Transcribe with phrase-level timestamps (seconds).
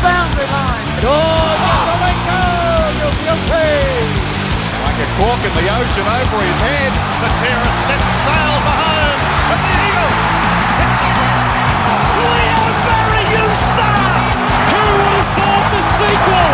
[0.00, 0.84] the boundary line.
[1.04, 2.40] Oh, Masalenko!
[2.96, 3.76] You're guilty!
[4.80, 9.20] Like a cork in the ocean over his head, the terror sets sail for home.
[9.52, 10.12] And the Eagle
[12.16, 14.44] Leo Barry, you start!
[14.72, 16.48] Who would have thought the sequel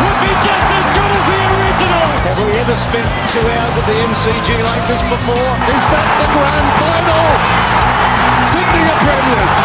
[0.00, 2.04] would be just as good as the original?
[2.32, 5.52] Have we ever spent two hours at the MCG like this before?
[5.68, 7.24] Is that the grand final?
[8.52, 9.58] Sydney are premiers.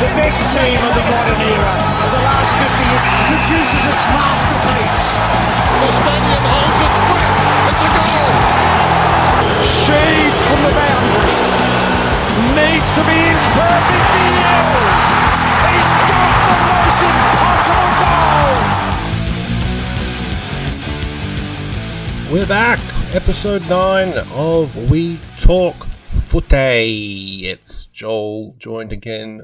[0.00, 5.20] The best team of the modern era the last 50 years produces its masterpiece.
[5.84, 7.36] The stadium holds its breath.
[7.68, 8.32] It's a goal.
[9.60, 11.36] Shaved from the boundary.
[12.56, 14.08] Needs to be inch perfect.
[14.16, 14.96] He is!
[15.68, 18.56] He's got the most impossible goal!
[22.32, 22.80] We're back,
[23.14, 25.76] episode 9 of We Talk
[26.16, 27.48] Footy.
[27.50, 29.42] It's Joel, joined again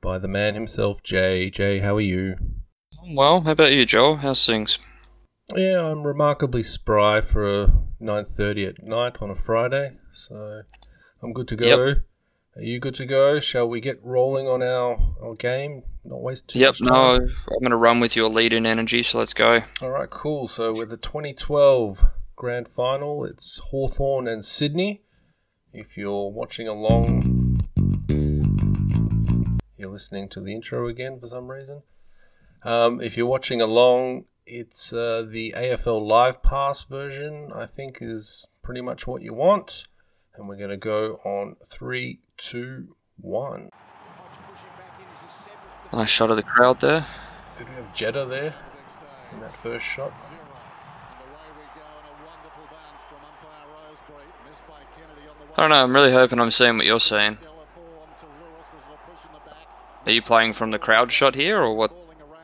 [0.00, 1.50] by the man himself, Jay.
[1.50, 2.36] Jay, how are you?
[3.10, 4.16] Well, how about you, Joel?
[4.16, 4.78] How's things?
[5.56, 7.66] Yeah, I'm remarkably spry for a
[8.02, 10.62] 9.30 at night on a Friday, so
[11.22, 11.66] I'm good to go.
[11.86, 11.98] Yep.
[12.56, 13.40] Are you good to go?
[13.40, 15.84] Shall we get rolling on our, our game?
[16.04, 17.14] Not waste too Yep, much no.
[17.14, 19.60] I'm going to run with your lead in energy, so let's go.
[19.80, 20.48] All right, cool.
[20.48, 22.04] So with the 2012
[22.34, 25.02] grand final, it's Hawthorn and Sydney.
[25.72, 27.37] If you're watching along,
[29.78, 31.82] you're listening to the intro again for some reason.
[32.64, 37.50] Um, if you're watching along, it's uh, the AFL Live Pass version.
[37.54, 39.84] I think is pretty much what you want,
[40.34, 43.70] and we're going to go on three, two, one.
[45.92, 47.06] Nice shot of the crowd there.
[47.56, 48.54] Did we have Jetta there
[49.32, 50.12] in that first shot?
[55.56, 57.36] I don't know, I'm really hoping I'm seeing what you're saying.
[60.08, 61.92] Are you playing from the crowd shot here, or what?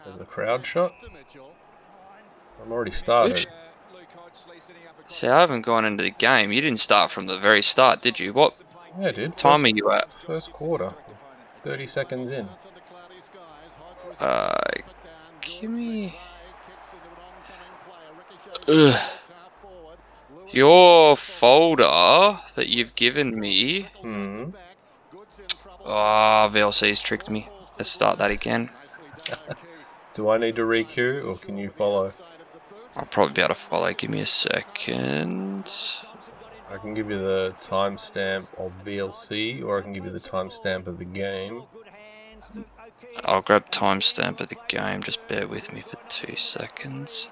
[0.05, 0.93] There's the crowd shot.
[2.63, 3.47] I'm already started.
[5.09, 6.53] See, I haven't gone into the game.
[6.53, 8.35] You didn't start from the very start, did you?
[8.35, 8.61] What
[9.01, 9.39] Yeah, dude.
[9.39, 10.13] time First, are you at?
[10.13, 10.93] first quarter.
[11.57, 12.51] 30 seconds in.
[14.21, 14.59] Uh,
[15.41, 16.19] give me...
[18.69, 19.11] Ugh.
[20.53, 23.89] Your folder that you've given me...
[24.03, 24.51] Hmm.
[25.87, 27.49] Ah, VLC's tricked me.
[27.79, 28.71] Let's start that again.
[30.15, 32.11] Do I need to requeue or can you follow?
[32.97, 33.93] I'll probably be able to follow.
[33.93, 35.71] Give me a second.
[36.71, 40.87] I can give you the timestamp of VLC or I can give you the timestamp
[40.87, 41.65] of the game.
[43.25, 45.03] I'll grab timestamp of the game.
[45.03, 47.29] Just bear with me for two seconds.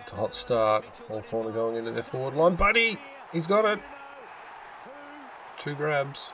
[0.00, 0.84] It's a hot start.
[1.08, 2.56] Hawthorn are going into their forward line.
[2.56, 2.98] Buddy!
[3.32, 3.80] He's got it!
[5.58, 6.30] Two grabs.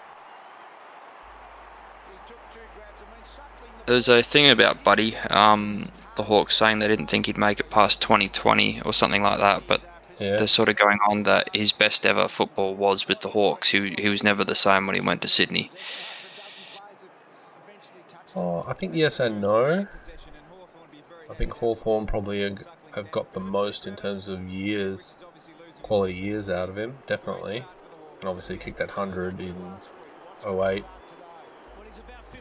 [3.86, 5.86] There's a thing about Buddy, um,
[6.16, 9.64] the Hawks saying they didn't think he'd make it past 2020 or something like that,
[9.66, 9.82] but
[10.18, 10.36] Yeah.
[10.38, 13.70] they're sort of going on that his best ever football was with the Hawks.
[13.70, 15.70] He, he was never the same when he went to Sydney.
[18.36, 19.86] Oh, I think yes and no.
[21.30, 22.42] I think Hawthorn probably
[22.94, 25.16] have got the most in terms of years,
[25.82, 27.64] quality years out of him, definitely.
[28.20, 29.76] And obviously kicked that 100 in
[30.46, 30.84] 08.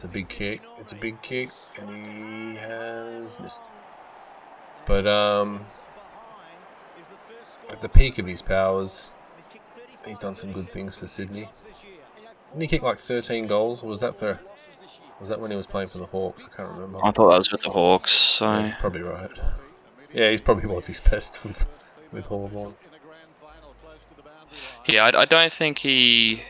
[0.04, 0.60] It's a big kick.
[0.78, 1.48] It's a big kick,
[1.78, 1.88] and
[2.52, 3.56] he has missed.
[4.86, 5.64] But um,
[7.70, 9.12] at the peak of his powers,
[10.06, 11.48] he's done some good things for Sydney.
[12.50, 13.82] Didn't he kick like 13 goals?
[13.82, 14.38] Or was that for?
[15.20, 16.42] Was that when he was playing for the Hawks?
[16.44, 16.98] I can't remember.
[17.02, 19.30] I thought that was with the Hawks, so Yeah, probably right.
[20.12, 21.64] Yeah, he probably was his best with
[22.12, 22.74] with Hawthorn.
[24.86, 26.42] yeah, I, I don't think he.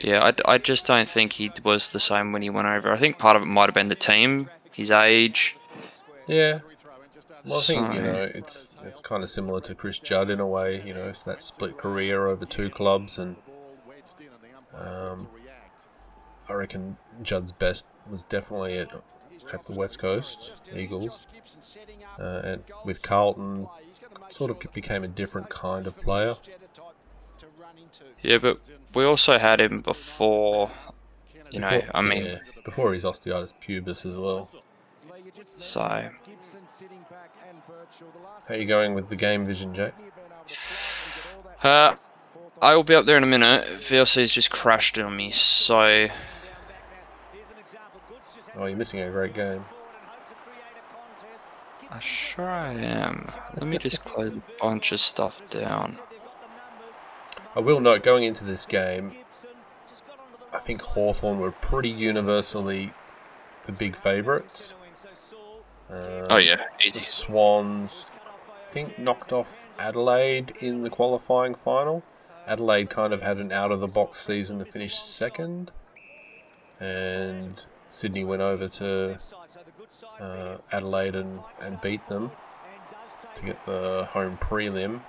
[0.00, 2.92] Yeah, I, I just don't think he was the same when he went over.
[2.92, 5.56] I think part of it might have been the team, his age.
[6.26, 6.60] Yeah.
[7.46, 10.46] Well, I think you know it's it's kind of similar to Chris Judd in a
[10.46, 10.82] way.
[10.84, 13.36] You know, it's that split career over two clubs, and
[14.74, 15.28] um,
[16.48, 18.88] I reckon Judd's best was definitely at
[19.52, 21.26] at the West Coast Eagles,
[22.18, 23.68] uh, and with Carlton,
[24.30, 26.36] sort of became a different kind of player.
[28.22, 28.58] Yeah, but
[28.94, 30.70] we also had him before.
[31.50, 34.44] You know, Before- I mean, yeah, before his osteitis pubis as well.
[35.44, 35.80] so
[38.48, 39.94] How you going with the game vision, Jack?
[41.62, 41.94] Uh,
[42.60, 43.80] I will be up there in a minute.
[43.80, 46.08] VLC's just crashed on me, so
[48.56, 49.64] Oh, you're missing a great game.
[51.90, 53.28] I sure I am.
[53.56, 55.98] Let me just close a bunch of stuff down.
[57.56, 59.12] I will note, going into this game,
[60.52, 62.92] I think Hawthorn were pretty universally
[63.66, 64.74] the big favourites.
[65.90, 67.00] Um, Oh yeah, The.
[67.00, 68.06] Swans,
[68.48, 72.02] I think, knocked off Adelaide in the qualifying final.
[72.46, 75.70] Adelaide kind of had an out of the box season to finish second,
[76.80, 79.18] and Sydney went over to
[80.18, 82.32] uh, Adelaide and, and beat them
[83.36, 85.00] to get the home prelim.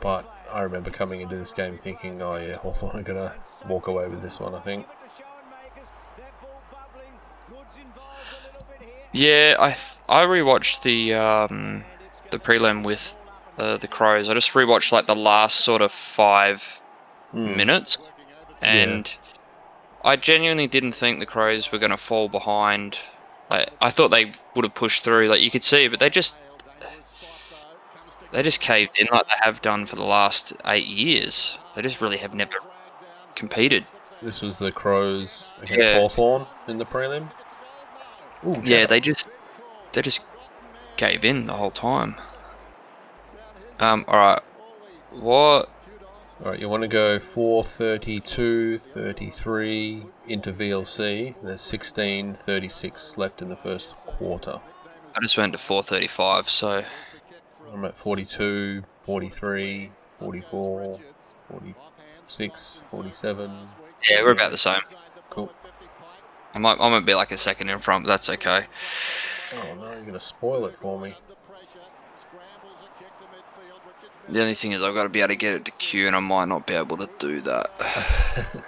[0.00, 3.34] But I remember coming into this game thinking, oh yeah, Hawthorn are going to
[3.66, 4.86] walk away with this one, I think.
[9.12, 9.76] Yeah, I
[10.08, 11.84] I rewatched the um,
[12.30, 13.14] the prelim with
[13.56, 14.28] uh, the Crows.
[14.28, 16.82] I just rewatched like the last sort of five
[17.32, 17.56] Hmm.
[17.58, 17.98] minutes,
[18.62, 19.12] and
[20.02, 22.96] I genuinely didn't think the Crows were going to fall behind.
[23.50, 26.36] Like, I thought they would have pushed through, like you could see, but they just
[28.32, 31.56] they just caved in like they have done for the last eight years.
[31.74, 32.56] They just really have never
[33.34, 33.84] competed.
[34.20, 35.98] This was the Crows against Yeah.
[36.00, 37.30] Hawthorn in the prelim.
[38.46, 39.28] Ooh, Yeah, they just
[39.92, 40.22] they just
[40.96, 42.16] gave in the whole time.
[43.80, 44.42] Um, all right,
[45.12, 45.70] what?
[46.40, 51.34] Alright, you want to go 432, 33 into VLC.
[51.42, 54.60] There's 16, 36 left in the first quarter.
[55.16, 56.84] I just went to 435, so
[57.72, 61.00] I'm at 42, 43, 44,
[61.48, 63.50] 46, 47.
[64.10, 64.80] yeah, we're about the same.
[65.30, 65.52] Cool.
[66.54, 68.66] I might I might be like a second in front, but that's okay.
[69.52, 71.14] Oh no, you're going to spoil it for me.
[74.28, 76.16] The only thing is I've got to be able to get it to Q, and
[76.16, 77.70] I might not be able to do that.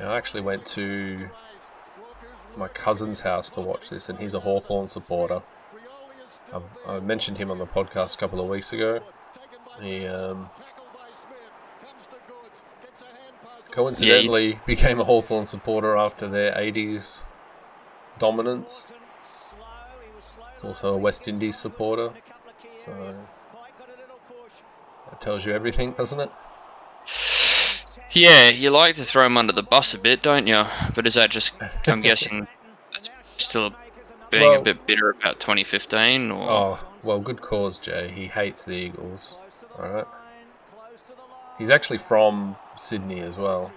[0.00, 1.28] I actually went to
[2.56, 5.42] my cousin's house to watch this, and he's a Hawthorn supporter.
[6.52, 9.00] I've, I mentioned him on the podcast a couple of weeks ago.
[9.80, 10.50] He um,
[13.70, 17.22] coincidentally became a Hawthorn supporter after their 80s
[18.18, 18.92] dominance.
[20.54, 22.12] He's also a West Indies supporter.
[22.84, 23.16] So
[25.10, 26.30] that tells you everything, doesn't it?
[28.12, 30.64] Yeah, you like to throw him under the bus a bit, don't you?
[30.94, 31.52] But is that just?
[31.86, 32.46] I'm guessing
[32.94, 33.74] it's still
[34.30, 38.10] being Well- a bit bitter about 2015, or Oh, well, good cause, Jay.
[38.14, 39.36] He hates the Eagles.
[39.78, 40.06] Alright.
[41.58, 43.72] He's actually from Sydney as well.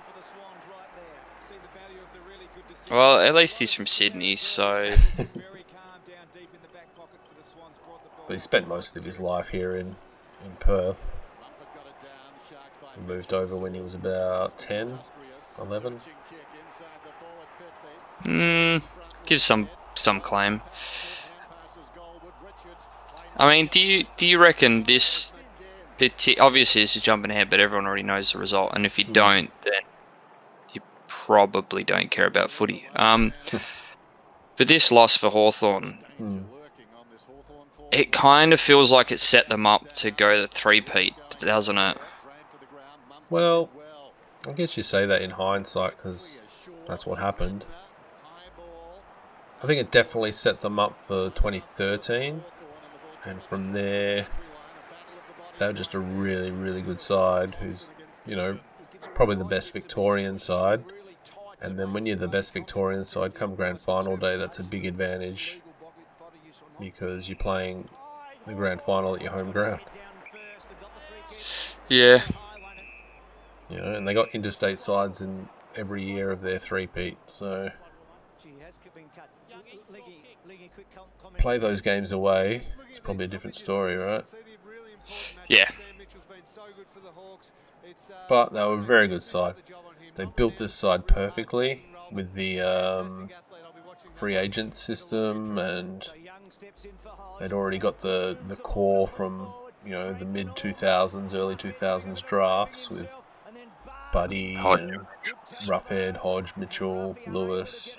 [2.90, 4.96] well, at least he's from Sydney, so
[8.28, 9.96] But he spent most of his life here in,
[10.44, 10.98] in Perth.
[12.96, 14.98] He moved over when he was about 10,
[15.60, 16.00] 11.
[18.24, 18.82] mm,
[19.26, 20.62] gives some some claim.
[23.38, 25.34] I mean, do you do you reckon this?
[25.98, 28.72] parti- Obviously, this is jumping ahead, but everyone already knows the result.
[28.76, 29.82] And if you don't, then
[30.74, 32.86] you probably don't care about footy.
[32.96, 33.34] Um,
[34.58, 36.44] but this loss for Hawthorn, Hmm.
[37.92, 41.98] it kind of feels like it set them up to go the three-peat, doesn't it?
[43.36, 43.70] Well,
[44.48, 46.42] I guess you say that in hindsight because
[46.88, 47.66] that's what happened.
[49.62, 52.46] I think it definitely set them up for 2013,
[53.26, 54.28] and from there,
[55.60, 57.90] they were just a really, really good side who's,
[58.26, 58.58] you know,
[59.16, 60.86] probably the best Victorian side.
[61.62, 64.86] And then when you're the best Victorian side come grand final day, that's a big
[64.86, 65.60] advantage
[66.80, 67.90] because you're playing
[68.48, 69.82] the grand final at your home ground.
[71.90, 72.24] Yeah,
[73.76, 77.72] You know, and they got interstate sides in every year of their three-peat, so
[81.40, 82.68] play those games away.
[82.90, 84.26] It's probably a different story, right?
[85.50, 85.70] yeah.
[88.30, 89.56] But they were a very good side.
[90.16, 93.30] They built this side perfectly with the um,
[94.14, 96.10] free agent system, and
[97.42, 99.54] they'd already got the the core from
[99.86, 103.22] you know the mid 2000s, early 2000s drafts with
[104.16, 104.94] Buddy Hodge.
[105.68, 107.98] Hodge, Mitchell, Lewis.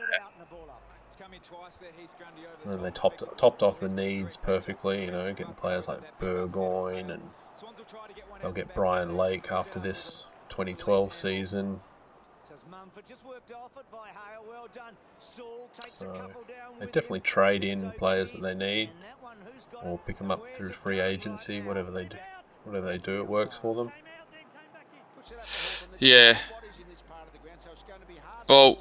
[2.65, 7.23] And they topped topped off the needs perfectly, you know, getting players like Burgoyne and
[8.41, 11.81] they'll get Brian Lake after this 2012 season.
[15.91, 16.31] So
[16.81, 18.89] they definitely trade in players that they need,
[19.83, 22.17] or pick them up through free agency, whatever they do.
[22.65, 23.93] Whatever they do, it works for them.
[25.99, 26.39] Yeah.
[28.49, 28.79] Well,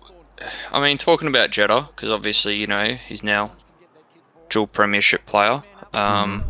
[0.72, 3.54] I mean, talking about Jetta, because obviously, you know, he's now
[4.50, 5.64] dual premiership player.
[5.94, 6.46] Um,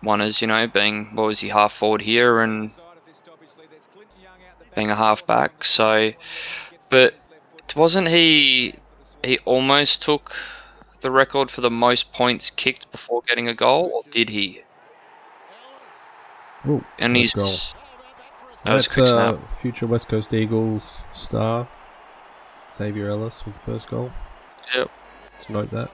[0.00, 2.72] one is, you know, being what was he half forward here and
[4.74, 5.64] being a half back.
[5.64, 6.12] So,
[6.90, 7.14] but
[7.76, 8.74] wasn't he?
[9.24, 10.32] He almost took
[11.00, 14.62] the record for the most points kicked before getting a goal, or did he?
[16.66, 17.46] Ooh, And he's goal.
[18.64, 19.60] That was a That's quick uh, snap.
[19.60, 21.68] future West Coast Eagles star
[22.74, 24.10] Xavier Ellis with the first goal.
[24.74, 24.90] Yep.
[25.36, 25.90] Let's note that.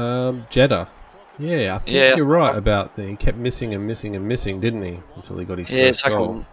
[0.00, 0.86] Um, Jetta.
[1.38, 2.16] Yeah, I think Yeah.
[2.16, 5.00] you're right about the he kept missing and missing and missing, didn't he?
[5.16, 6.46] Until he got his Yeah, first it's like goal.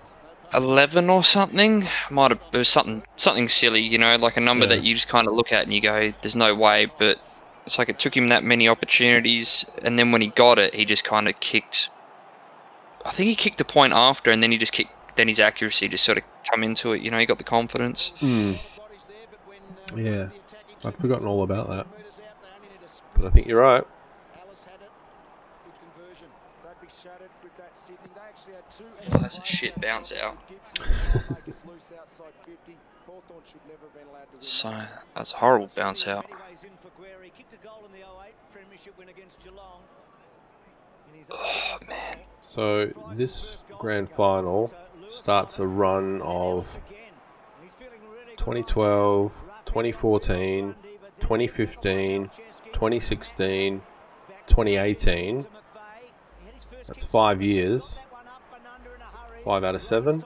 [0.54, 1.88] eleven or something.
[2.10, 4.70] Might have it was something something silly, you know, like a number Yeah.
[4.76, 7.20] that you just kind of look at and you go, "There's no way." But
[7.66, 10.84] it's like it took him that many opportunities, and then when he got it, he
[10.86, 11.90] just kind of kicked.
[13.06, 14.92] I think he kicked the point after, and then he just kicked.
[15.16, 17.02] Then his accuracy just sort of come into it.
[17.04, 18.14] You know, he got the confidence.
[18.18, 18.54] Hmm.
[19.96, 20.30] Yeah,
[20.84, 21.88] I'd forgotten all about that.
[23.16, 23.84] But I think you're right.
[29.10, 30.38] That's a shit bounce out.
[34.40, 34.84] So
[35.16, 36.26] that's a horrible bounce out.
[41.32, 42.20] Oh man.
[42.42, 44.74] So this grand final
[45.10, 46.78] starts a run of
[48.38, 49.32] 2012,
[49.66, 50.76] 2014,
[51.20, 52.30] 2015,
[52.74, 53.82] 2016,
[54.48, 55.46] 2018.
[56.86, 58.00] That's five years.
[59.44, 60.24] Five out of seven,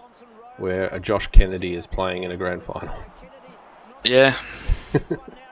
[0.57, 2.95] where a Josh Kennedy is playing in a grand final.
[4.03, 4.37] Yeah.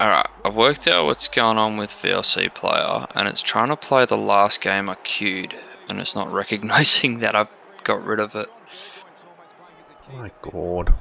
[0.00, 4.06] Alright, I've worked out what's going on with VLC player, and it's trying to play
[4.06, 5.54] the last game I queued,
[5.88, 7.48] and it's not recognizing that I've
[7.84, 8.48] got rid of it.
[10.12, 10.94] My God.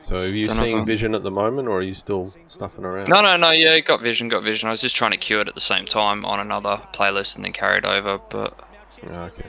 [0.00, 2.84] So are you Don't seeing if- vision at the moment, or are you still stuffing
[2.84, 3.08] around?
[3.08, 4.68] No, no, no, yeah, got vision, got vision.
[4.68, 7.44] I was just trying to queue it at the same time on another playlist and
[7.44, 8.58] then carry it over, but.
[9.10, 9.48] Ah, Okay.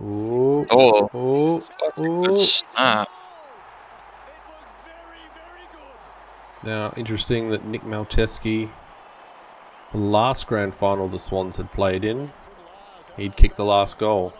[0.00, 0.66] Ooh.
[0.70, 1.62] Oh, Ooh.
[1.96, 2.36] good Ooh.
[2.36, 3.08] snap.
[6.68, 8.70] Now, interesting that Nick Malceski,
[9.90, 12.30] the last grand final the Swans had played in,
[13.16, 14.34] he'd kicked the last goal.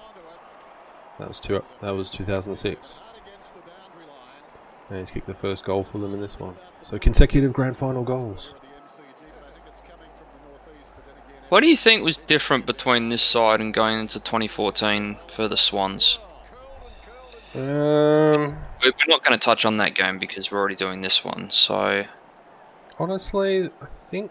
[1.19, 1.63] That was two.
[1.81, 3.01] That was 2006.
[4.91, 6.57] And he's kicked the first goal for them in this one.
[6.83, 8.53] So consecutive grand final goals.
[11.49, 15.57] What do you think was different between this side and going into 2014 for the
[15.57, 16.19] Swans?
[17.55, 21.25] Um, We're we're not going to touch on that game because we're already doing this
[21.25, 22.05] one, so.
[22.99, 24.31] Honestly, I think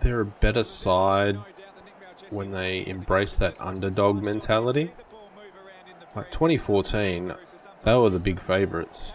[0.00, 1.38] they're a better side
[2.30, 4.92] when they embrace that underdog mentality.
[6.14, 7.34] Like 2014,
[7.84, 9.12] they were the big favourites.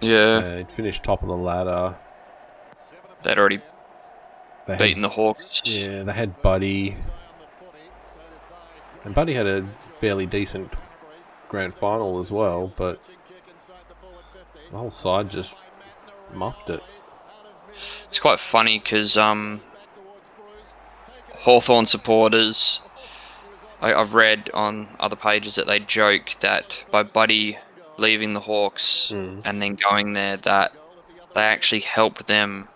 [0.00, 1.96] Yeah, They finished top of the ladder.
[3.24, 3.60] they'd already
[4.66, 5.62] They had, beaten the Hawks.
[5.64, 6.96] Yeah, they had Buddy.
[9.04, 9.66] And Buddy had a
[10.00, 10.72] fairly decent
[11.48, 13.00] grand final as well, but
[14.70, 15.56] the whole side just
[16.32, 16.82] muffed it.
[18.08, 19.60] It's quite funny because um,
[21.36, 22.80] Hawthorn supporters,
[23.80, 27.58] I, I've read on other pages that they joke that by Buddy
[27.96, 29.42] leaving the Hawks Mm.
[29.44, 30.72] and then going there, that
[31.34, 32.68] they actually helped them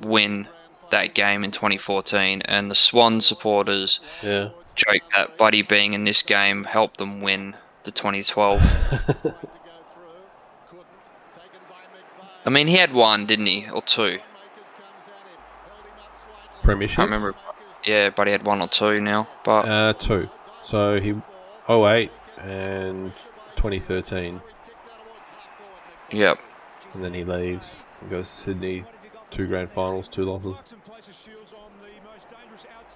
[0.00, 0.48] win
[0.90, 4.50] that game in 2014, and the Swan supporters Yeah.
[4.74, 8.62] joke that Buddy being in this game helped them win the 2012.
[12.44, 14.18] I mean, he had one, didn't he, or two?
[16.62, 16.98] Premiership?
[16.98, 17.34] I remember.
[17.84, 20.28] Yeah, Buddy had one or two now, but Uh, two.
[20.62, 21.14] So he
[21.68, 23.12] 08 and
[23.56, 24.40] 2013.
[26.10, 26.38] yep.
[26.94, 28.84] And then he leaves and goes to Sydney.
[29.30, 30.74] Two grand finals, two losses.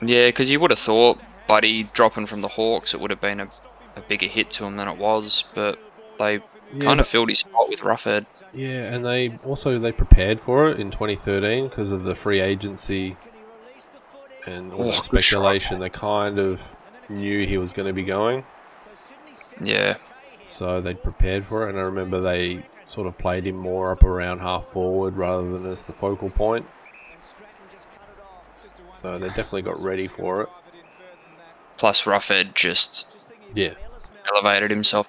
[0.03, 3.41] Yeah, because you would have thought Buddy dropping from the Hawks, it would have been
[3.41, 3.49] a,
[3.97, 5.79] a bigger hit to him than it was, but
[6.19, 6.41] they
[6.75, 8.27] Yeah, kind of filled his spot with Roughead.
[8.53, 13.17] Yeah, and they also they prepared for it in 2013 because of the free agency
[14.47, 15.05] and all Oh, shot.
[15.05, 15.79] speculation.
[15.81, 16.61] They kind of
[17.09, 18.45] knew he was going to be going,
[19.61, 19.97] Yeah,
[20.47, 21.71] so they prepared for it.
[21.71, 25.67] And I remember they sort of played him more up around half forward rather than
[25.71, 26.67] as the focal point.
[28.95, 30.49] So they definitely got ready for it.
[31.77, 33.07] plus Roughead just
[33.55, 33.75] Yeah,
[34.33, 35.07] elevated himself.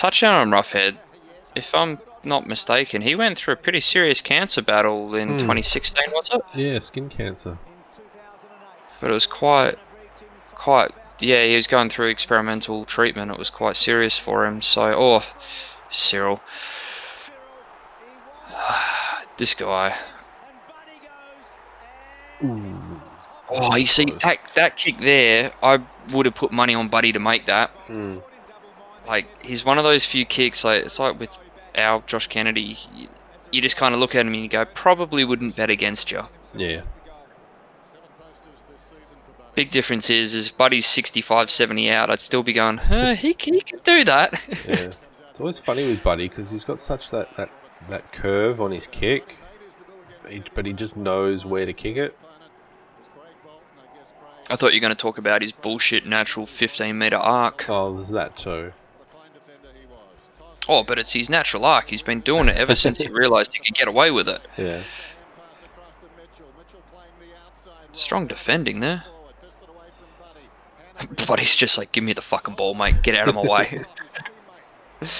[0.00, 0.96] Touchdown on Roughead,
[1.54, 5.36] if I'm not mistaken, he went through a pretty serious cancer battle in Hmm.
[5.36, 6.40] 2016, was it?
[6.54, 7.58] yeah, skin cancer.
[8.98, 9.76] But it was quite,
[10.54, 13.30] quite yeah, he was going through experimental treatment.
[13.30, 14.62] It was quite serious for him.
[14.62, 15.22] So, oh,
[15.90, 16.40] Cyril,
[19.36, 19.98] this guy.
[22.42, 25.52] Oh, you see that that kick there?
[25.62, 25.80] I
[26.12, 27.70] would have put money on Buddy to make that.
[27.88, 28.22] Mm.
[29.06, 30.64] Like he's one of those few kicks.
[30.64, 31.36] Like it's like with
[31.76, 32.78] our Josh Kennedy.
[32.94, 33.08] You,
[33.52, 36.22] you just kind of look at him and you go, probably wouldn't bet against you.
[36.54, 36.82] Yeah.
[39.54, 42.10] Big difference is, is Buddy's 65, 70 out.
[42.10, 44.40] I'd still be going, huh, he, can- he can do that.
[44.66, 44.92] Yeah.
[45.30, 47.48] It's always funny with Buddy because he's got such that, that,
[47.88, 49.36] that curve on his kick,
[50.54, 52.14] but he just knows where to kick it.
[54.50, 57.64] I thought you were going to talk about his bullshit natural 15 meter arc.
[57.70, 58.72] Oh, there's that too.
[60.72, 61.88] Oh, but it's his natural arc.
[61.88, 64.40] He's been doing it ever since he realised he could get away with it.
[64.56, 64.84] Yeah.
[67.90, 69.02] Strong defending there.
[71.26, 73.02] Buddy's just like, give me the fucking ball, mate.
[73.02, 73.84] Get out of my way.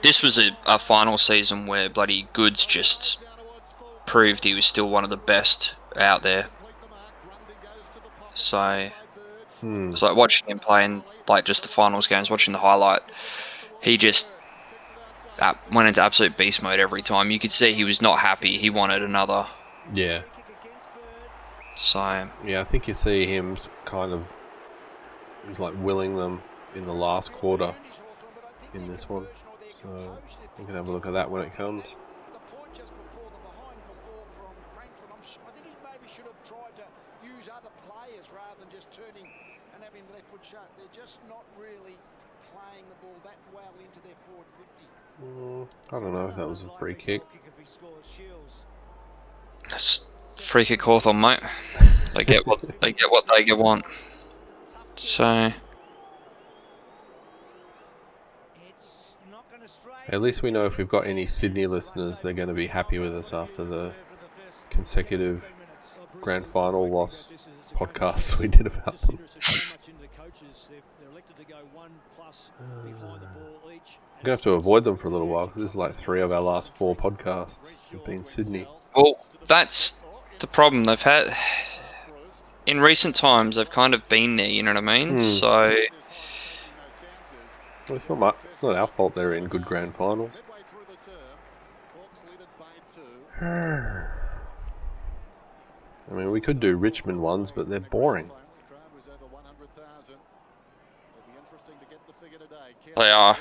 [0.00, 3.18] this was a, a final season where bloody Goodes just
[4.06, 6.46] proved he was still one of the best out there.
[8.34, 8.88] So
[9.62, 9.92] Hmm.
[9.92, 13.00] it's like watching him playing like just the finals games, watching the highlight.
[13.80, 14.32] He just
[15.38, 17.30] uh, went into absolute beast mode every time.
[17.30, 18.58] You could see he was not happy.
[18.58, 19.46] He wanted another.
[19.94, 20.22] Yeah.
[21.76, 24.30] So Yeah, I think you see him kind of.
[25.46, 26.42] He's like willing them
[26.74, 27.74] in the last quarter
[28.74, 29.26] in this one.
[29.72, 30.18] So
[30.58, 31.82] we can have a look at that when it comes.
[31.82, 35.08] The point just before the behind before from Franklin.
[35.10, 36.86] I'm s- I think he maybe should have tried to
[37.26, 39.26] use other players rather than just turning
[39.74, 40.68] and having the left foot shut.
[40.78, 41.98] They're just not really
[42.54, 44.86] playing the ball that well into their forward 50.
[45.22, 47.22] Mm, I don't know if that was a free kick.
[49.70, 50.04] that's
[50.36, 51.40] free kick Hawthorn, mate.
[52.14, 53.84] They get what they get what they get want.
[54.96, 55.52] So
[60.08, 62.98] At least we know if we've got any Sydney listeners, they're going to be happy
[62.98, 63.92] with us after the
[64.68, 65.44] consecutive
[66.20, 67.32] grand final loss
[67.74, 69.18] podcasts we did about them.
[74.22, 76.20] I'm to have to avoid them for a little while because this is like three
[76.20, 78.68] of our last four podcasts have been Sydney.
[78.94, 79.96] well, that's
[80.38, 81.36] the problem they've had.
[82.64, 84.46] In recent times, they've kind of been there.
[84.46, 85.14] You know what I mean?
[85.14, 85.18] Hmm.
[85.18, 85.74] So
[87.88, 90.30] Well, it's not my, it's not our fault they're in good grand finals.
[93.40, 94.06] I
[96.12, 98.30] mean, we could do Richmond ones, but they're boring.
[102.96, 103.36] they are.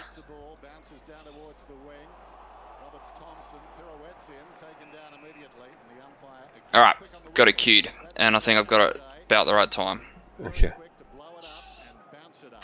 [6.73, 6.95] All right,
[7.33, 10.01] got it queued, and I think I've got it about the right time.
[10.45, 10.71] Okay.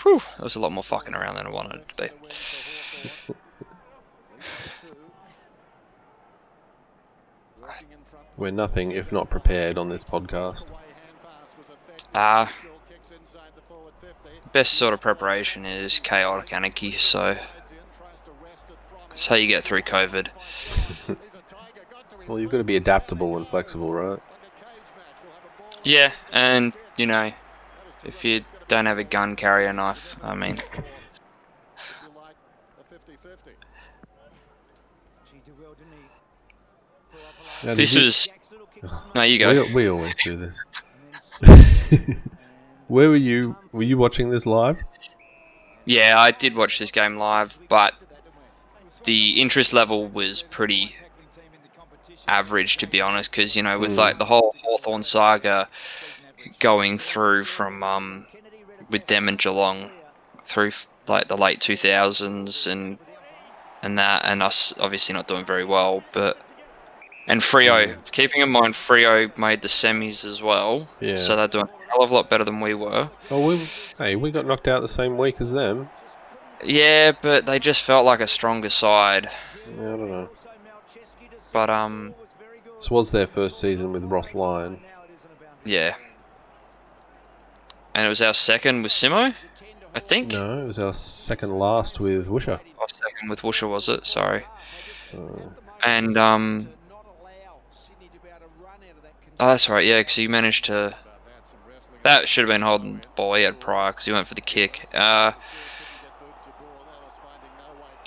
[0.04, 2.10] Whew, that was a lot more fucking around than I wanted it to be.
[8.38, 10.66] We're nothing if not prepared on this podcast.
[12.14, 12.54] Ah,
[14.54, 17.36] best sort of preparation is chaotic anarchy, so
[19.10, 20.30] that's how you get through COVID.
[22.28, 24.20] Well, you've got to be adaptable and flexible, right?
[25.84, 27.32] Yeah, and you know,
[28.04, 30.16] if you don't have a gun, carry a knife.
[30.22, 30.62] I mean,
[37.64, 38.30] Now, did this you- was.
[39.16, 39.64] No, you go.
[39.66, 40.64] We, we always do this.
[42.88, 43.56] Where were you?
[43.72, 44.78] Were you watching this live?
[45.86, 47.94] Yeah, I did watch this game live, but
[49.06, 50.96] the interest level was pretty
[52.28, 53.32] average, to be honest.
[53.32, 55.68] Because you know, with like the whole Hawthorn saga
[56.60, 58.26] going through from um,
[58.90, 59.92] with them and Geelong
[60.46, 60.72] through
[61.08, 62.98] like the late 2000s and
[63.84, 66.38] and that, and us obviously not doing very well, but.
[67.30, 71.18] And Freo, keeping in mind Freo made the semis as well, Yeah.
[71.18, 73.12] so they're doing a hell of a lot better than we were.
[73.30, 75.90] Oh, we, hey, we got knocked out the same week as them.
[76.64, 79.30] Yeah, but they just felt like a stronger side.
[79.70, 80.30] Yeah, I don't know.
[81.58, 82.14] But um,
[82.78, 84.80] This was their first season with Ross Lyon.
[85.66, 85.96] yeah.
[87.96, 89.34] And it was our second with Simo,
[89.96, 90.34] I think.
[90.34, 92.60] No, it was our second last with Woosha.
[92.78, 94.06] Or second with Woosha, was it?
[94.06, 94.44] Sorry.
[95.12, 95.52] So,
[95.84, 96.70] And um,
[99.40, 99.84] oh, that's right.
[99.84, 100.96] Yeah, because he managed to.
[102.04, 104.86] That should have been holding the ball he prior because he went for the kick.
[104.94, 105.32] Uh,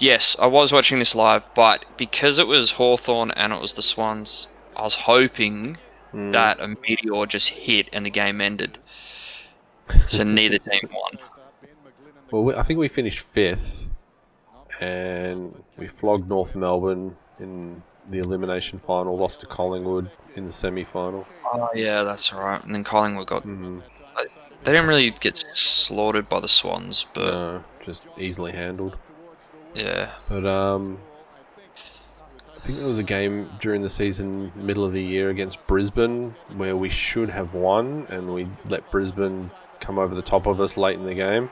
[0.00, 3.82] yes, I was watching this live, but because it was Hawthorn and it was the
[3.82, 5.76] Swans, I was hoping
[6.12, 6.32] Mm.
[6.32, 8.78] that a meteor just hit and the game ended.
[10.08, 11.18] So neither team won.
[12.32, 13.86] Well, I think we finished fifth,
[14.80, 19.16] and we flogged North Melbourne in the elimination final.
[19.16, 21.26] Lost to Collingwood in the semi-final.
[21.52, 22.62] Oh yeah, that's right.
[22.64, 23.44] And then Collingwood got.
[23.44, 23.82] Mm,
[24.64, 28.96] They didn't really get slaughtered by the Swans, but no, just easily handled.
[29.74, 30.12] Yeah.
[30.28, 30.98] But um,
[32.56, 36.34] I think there was a game during the season, middle of the year against Brisbane,
[36.56, 40.76] where we should have won, and we let Brisbane come over the top of us
[40.76, 41.50] late in the game.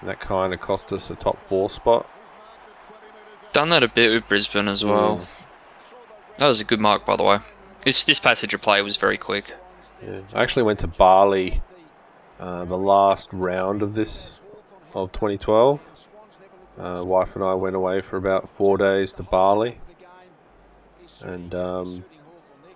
[0.00, 2.08] And that kind of cost us a top four spot.
[3.52, 5.18] Done that a bit with Brisbane as well.
[5.18, 5.26] Mm.
[6.38, 7.38] That was a good mark, by the way.
[7.84, 9.54] This this passage of play was very quick.
[10.02, 10.20] Yeah.
[10.34, 11.62] I actually went to Bali
[12.38, 14.40] uh, the last round of this
[14.94, 15.80] of 2012.
[16.80, 19.78] Uh, wife and I went away for about four days to Bali,
[21.22, 22.04] and um,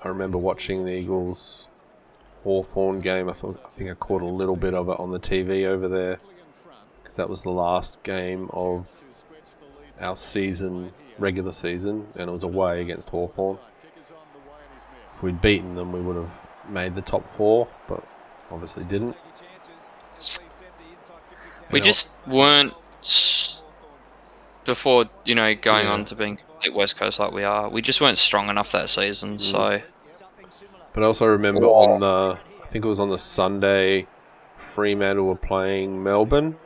[0.03, 1.65] I remember watching the Eagles
[2.43, 3.31] Hawthorn game.
[3.31, 5.89] I thought I think I caught a little bit of it on the TV over
[5.89, 6.19] there
[7.03, 8.95] because that was the last game of
[10.03, 13.57] our season, regular season, and it was away against Hawthorn.
[15.15, 18.07] If we'd beaten them, we would have made the top four, but
[18.51, 19.17] obviously didn't.
[21.71, 22.75] We just weren't
[24.65, 25.93] before you know going Yeah.
[25.93, 27.69] on to being complete West Coast like we are.
[27.69, 29.35] We just weren't strong enough that season.
[29.37, 29.41] Mm.
[29.41, 29.81] So
[30.93, 34.07] But I also remember on the, I think it was on the Sunday,
[34.57, 36.57] Fremantle were playing Melbourne,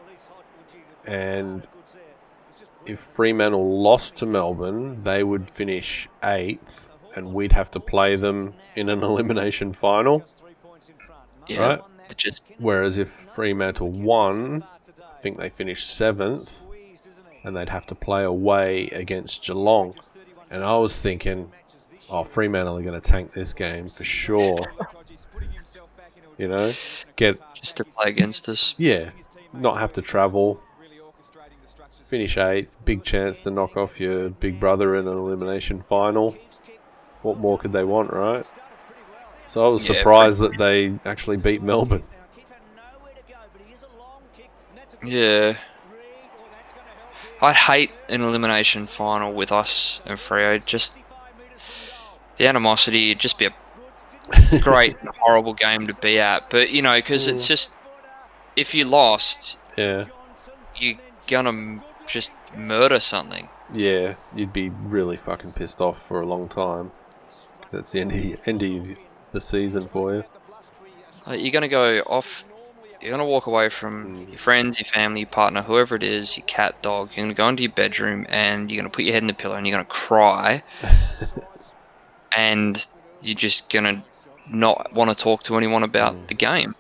[1.06, 1.66] and
[2.87, 8.54] if Fremantle lost to Melbourne, they would finish eighth, and we'd have to play them
[8.76, 10.24] in an elimination final.
[11.46, 11.80] yeah, Right.
[12.16, 14.64] just Whereas if Fremantle won,
[15.18, 16.58] I think they finished seventh,
[17.44, 19.94] and they'd have to play away against Geelong.
[20.51, 21.53] And I was thinking,
[22.11, 24.66] oh, Fremantle are going to tank this game for sure.
[26.37, 26.72] you know,
[27.16, 28.74] get just to play against us.
[28.79, 29.11] yeah,
[29.53, 30.61] not have to travel,
[32.05, 36.37] finish eighth, big chance to knock off your big brother in an elimination final.
[37.22, 38.46] What more could they want, right?
[39.48, 42.05] So I was Yeah, surprised that they actually beat Melbourne.
[45.03, 45.57] Yeah.
[47.40, 50.64] I'd hate an elimination final with us and Freo.
[50.64, 50.96] Just
[52.37, 53.11] the animosity.
[53.11, 56.51] It'd just be a great, horrible game to be at.
[56.51, 57.72] But you know, because it's just
[58.57, 60.07] if you lost, Yeah,
[60.77, 60.98] you're
[61.29, 63.48] gonna just murder something.
[63.72, 66.90] yeah, you'd be really fucking pissed off for a long time.
[67.70, 68.96] That's the end of, end of
[69.33, 70.24] the season for you.
[71.27, 72.44] Like, you're gonna go off.
[73.00, 74.28] You're gonna walk away from mm.
[74.30, 77.11] your friends, your family, your partner, whoever it is, your cat, dog.
[77.14, 79.54] You're gonna go into your bedroom and you're gonna put your head in the pillow
[79.54, 80.62] and you're gonna cry.
[82.37, 82.87] and
[83.20, 84.04] you're just gonna
[84.50, 86.28] not want to talk to anyone about mm.
[86.28, 86.74] the game.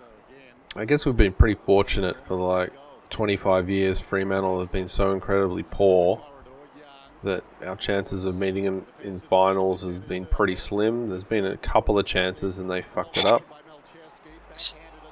[0.76, 2.72] I guess we've been pretty fortunate for like
[3.10, 4.00] 25 years.
[4.00, 6.24] Fremantle have been so incredibly poor
[7.22, 11.08] that our chances of meeting them in finals has been pretty slim.
[11.08, 13.42] There's been a couple of chances and they fucked it up.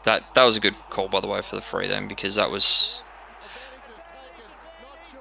[0.06, 2.50] That that was a good call, by the way, for the free then, because that
[2.50, 3.00] was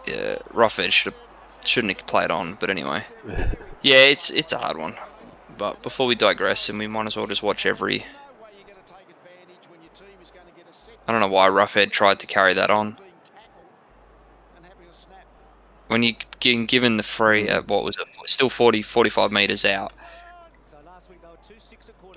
[0.06, 1.22] yeah, Roughead should have
[1.66, 3.04] shouldn't have played on, but anyway,
[3.82, 4.96] yeah, it's it's a hard one.
[5.58, 8.06] But before we digress, and we might as well just watch every.
[11.08, 12.98] I don't know why Roughead tried to carry that on.
[15.88, 19.66] When you getting given the free at uh, what was it, still 40, 45 meters
[19.66, 19.94] out.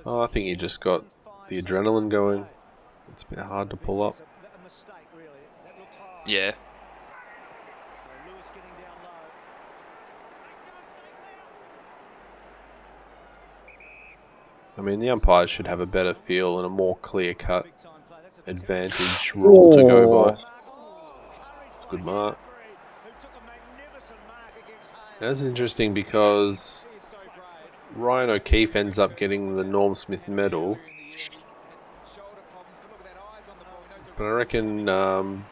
[0.04, 1.04] Oh, I think he just got
[1.48, 2.46] the adrenaline going.
[3.18, 4.14] It's been hard to pull up.
[6.24, 6.52] Yeah,
[14.78, 17.66] I mean, the umpires should have a better feel and a more clear cut
[18.46, 20.34] advantage rule to go by.
[20.34, 22.38] It's a good mark.
[25.18, 26.84] That's interesting because
[27.96, 30.78] Ryan O'Keefe ends up getting the Norm Smith medal.
[34.18, 35.46] But I reckon, um,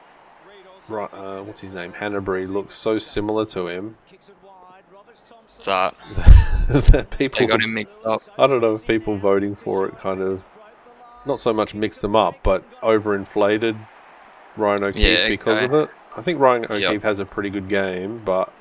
[0.90, 1.92] uh, what's his name?
[1.92, 3.96] Hanbury looks so similar to him
[5.64, 5.94] that
[6.92, 7.40] that people.
[7.40, 8.22] they got him mixed up.
[8.38, 10.44] I don't know if people voting for it kind of
[11.24, 13.76] not so much mixed them up, but overinflated
[14.56, 15.66] Ryan O'Keefe Yeah, because okay.
[15.66, 15.90] of it.
[16.16, 16.70] I think Ryan Yep.
[16.70, 18.52] O'Keefe has a pretty good game, but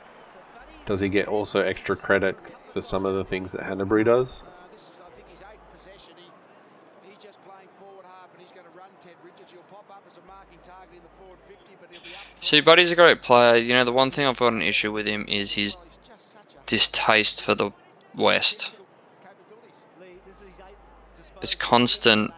[0.85, 2.37] does he get also extra credit
[2.73, 4.43] for some of the things that Hanbury does?
[4.73, 6.13] This is, I think, his eighth possession.
[6.17, 9.51] He, he's just playing forward half and he's going to run Ted Richards.
[9.51, 12.25] He'll pop up as a marking target in the forward 50, but he'll be up.
[12.45, 13.55] See, Buddy's a great player.
[13.55, 15.77] You know, the one thing I've got an issue with him is his
[16.67, 17.71] distaste for the
[18.15, 18.69] West.
[21.41, 22.31] it's constant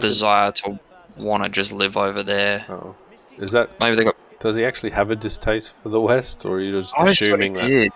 [0.00, 0.78] desire to
[1.16, 2.64] want to just live over there.
[2.68, 2.94] Oh.
[3.38, 4.16] Is that Maybe they got.
[4.38, 7.20] does he actually have a distaste for the West, or are you just I just
[7.20, 7.66] thought he assuming that?
[7.66, 7.92] did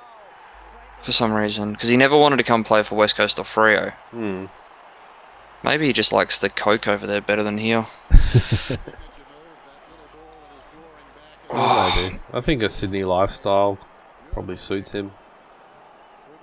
[1.02, 3.92] for some reason because he never wanted to come play for West Coast or Freo.
[4.10, 4.46] Hmm.
[5.64, 7.86] Maybe he just likes the coke over there better than here.
[11.52, 12.18] Well, maybe.
[12.32, 13.78] I think a Sydney lifestyle
[14.32, 15.12] probably suits him.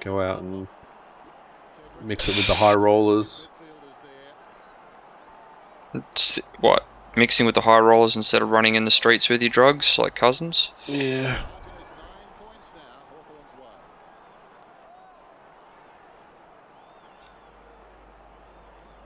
[0.02, 0.68] Go out and
[2.02, 3.48] mix it with the high rollers.
[5.94, 6.86] It's- what?
[7.16, 10.16] Mixing with the high rollers instead of running in the streets with your drugs like
[10.16, 10.70] cousins?
[10.86, 11.44] Yeah.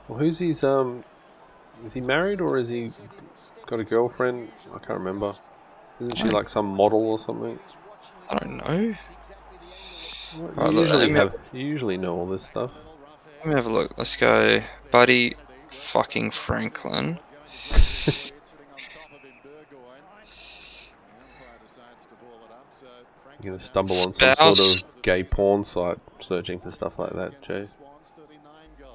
[0.08, 1.04] Well, who's his um?
[1.84, 2.90] Is he married or is he
[3.66, 4.50] got a girlfriend?
[4.72, 5.34] I can't remember.
[6.00, 7.58] Isn't she like some model or something?
[8.28, 8.94] I don't know.
[10.36, 11.34] What- Right, you look, usually have.
[11.52, 12.72] You usually know all this stuff.
[13.38, 13.96] Let me have a look.
[13.96, 15.36] Let's go, Buddy
[15.70, 17.20] fucking Franklin.
[23.42, 27.42] You're gonna stumble on some sort of gay porn site searching for stuff like that,
[27.42, 27.66] Jay.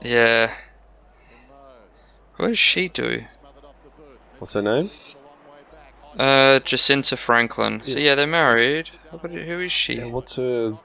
[0.01, 0.53] Yeah.
[2.37, 3.25] What does she do?
[4.39, 4.89] What's her name?
[6.19, 7.81] Uh, Jacinta Franklin.
[7.85, 8.89] So yeah, they're married.
[9.21, 9.93] Who is she?
[9.93, 10.77] Yeah, what's her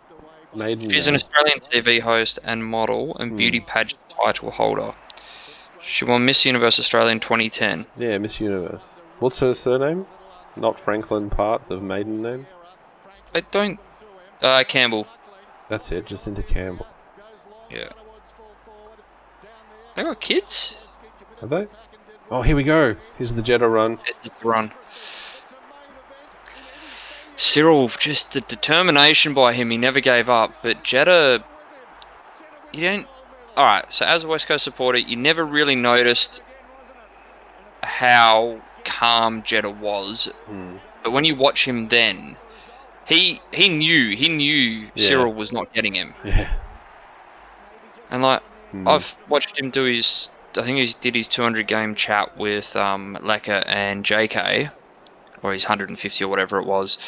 [0.55, 1.17] maiden She's an?
[1.17, 4.95] Australian TV host and model and beauty pageant title holder.
[5.85, 7.85] She won Miss Universe Australia in 2010.
[7.99, 8.95] Yeah, Miss Universe.
[9.19, 10.07] What's her surname?
[10.57, 12.47] Not Franklin part, the maiden name?
[13.35, 13.81] I don't.
[14.41, 15.09] Uh, Campbell.
[15.69, 16.87] That's it, Jacinta Campbell.
[17.69, 17.89] Yeah.
[19.97, 20.77] They got kids?
[21.41, 21.67] Have they?
[22.31, 22.95] Oh, here we go.
[23.19, 23.99] Here's the Jetta run.
[24.23, 24.73] It's the run.
[27.45, 30.53] Cyril, just the determination by him, he never gave up.
[30.63, 31.45] But Jetta,
[32.73, 33.07] you don't.
[33.57, 36.43] Alright, so as a West Coast supporter, you never really noticed
[37.83, 40.29] how calm Jetta was.
[40.47, 40.77] Hmm.
[41.03, 42.37] But when you watch him then,
[43.07, 45.09] he he knew, he knew Yeah.
[45.09, 46.15] Cyril was not getting him.
[46.25, 46.53] Yeah.
[48.11, 48.89] And like, Hmm.
[48.89, 50.31] I've watched him do his.
[50.57, 54.71] I think he did his 200 game chat with um, Lecker and JK,
[55.45, 56.99] or his 150 or whatever it was,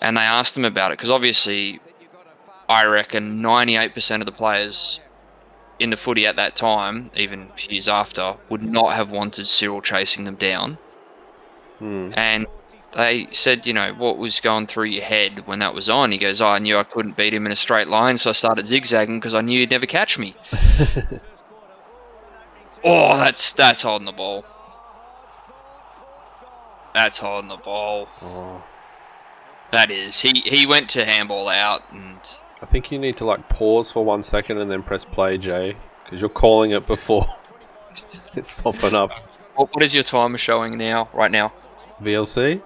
[0.00, 1.80] and they asked him about it because obviously,
[2.68, 5.00] I reckon 98% of the players
[5.78, 10.24] in the footy at that time, even years after, would not have wanted Cyril chasing
[10.24, 10.78] them down.
[11.80, 12.12] Hmm.
[12.14, 12.46] And
[12.94, 16.12] they said, you know, what was going through your head when that was on?
[16.12, 18.32] He goes, oh, I knew I couldn't beat him in a straight line, so I
[18.34, 20.36] started zigzagging because I knew he'd never catch me.
[22.84, 24.44] oh, that's that's holding the ball.
[26.94, 28.08] That's holding the ball.
[28.20, 28.62] Oh.
[29.72, 30.20] That is.
[30.20, 32.18] He he went to handball out, and
[32.60, 35.76] I think you need to like pause for one second and then press play, Jay,
[36.04, 37.26] because you're calling it before
[38.34, 39.10] it's popping up.
[39.54, 41.08] what, what is your timer showing now?
[41.14, 41.52] Right now.
[42.02, 42.60] VLC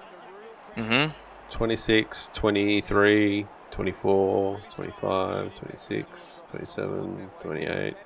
[0.76, 1.12] Mm-hmm.
[1.50, 6.08] 26, 23, 24, 25, 26,
[6.50, 7.96] 27, 28,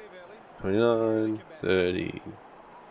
[0.61, 2.23] 29, 30.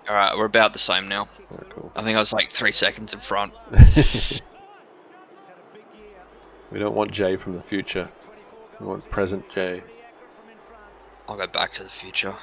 [0.10, 1.28] All right, we're about the same now.
[1.54, 1.92] Oh, cool.
[1.96, 3.54] I think I was like three seconds in front.
[6.72, 8.10] We don't want Jay from the future.
[8.80, 9.82] We want present Jay.
[11.28, 12.36] I'll go back to the future.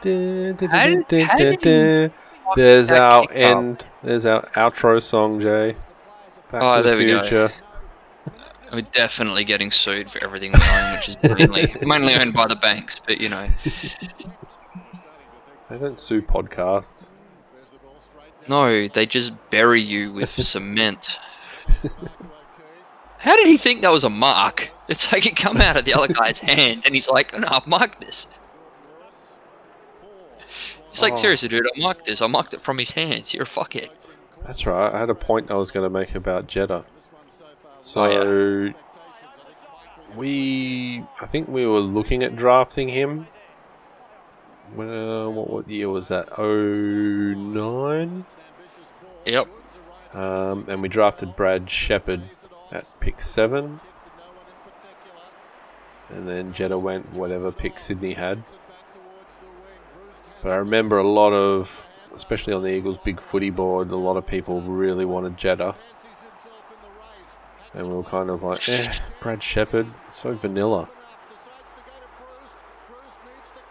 [0.00, 1.70] Dun, dun, How dun, did- dun, how dun, did he
[2.08, 2.12] dun.
[2.54, 3.86] There's our end.
[4.04, 5.74] There's our outro song, Jay.
[6.52, 7.48] Back Oh, to the there we go.
[8.72, 12.56] We're definitely getting sued for everything we own, which is mainly mainly owned by the
[12.56, 13.00] banks.
[13.04, 13.46] But you know,
[15.70, 17.08] They don't sue podcasts.
[18.48, 21.18] no, they just bury you with cement.
[23.18, 24.70] How did he think that was a mark?
[24.88, 27.66] It's like it come out of the other guy's hand, and he's like, "No, I've
[27.66, 28.26] marked this."
[30.90, 31.16] He's like, Oh.
[31.16, 32.20] "Seriously, dude, I marked this.
[32.20, 33.32] I marked it from his hands.
[33.32, 33.88] You're a fuckhead."
[34.46, 34.92] That's right.
[34.94, 36.84] I had a point I was going to make about Jetta.
[37.80, 38.74] So Oh,
[40.16, 43.26] we, I think we were looking at drafting him.
[44.74, 46.38] Well, what what year was that?
[46.38, 46.74] Oh
[47.34, 48.24] nine.
[49.24, 49.48] Yep.
[50.12, 52.22] Um, and we drafted Brad Sheppard
[52.70, 53.80] at pick seven.
[56.10, 58.42] And then Jetta went whatever pick Sydney had.
[60.42, 61.84] But I remember a lot of,
[62.14, 65.74] especially on the Eagles' big footy board, a lot of people really wanted Jetta.
[67.72, 70.88] And we were kind of like, eh, Brad Sheppard, so vanilla.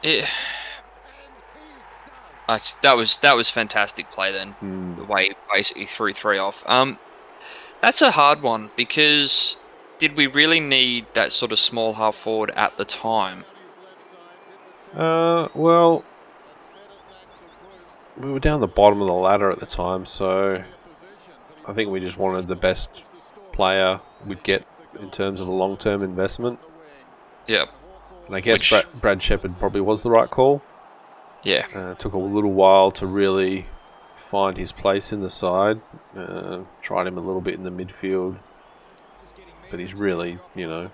[0.01, 0.27] Yeah.
[2.47, 4.51] That's, that was that was fantastic play then.
[4.53, 4.95] Hmm.
[4.97, 6.61] the way he basically threw three off.
[6.65, 6.99] Um,
[7.81, 9.57] that's a hard one because
[9.99, 13.45] did we really need that sort of small half forward at the time?
[14.93, 16.03] Uh, well,
[18.17, 20.63] we were down the bottom of the ladder at the time, so
[21.67, 23.03] I think we just wanted the best
[23.53, 24.65] player we'd get
[24.99, 26.59] in terms of a long-term investment.
[27.47, 27.69] Yep.
[28.27, 30.61] And I guess Which- Brad, Brad Sheppard probably was the right call.
[31.43, 31.67] Yeah.
[31.73, 33.67] Uh, took a little while to really
[34.15, 35.81] find his place in the side.
[36.15, 38.39] Uh, tried him a little bit in the midfield,
[39.69, 40.89] but he's really, you know,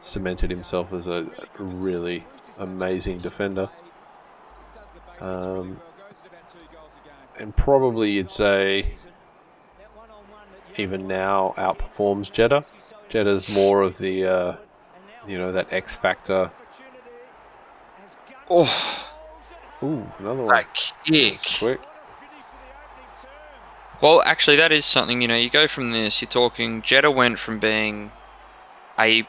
[0.00, 1.26] cemented himself as a,
[1.58, 2.24] a really
[2.58, 3.68] amazing defender.
[5.20, 5.80] Um,
[7.38, 8.94] and probably you'd say
[10.76, 12.64] even now outperforms Jetta.
[13.08, 14.56] Jetta's more of the, uh,
[15.26, 16.52] you know, that X factor.
[18.48, 19.09] Oh,
[19.82, 20.48] Ooh, another one.
[20.48, 21.38] that kick.
[21.38, 21.80] That's quick.
[24.02, 27.38] Well, actually, that is something, you know, you go from this, you're talking, Jetta went
[27.38, 28.10] from being
[28.98, 29.26] a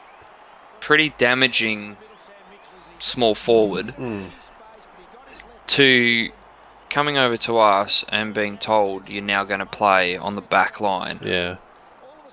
[0.80, 1.96] pretty damaging
[2.98, 4.30] small forward Mm.
[5.68, 6.30] to
[6.88, 10.80] coming over to us and being told you're now going to play on the back
[10.80, 11.20] line.
[11.22, 11.56] Yeah.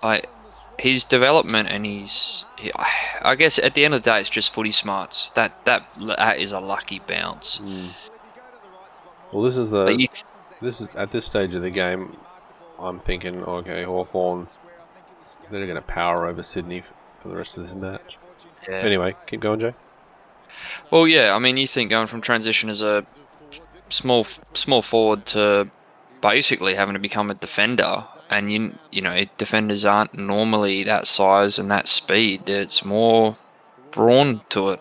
[0.01, 0.21] I,
[0.77, 4.53] his development and his, he- I guess at the end of the day, it's just
[4.53, 5.29] footy smarts.
[5.35, 7.57] That that that is a lucky bounce.
[7.61, 7.89] Mm.
[9.31, 10.07] Well, this is the you,
[10.61, 12.17] this is at this stage of the game.
[12.79, 14.47] I'm thinking, okay, Hawthorn,
[15.51, 16.83] they're going to power over Sydney
[17.19, 18.17] for the rest of this match.
[18.67, 18.75] yeah.
[18.77, 19.73] Anyway, keep going, Jay.
[20.91, 21.35] Well, yeah.
[21.35, 23.05] I mean, you think going from transition as a
[23.89, 25.69] small small forward to
[26.21, 31.59] basically having to become a defender, and you you know defenders aren't normally that size
[31.59, 32.49] and that speed.
[32.49, 33.35] It's more
[33.91, 34.79] brawn to it.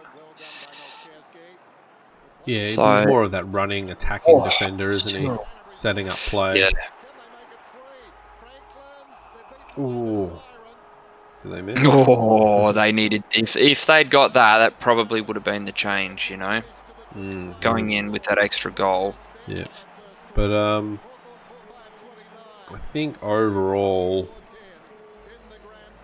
[2.48, 5.30] Yeah, he's So- more of that running, attacking Oh, defender, isn't he?
[5.66, 6.60] Setting up play.
[6.60, 6.70] Yeah.
[9.78, 10.32] Ooh.
[11.42, 11.78] Did they miss?
[11.82, 16.30] Oh, they needed if if they'd got that, that probably would have been the change.
[16.30, 16.62] You know,
[17.14, 19.14] Mm, going in with that extra goal.
[19.46, 19.64] Yeah.
[20.34, 21.00] But um
[22.72, 24.28] I think overall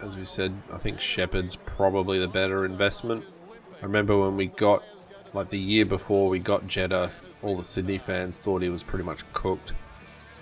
[0.03, 3.25] as we said, I think Sheppard's probably the better investment.
[3.81, 4.83] I remember when we got
[5.35, 7.11] like the year before we got Jetta,
[7.43, 9.73] all the Sydney fans thought he was pretty much cooked.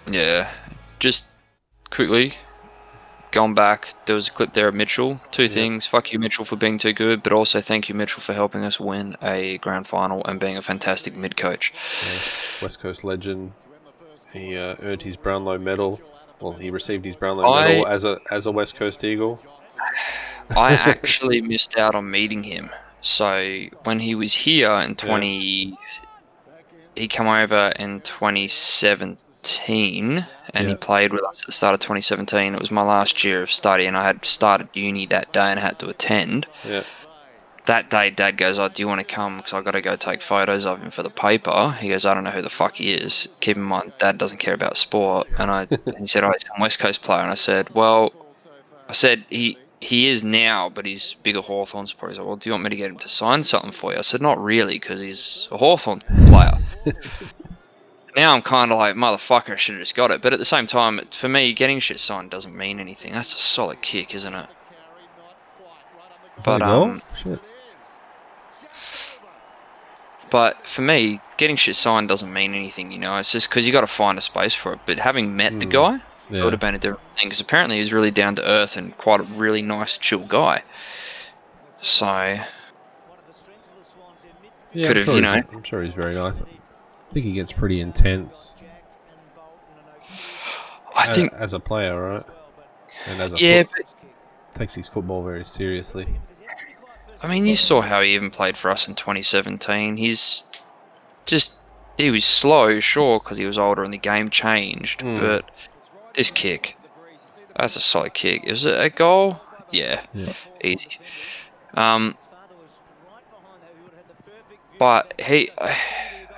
[0.07, 0.53] Yeah.
[0.99, 1.27] Just
[1.91, 2.35] quickly,
[3.33, 5.21] going back, there was a clip there of Mitchell.
[5.31, 5.87] Two things.
[5.87, 8.79] Fuck you, Mitchell, for being too good, but also thank you, Mitchell, for helping us
[8.79, 11.73] win a grand final and being a fantastic mid coach.
[12.05, 13.53] Yes, West Coast legend.
[14.33, 16.01] He uh, earned his Brownlow medal.
[16.41, 19.41] Well, he received his Brownlow I- medal as a as a West Coast Eagle.
[20.57, 22.71] I actually missed out on meeting him.
[23.03, 25.77] So when he was here in 20,
[26.95, 32.55] he came over in 2017 and he played with us at the start of 2017.
[32.55, 35.59] It was my last year of study and I had started uni that day and
[35.59, 36.47] had to attend.
[36.65, 36.85] Yeah.
[37.67, 39.37] That day, Dad goes, "Oh, do you want to come?
[39.37, 42.13] Because I've got to go take photos of him for the paper." He goes, "I
[42.13, 45.29] don't know who the fuck he is." Keep in mind, Dad doesn't care about sport,
[45.39, 45.67] and I
[45.99, 48.13] he said, "Oh, he's a West Coast player," and I said, "Well,
[48.89, 52.49] I said he he is now, but he's bigger Hawthorn supporter." He's like, "Well, do
[52.49, 54.79] you want me to get him to sign something for you?" I said, "Not really,
[54.79, 56.59] because he's a Hawthorn player."
[58.17, 60.45] now I'm kind of like, "Motherfucker, I should have just got it." But at the
[60.45, 63.13] same time, for me, getting shit signed doesn't mean anything.
[63.13, 64.49] That's a solid kick, isn't it?
[66.39, 67.03] Is that a But, um,
[70.31, 73.19] But for me, getting shit signed doesn't mean anything, you know.
[73.19, 74.81] It's just because you got to find a space for it.
[74.87, 75.73] But having met the Mm.
[76.33, 77.29] Guy, it would have been a different thing.
[77.29, 80.63] Because apparently he's really down to earth and quite a really nice, chill guy.
[81.83, 82.47] So I
[84.73, 85.49] Yeah, Could I'm have, sure you he's- know.
[85.59, 86.41] I'm sure he's very nice.
[86.41, 88.55] I think he gets pretty intense
[90.97, 92.27] as, think, as a player, right?
[93.07, 93.63] And as a yeah.
[93.65, 93.87] foot-
[94.53, 96.07] But, takes his football very seriously.
[97.23, 99.97] I mean, you saw how he even played for us in 2017.
[99.97, 100.45] He's
[101.25, 101.55] just
[101.99, 105.01] he was slow, sure, because he was older and the game changed.
[105.01, 105.21] Mm.
[105.21, 105.51] But
[106.15, 106.77] this kick,
[107.57, 108.45] that's a solid kick.
[108.45, 109.41] Is it a goal?
[109.71, 110.35] Yeah, Yeah.
[110.63, 110.99] easy.
[111.75, 112.17] Um,
[114.79, 115.51] but he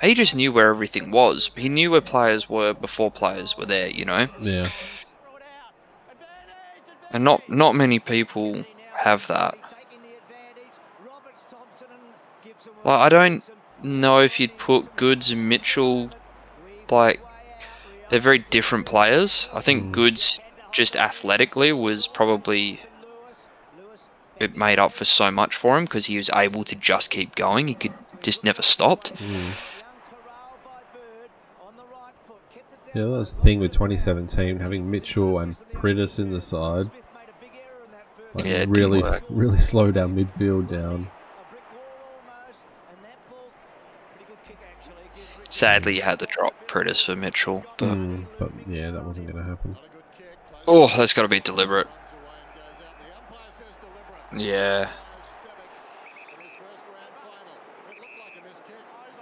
[0.01, 1.51] he just knew where everything was.
[1.55, 3.87] He knew where players were before players were there.
[3.89, 4.69] You know, Yeah.
[7.11, 8.63] and not not many people
[8.93, 9.57] have that.
[12.83, 13.43] Like, I don't
[13.83, 16.11] know if you'd put Goodes and Mitchell
[16.89, 17.19] like
[18.09, 19.49] they're very different players.
[19.53, 19.91] I think Mm.
[19.91, 20.39] Goodes
[20.71, 22.79] just athletically was probably
[24.39, 27.35] it made up for so much for him because he was able to just keep
[27.35, 27.69] going.
[27.69, 29.13] He could just never stopped.
[29.15, 29.53] Mm.
[32.93, 36.89] Yeah, that was the thing with 2017, having Mitchell and Priddis in the side.
[38.33, 41.09] Like Yeah, really, really slow down midfield down.
[45.49, 49.43] Sadly, you had to drop Priddis for Mitchell, but Mm, but yeah, that wasn't going
[49.43, 49.77] to happen.
[50.67, 51.87] oh, that's got to be deliberate.
[54.35, 54.89] Yeah,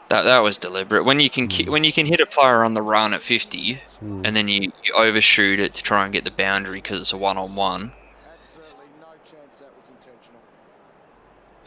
[0.10, 1.04] that that was deliberate.
[1.04, 3.82] When you can ki- when you can hit a player on the run at 50,
[4.02, 4.26] Mm.
[4.26, 7.18] and then you, you overshoot it to try and get the boundary because it's a
[7.18, 7.94] one-on-one.
[8.34, 10.42] Absolutely no chance that was intentional.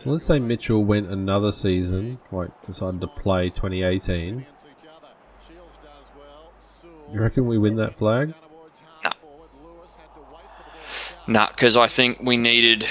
[0.07, 4.47] So let's say Mitchell went another season, like decided to play 2018.
[7.13, 8.33] You reckon we win that flag?
[9.03, 9.11] No.
[11.27, 12.87] Nah, because I think we needed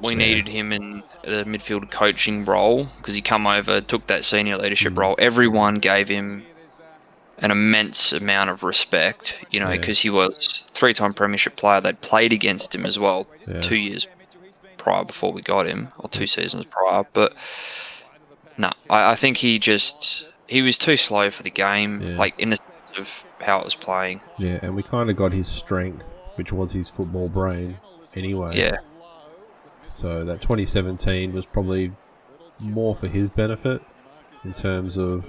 [0.00, 0.18] we Yeah.
[0.18, 4.92] needed him in the midfield coaching role because he come over, took that senior leadership
[4.92, 4.98] Mm.
[4.98, 5.16] role.
[5.18, 6.44] Everyone gave him
[7.38, 9.78] an immense amount of respect, you know, Yeah.
[9.80, 11.80] because he was three-time premiership player.
[11.80, 13.60] They'd played against him as well Yeah.
[13.62, 14.06] two years
[14.86, 17.04] prior before we got him, or two seasons prior.
[17.12, 17.34] But
[18.56, 22.16] no, I, I think he just he was too slow for the game, Yeah.
[22.16, 24.20] like in the sense of how it was playing.
[24.38, 26.06] Yeah, and we kind of got his strength,
[26.36, 27.78] which was his football brain,
[28.14, 28.56] anyway.
[28.56, 28.76] Yeah.
[29.88, 31.90] So that 2017 was probably
[32.60, 33.82] more for his benefit
[34.44, 35.26] in terms of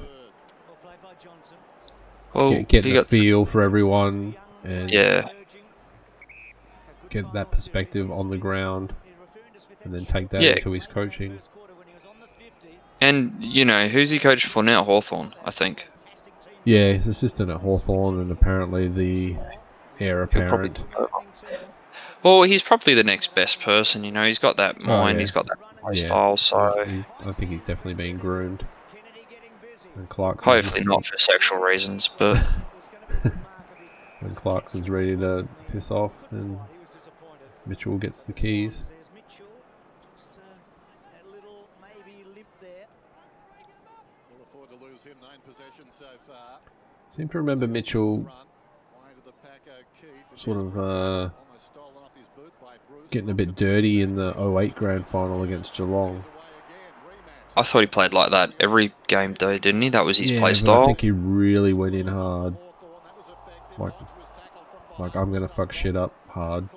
[2.34, 5.30] Well, get, getting he a got feel for everyone and yeah.
[7.10, 8.93] get that perspective on the ground,
[9.84, 10.52] and then take that Yeah.
[10.52, 11.40] into his coaching.
[13.00, 14.84] And you know who's he coaching for now?
[14.84, 15.88] Hawthorn, I think.
[16.64, 19.36] Yeah, he's assistant at Hawthorn and apparently the
[20.00, 20.80] heir He'll probably- apparent.
[22.24, 24.04] Well, he's probably the next best person.
[24.04, 25.18] You know, he's got that oh, mind.
[25.18, 25.22] yeah.
[25.22, 26.06] He's got that Oh, Yeah.
[26.08, 26.38] style.
[26.38, 28.66] So He's- I think he's definitely being groomed.
[29.96, 32.44] And Clarkson's hopefully not for sexual reasons, but
[34.20, 36.60] When Clarkson's ready to piss off, then
[37.66, 38.82] Mitchell gets the keys.
[47.18, 48.30] Seem to remember Mitchell
[50.36, 51.30] sort of uh,
[53.09, 56.24] getting a bit dirty in the 08 grand final against Geelong.
[57.55, 59.89] I thought he played like that every game though, didn't he?
[59.89, 62.55] That was his yeah, play but I think he really went in hard.
[63.80, 63.93] Like,
[64.99, 66.70] like I'm gonna fuck shit up hard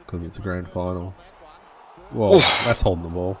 [0.00, 1.14] because it's a grand final.
[2.12, 2.42] Well, Oof.
[2.66, 3.38] that's holding the ball.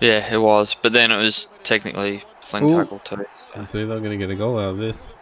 [0.00, 0.76] Yeah, it was.
[0.82, 2.76] But then it was technically fling Ooh.
[2.76, 3.24] tackle too.
[3.56, 5.14] You see, they're gonna get a goal out of this.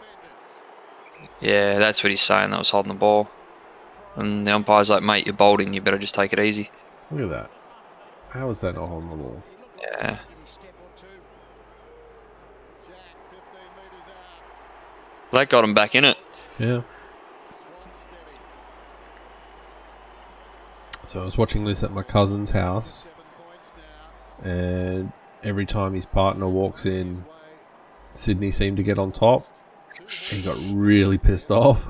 [1.40, 2.50] Yeah, that's what he's saying.
[2.50, 3.28] That was holding the ball.
[4.16, 5.74] And the umpire's like, mate, you're bowling.
[5.74, 6.70] You better just take it easy.
[7.10, 7.50] Look at that.
[8.30, 9.42] How is that not holding the ball?
[9.80, 10.18] Yeah.
[15.32, 16.16] That got him back in it.
[16.58, 16.82] Yeah.
[21.04, 23.06] So I was watching this at my cousin's house,
[24.42, 25.12] and
[25.44, 27.24] every time his partner walks in,
[28.14, 29.44] Sydney seemed to get on top.
[30.08, 31.86] He got really pissed off.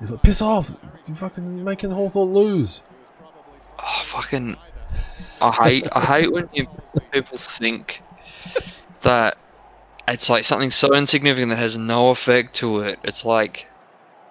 [0.00, 0.76] He's like, "Piss off!
[1.06, 2.82] You're fucking making Hawthorn lose."
[3.78, 4.56] Oh, fucking.
[5.40, 5.88] I hate.
[5.92, 6.66] I hate when you
[7.12, 8.02] people think
[9.02, 9.36] that
[10.08, 12.98] it's like something so insignificant that has no effect to it.
[13.04, 13.66] It's like,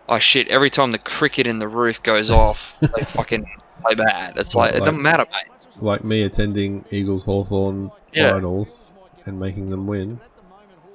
[0.10, 0.48] oh shit!
[0.48, 3.46] Every time the cricket in the roof goes off, they fucking
[3.82, 4.38] play bad.
[4.38, 5.53] It's like it doesn't matter, mate.
[5.80, 8.32] Like me attending Eagles Hawthorn Yeah.
[8.32, 8.84] finals
[9.26, 10.20] and making them win.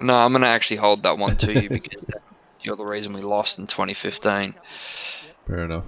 [0.00, 2.06] No, I'm gonna actually hold that one to you because
[2.60, 4.54] you're the reason we lost in 2015.
[5.46, 5.84] Fair enough.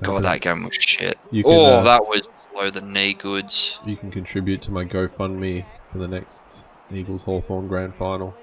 [0.00, 1.18] God, that game was shit.
[1.30, 2.22] Can, oh, uh, that was
[2.52, 3.80] below the knee Goodes.
[3.84, 6.44] You can contribute to my GoFundMe for the next
[6.92, 8.34] Eagles Hawthorn grand final.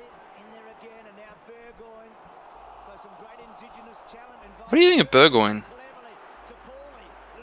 [4.67, 5.63] What do you think of Burgoyne?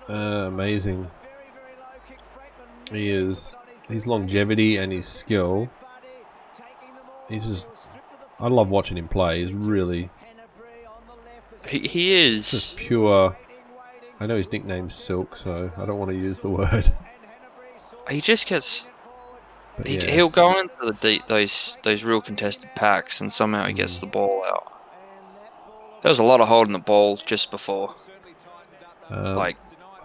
[0.08, 1.10] Uh, amazing.
[2.90, 3.54] He is
[3.88, 5.70] his longevity and his skill.
[7.28, 7.66] He's just
[8.40, 9.44] I love watching him play.
[9.44, 10.10] He's really
[11.68, 12.50] He, he is.
[12.50, 13.36] just pure.
[14.18, 16.92] I know his nickname's Silk, so I don't want to use the word.
[18.10, 18.90] He just gets.
[19.76, 23.66] But He, yeah, He'll go into the deep, those those real contested packs, and somehow
[23.66, 23.76] he Mm.
[23.76, 24.72] gets the ball out.
[26.02, 27.94] There was a lot of holding the ball just before.
[29.08, 29.56] um, Like,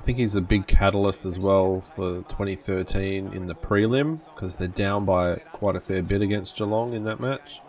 [0.08, 5.04] think he's a big catalyst as well for 2013 in the prelim because they're down
[5.04, 7.60] by quite a fair bit against Geelong in that match,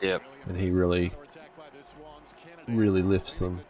[0.00, 0.22] yep.
[0.46, 1.12] and he really,
[2.66, 3.60] really lifts them.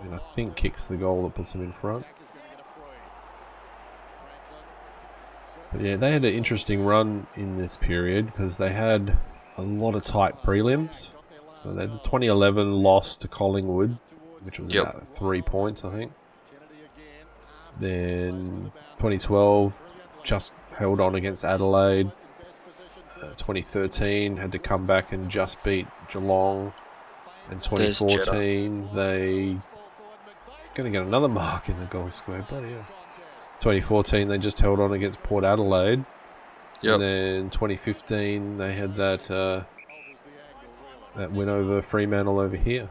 [0.00, 2.06] And I think kicks the goal that puts them in front.
[5.70, 9.18] But yeah, they had an interesting run in this period because they had
[9.58, 11.10] a lot of tight prelims.
[11.62, 13.98] So they had the 2011 loss to Collingwood,
[14.40, 14.82] which was Yep.
[14.82, 16.12] about three points, I think.
[17.80, 19.80] Then 2012,
[20.24, 22.10] just held on against Adelaide.
[23.20, 26.72] Uh, 2013 had to come back and just beat Geelong.
[27.50, 29.58] And 2014 they
[30.74, 32.44] going to get another mark in the goal square.
[32.48, 32.86] Bloody hell.
[33.60, 36.04] 2014 they just held on against Port Adelaide.
[36.82, 36.94] Yep.
[36.94, 39.62] And then 2015 they had that uh,
[41.16, 42.90] that win over Fremantle over here.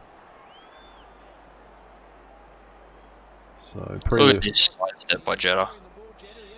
[3.62, 4.54] So prelim,
[4.96, 5.70] step by Jetta.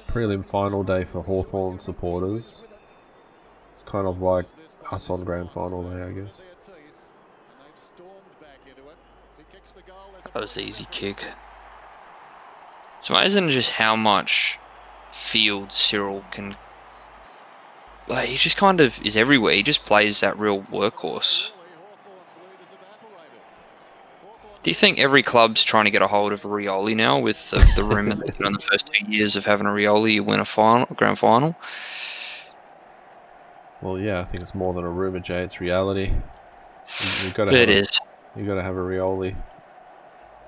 [0.08, 2.62] prelim final day for Hawthorn supporters.
[3.74, 4.46] It's kind of like
[4.90, 6.40] us on grand final day, I guess.
[10.32, 11.24] That was the easy kick.
[12.98, 14.58] It's amazing just how much
[15.12, 16.56] field Cyril can.
[18.08, 19.54] Like, he just kind of is everywhere.
[19.54, 21.50] He just plays that real workhorse.
[24.64, 27.50] Do you think every club's trying to get a hold of a Rioli now with
[27.50, 30.40] the, the rumour that in the first two years of having a Rioli, you win
[30.40, 31.54] a final, grand final?
[33.82, 35.42] Well, yeah, I think it's more than a rumor, Jay.
[35.42, 36.14] It's reality.
[37.00, 37.50] You, you've got to.
[37.50, 38.00] It have a, is.
[38.34, 39.36] You got to have a Rioli.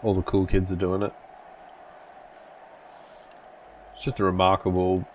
[0.03, 1.13] All the cool kids are doing it.
[3.95, 5.07] It's just a remarkable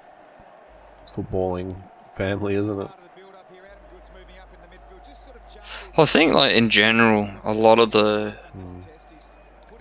[1.08, 1.76] footballing
[2.16, 2.90] family, isn't it?
[5.98, 8.82] I think, like in general, a lot of the, hmm.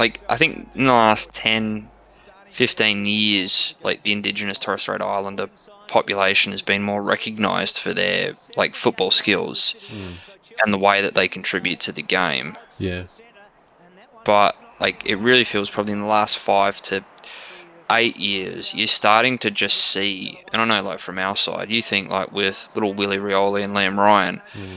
[0.01, 1.89] Like I think in the last 10,
[2.53, 5.49] 15 years, like the Indigenous Torres Strait Islander
[5.89, 10.13] population has been more recognised for their like football skills hmm.
[10.65, 12.57] and the way that they contribute to the game.
[12.79, 13.07] Yeah.
[14.25, 17.05] But like it really feels probably in the last five to
[17.91, 21.83] eight years, you're starting to just see, and I know like from our side, you
[21.83, 24.77] think like with little Willie Rioli and Liam Ryan, hmm.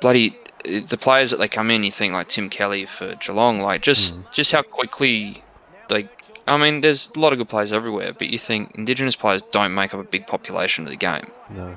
[0.00, 3.82] bloody the players that they come in, you think like Tim Kelly for Geelong, like
[3.82, 5.42] just just how quickly,
[5.90, 6.08] like
[6.46, 9.74] I mean, there's a lot of good players everywhere, but you think Indigenous players don't
[9.74, 11.30] make up a big population of the game.
[11.50, 11.76] No.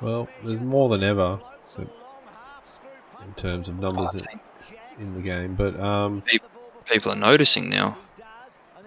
[0.00, 1.40] Well, there's more than ever
[1.76, 4.40] in terms of numbers in,
[5.00, 6.22] in the game, but um,
[6.86, 7.98] people are noticing now.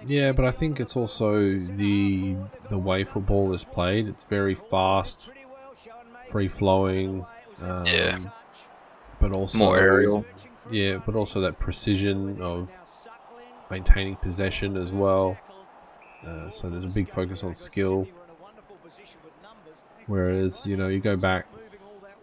[0.06, 2.36] Yeah, but I think it's also the
[2.70, 4.08] the way football is played.
[4.08, 5.30] It's very fast,
[6.32, 7.26] free flowing.
[7.62, 8.20] Um, Yeah.
[9.20, 10.26] But also More aerial.
[10.72, 12.70] Yeah, but also that precision of
[13.70, 15.38] maintaining possession as well.
[16.26, 18.08] Uh, so there's a big focus on skill.
[20.08, 21.46] Whereas, you know, you go back,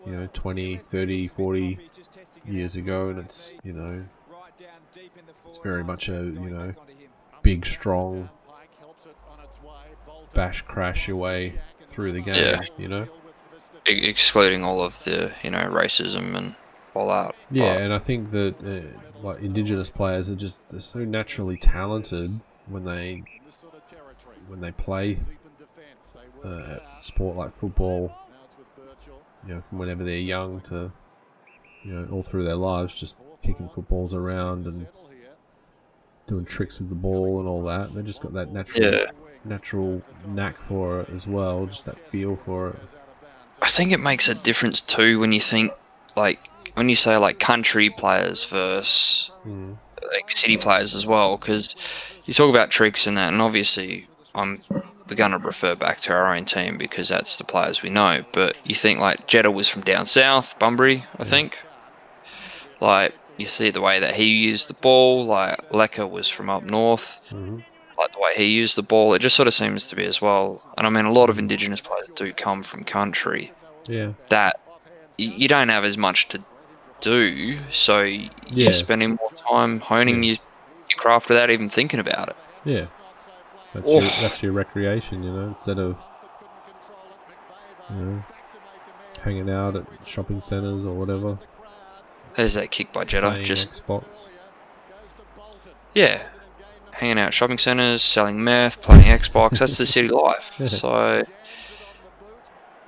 [0.07, 1.79] you know, 20, 30, 40
[2.47, 4.05] years ago and it's, you know,
[5.49, 6.75] it's very much a, you know,
[7.43, 8.29] big, strong,
[10.35, 11.59] bash, crash your way
[11.89, 12.61] through the game, Yeah.
[12.77, 13.07] you know?
[13.89, 16.55] Excluding all of the you know racism and
[16.95, 17.35] all out.
[17.51, 21.57] Yeah, But and I think that uh, like indigenous players are just they're so naturally
[21.57, 23.23] talented when they
[24.49, 25.19] when they play
[26.45, 28.13] uh, sport like football.
[29.47, 30.93] You know, from whenever they're young to
[31.85, 34.87] you know all through their lives, just kicking footballs around and
[36.27, 37.95] doing tricks with the ball and all that.
[37.95, 39.07] They just got that natural Yeah.
[39.45, 42.77] natural knack for it as well, just that feel for it.
[43.61, 45.73] I think it makes a difference too when you think
[46.17, 46.39] like
[46.75, 49.77] when you say like country players versus Mm.
[50.13, 51.75] like city players as well because
[52.25, 54.63] you talk about tricks and that and obviously I'm
[55.09, 58.25] we're going to refer back to our own team because that's the players we know
[58.33, 61.57] but you think like Jetta was from down south Bunbury I think
[62.81, 66.63] like you see the way that he used the ball like Lecker was from up
[66.63, 67.65] north Mhm.
[67.99, 70.21] Like the way he used the ball it just sort of seems to be as
[70.21, 73.53] well and I mean a lot of indigenous players do come from country
[73.87, 74.61] Yeah, that
[75.17, 76.45] you don't have as much to
[77.01, 78.31] do, so Yeah.
[78.49, 80.37] you're spending more time honing your,
[80.91, 82.37] your craft without even thinking about it.
[82.65, 82.87] yeah.
[83.75, 84.01] That's oh.
[84.01, 84.19] your, Oh.
[84.23, 85.97] that's your recreation, you know, instead of
[87.91, 88.25] you know,
[89.23, 91.39] hanging out at shopping centres or whatever.
[92.37, 94.05] There's that kick by playing Just Xbox.
[95.95, 96.23] yeah,
[96.99, 99.59] hanging out at shopping centres, selling meth, playing Xbox.
[99.59, 100.53] That's the city life.
[100.67, 101.23] So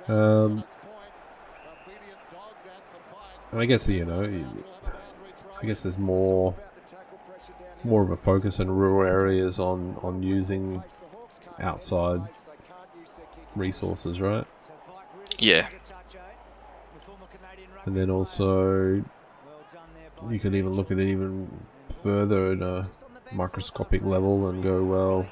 [0.07, 0.63] Um,
[3.53, 4.23] I guess you know,
[5.61, 6.55] I guess there's more
[7.83, 10.83] more of a focus in rural areas on on using
[11.59, 12.21] outside
[13.55, 14.45] resources, right?
[15.37, 15.67] yeah,
[17.85, 19.03] And then also,
[20.29, 21.49] you can even look at it even
[21.89, 22.89] further at a
[23.33, 25.27] microscopic level and go, well,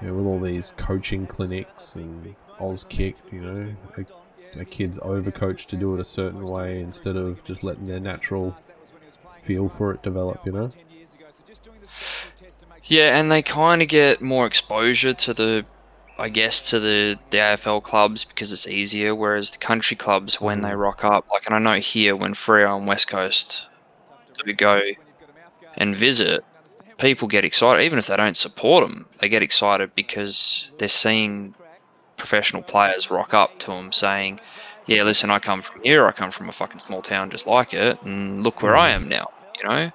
[0.00, 5.66] you know, with all these coaching clinics and Auskick, you know, a, a kid's overcoached
[5.68, 8.56] to do it a certain way instead of just letting their natural
[9.42, 10.70] feel for it develop, you know?
[12.84, 15.64] yeah, and they kind of get more exposure to the
[16.20, 19.14] I guess, to the, the AFL clubs because it's easier.
[19.14, 20.80] Whereas the country clubs, when they mm.
[20.80, 23.66] rock up, like, and I know here when Freo and West Coast
[24.44, 24.80] do go
[25.76, 26.44] and visit,
[26.98, 27.84] people get excited.
[27.84, 31.54] Even if they don't support them, they get excited because they're seeing
[32.16, 34.40] professional players rock up to them saying,
[34.86, 36.06] "Yeah, listen, I come from here.
[36.06, 39.08] I come from a fucking small town just like it, and look where I am
[39.08, 39.92] now." You know,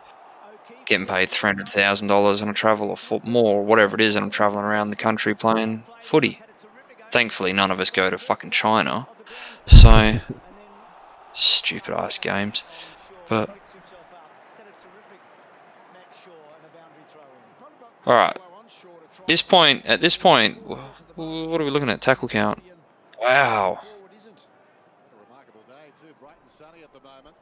[0.85, 4.01] getting paid three hundred thousand dollars and I travel a foot more, or whatever it
[4.01, 6.39] is, and I'm traveling around the country playing footy.
[7.11, 9.07] Thankfully, none of us go to fucking China,
[9.67, 10.19] so
[11.33, 12.63] stupid ass games.
[13.29, 13.55] But
[18.05, 18.37] all right,
[19.27, 20.57] this point at this point,
[21.15, 22.01] what are we looking at?
[22.01, 22.61] Tackle count.
[23.21, 23.79] Wow,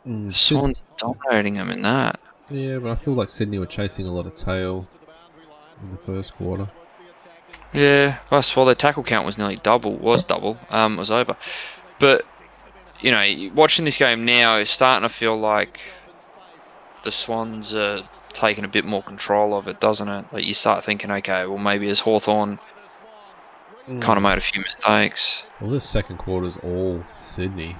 [0.07, 2.19] Mm, the Swans dominating them in that.
[2.49, 4.87] yeah, but I feel like Sydney were chasing a lot of tail
[5.81, 6.69] in the first quarter.
[7.73, 9.95] Yeah, that's well, their tackle count was nearly double.
[9.95, 10.57] Was double.
[10.69, 11.37] Um, was over.
[11.99, 12.25] But
[12.99, 15.79] you know, watching this game now is starting to feel like
[17.03, 18.01] the Swans are
[18.31, 20.25] taking a bit more control of it, doesn't it?
[20.31, 22.59] Like you start thinking, okay, well maybe as Hawthorn
[23.87, 24.01] mm.
[24.01, 25.43] kind of made a few mistakes.
[25.59, 27.75] Well, this second quarter is all Sydney.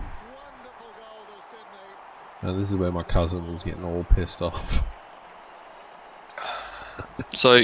[2.41, 4.83] And this is where my cousin was getting all pissed off.
[7.33, 7.61] So,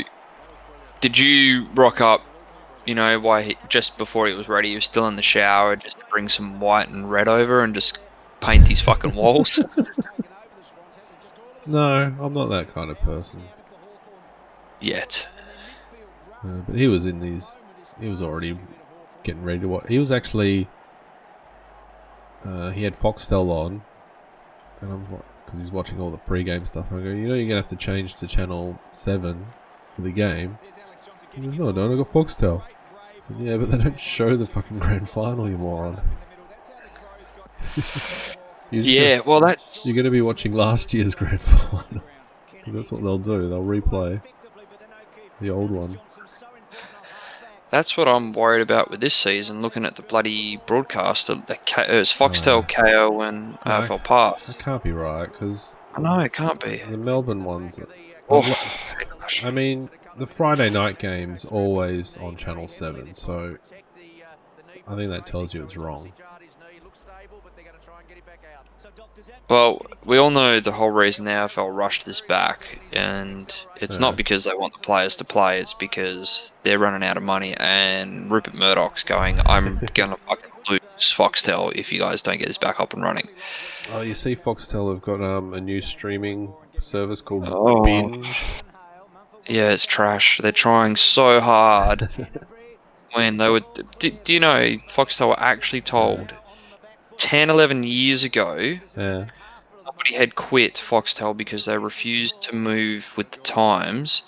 [1.02, 2.22] did you rock up?
[2.86, 5.76] You know, why he, just before he was ready, he was still in the shower,
[5.76, 7.98] just to bring some white and red over and just
[8.40, 9.60] paint his fucking walls.
[11.68, 13.41] No, I'm not that kind of person.
[14.80, 15.28] Yet.
[16.43, 17.57] Uh, but he was in these.
[17.99, 18.57] He was already
[19.24, 19.86] getting ready to watch.
[19.88, 20.70] He was actually.
[22.45, 23.82] Uh, he had Foxtel on,
[24.80, 25.22] and I'm like.
[25.45, 26.86] because he's watching all the pre-game stuff.
[26.91, 29.47] I go, you know, you're gonna have to change to channel seven
[29.89, 30.59] for the game.
[31.34, 31.93] He goes, no, I don't.
[31.93, 32.63] I got Foxtel.
[33.39, 36.01] Yeah, but they don't show the fucking grand final, you moron.
[38.72, 42.01] You're Yeah, well, that's You're going to be watching last year's grand final.
[42.68, 43.47] that's what they'll do.
[43.49, 44.22] They'll replay
[45.39, 45.99] the old one.
[47.70, 49.61] That's what I'm worried about with this season.
[49.61, 52.63] Looking at the bloody broadcast, the, the K, uh, it was Foxtel, Oh.
[52.63, 53.57] Kayo, and No.
[53.65, 54.45] AFL Pass.
[54.47, 56.82] That can't be right because I know it can't be.
[56.89, 57.80] the Melbourne ones.
[58.30, 58.55] Oh,
[59.43, 63.57] I mean, the Friday night game's always on Channel 7, so
[64.88, 66.13] I think that tells you it's wrong.
[69.50, 74.02] Well, we all know the whole reason the AFL rushed this back, and it's Yeah.
[74.02, 75.60] not because they want the players to play.
[75.60, 80.82] It's because they're running out of money, and Rupert Murdoch's going, "I'm gonna fucking lose
[81.00, 83.28] Foxtel if you guys don't get this back up and running."
[83.93, 87.84] Oh, you see, Foxtel have got um, a new streaming service called Oh.
[87.84, 88.43] Binge.
[89.48, 90.39] Yeah, it's trash.
[90.43, 92.10] They're trying so hard.
[93.14, 93.62] when they were,
[94.00, 96.34] do, do you know Foxtel were actually told
[97.16, 99.28] 10, 11 years ago Yeah.
[100.08, 104.24] Somebody had quit Foxtel because they refused to move with the times,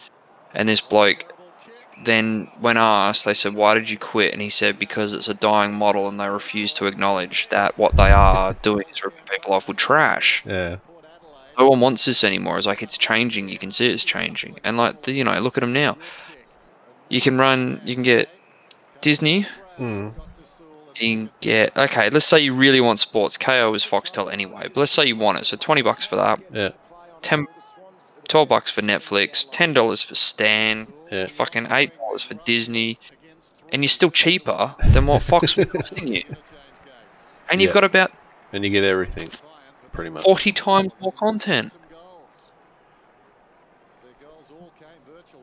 [0.53, 1.34] and this bloke
[2.05, 5.34] then when asked, they said, "Why did you quit?" And he said, "Because it's a
[5.34, 9.53] dying model, and they refuse to acknowledge that what they are doing is ripping people
[9.53, 10.77] off with trash." Yeah.
[11.57, 12.57] no one wants this anymore.
[12.57, 13.49] It's like it's changing.
[13.49, 15.97] You can see it's changing, and like the, you know, look at them now.
[17.09, 17.82] You can run.
[17.84, 18.30] You can get
[19.01, 19.45] Disney.
[19.77, 20.13] Mm.
[21.39, 22.10] Get okay.
[22.10, 23.38] Let's say you really want sports.
[23.38, 25.45] Kayo is Foxtel anyway, but let's say you want it.
[25.45, 26.41] So twenty bucks for that.
[26.54, 26.70] Yeah.
[27.22, 27.47] 10,
[28.30, 29.47] 12 bucks for Netflix.
[29.50, 30.91] Ten dollars for Stan.
[31.12, 31.28] Yeah.
[31.28, 33.00] Fucking eight dollars for Disney,
[33.72, 36.24] and you're still cheaper than what Fox was costing you.
[37.50, 37.74] And you've Yeah.
[37.76, 38.12] got about
[38.52, 39.30] And you get everything,
[39.93, 40.24] pretty much.
[40.24, 41.74] forty times more content.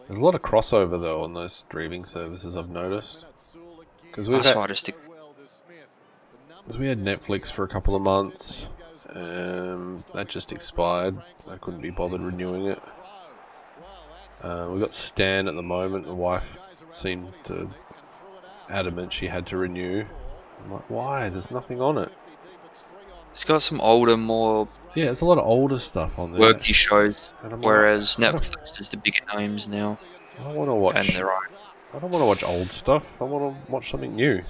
[0.07, 2.57] There's a lot of crossover though on those streaming services.
[2.57, 3.25] I've noticed
[4.03, 4.55] because we've had,
[6.67, 6.75] why I just stick.
[6.75, 8.67] 'cause we had Netflix for a couple of months.
[9.14, 11.17] Um, that just expired.
[11.51, 12.83] I couldn't be bothered renewing it.
[14.43, 16.07] Uh, we got Stan at the moment.
[16.07, 16.59] The wife
[16.91, 17.71] seemed to
[18.69, 20.05] adamant she had to renew.
[20.64, 21.29] I'm like, why?
[21.29, 22.12] There's nothing on it.
[23.33, 26.41] It's got some older, more Yeah, it's a lot of older stuff on there.
[26.41, 29.99] worky shows, I'm like, whereas Netflix is the bigger names now,
[30.41, 30.97] I don't want to watch.
[30.97, 31.53] and they're right.
[31.95, 33.21] I don't want to watch old stuff.
[33.21, 34.41] I want to watch something new.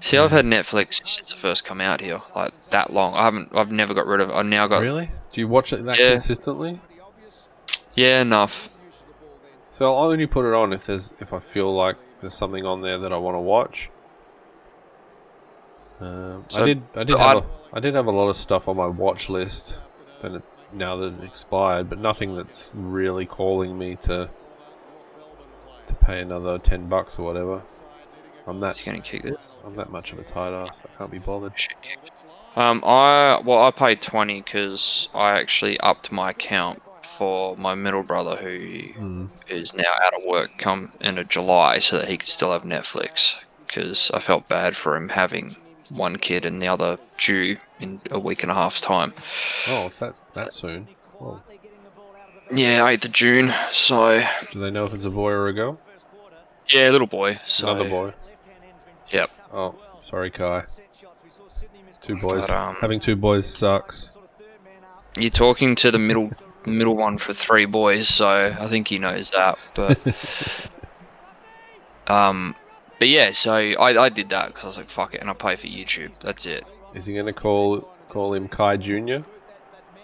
[0.00, 3.14] See, I've had Netflix since it first come out here, like that long.
[3.14, 4.32] I haven't, I've never got rid of it.
[4.32, 5.10] I now got, Really?
[5.32, 6.10] Do you watch it that Yeah.
[6.10, 6.80] consistently?
[7.94, 8.68] yeah, enough.
[9.72, 12.80] So I'll only put it on if there's if I feel like there's something on
[12.82, 13.90] there that I want to watch.
[16.00, 18.28] Um, I So- did I did but have I'd- a, I did have a lot
[18.28, 19.76] of stuff on my watch list
[20.20, 20.42] that it,
[20.72, 24.28] now that it expired, but nothing that's really calling me to
[25.86, 27.62] to pay another ten bucks or whatever.
[28.46, 29.38] I'm that going to kick it.
[29.68, 30.80] I'm that much of a tight ass.
[30.82, 31.52] I can't be bothered.
[32.56, 36.82] Um, I well, I paid twenty because I actually upped my account
[37.18, 38.48] for my middle brother who
[39.46, 39.76] is Mm.
[39.76, 43.34] now out of work come of July, so that he could still have Netflix.
[43.66, 45.54] Because I felt bad for him having
[45.90, 49.12] one kid and the other due in a week and a half's time.
[49.68, 50.88] Oh, it's that that soon.
[51.20, 51.44] Well,
[52.50, 53.52] Yeah, 8th of June.
[53.72, 55.78] So do they know if it's a boy or a girl?
[56.70, 57.38] yeah, little boy.
[57.46, 58.14] So Another boy.
[59.10, 59.30] Yep.
[59.52, 60.64] Oh, sorry, Kai.
[62.00, 62.46] Two boys.
[62.46, 64.10] But, um, Having two boys sucks.
[65.16, 66.30] You're talking to the middle
[66.66, 69.58] middle one for three boys, so I think he knows that.
[69.74, 69.98] But
[72.06, 72.54] um,
[72.98, 75.32] but yeah, so I, I did that because I was like, fuck it, and I
[75.32, 76.12] pay for YouTube.
[76.20, 76.64] That's it.
[76.94, 79.24] Is he gonna call call him Kai Junior?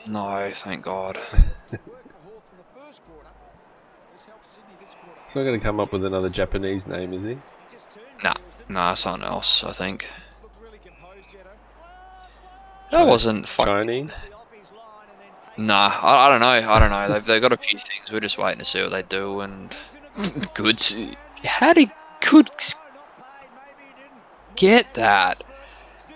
[0.06, 1.18] No, thank God.
[5.26, 7.38] He's not gonna come up with another Japanese name, is he?
[8.22, 8.34] Nah,
[8.68, 9.64] nah, something else.
[9.64, 10.06] I think.
[12.90, 13.66] That wasn't fuck.
[13.66, 14.22] Chinese.
[15.56, 16.70] Nah, I, I don't know.
[16.70, 17.14] I don't know.
[17.14, 18.10] They've, they've got a few things.
[18.12, 19.40] We're just waiting to see what they do.
[19.40, 19.74] And
[20.54, 20.94] Goodes.
[21.42, 21.90] How did
[22.20, 22.74] Goodes
[24.56, 25.44] get that?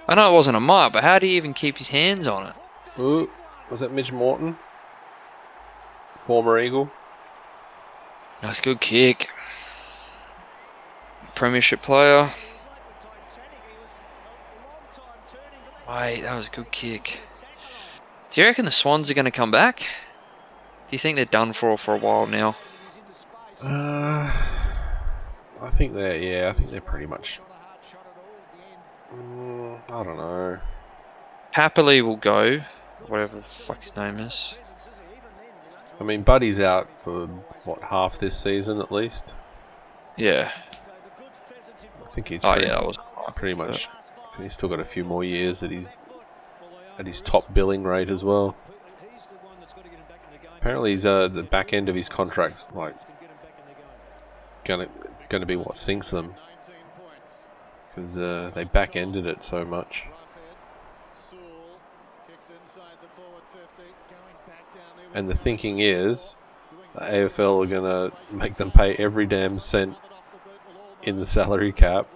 [0.07, 2.46] I know it wasn't a mark, but how do you even keep his hands on
[2.46, 3.01] it?
[3.01, 3.30] Ooh,
[3.70, 4.57] was that Mitch Morton?
[6.18, 6.90] Former Eagle.
[8.40, 9.28] That's a good kick.
[11.39, 12.32] Premiership player.
[15.89, 17.20] Wait, that was a good kick.
[18.32, 19.78] Do you reckon the Swans are going to come back?
[19.78, 19.84] Do
[20.91, 22.57] you think they're done for for a while now?
[23.62, 24.32] Uh,
[25.62, 26.49] I think they're yeah.
[26.49, 27.39] I think they're pretty much.
[29.14, 30.59] Mm, I don't know.
[31.53, 32.62] Happily will go,
[33.07, 34.55] whatever the fuck his name is.
[36.01, 37.28] I mean, Buddy's out for
[37.64, 39.34] what half this season at least.
[40.16, 40.51] Yeah.
[42.09, 42.98] I think he's Oh pretty, yeah, that was
[43.34, 43.88] pretty much.
[44.38, 45.88] He's still got a few more years at his
[46.98, 48.56] at his top billing rate as well.
[50.56, 52.96] Apparently, he's uh, the back end of his contract's like
[54.64, 54.88] gonna
[55.28, 56.34] gonna be what sinks them
[57.94, 60.04] because uh, they back ended it so much.
[65.14, 66.36] And the thinking is,
[66.94, 69.96] the AFL are gonna make them pay every damn cent
[71.03, 72.07] in the salary cap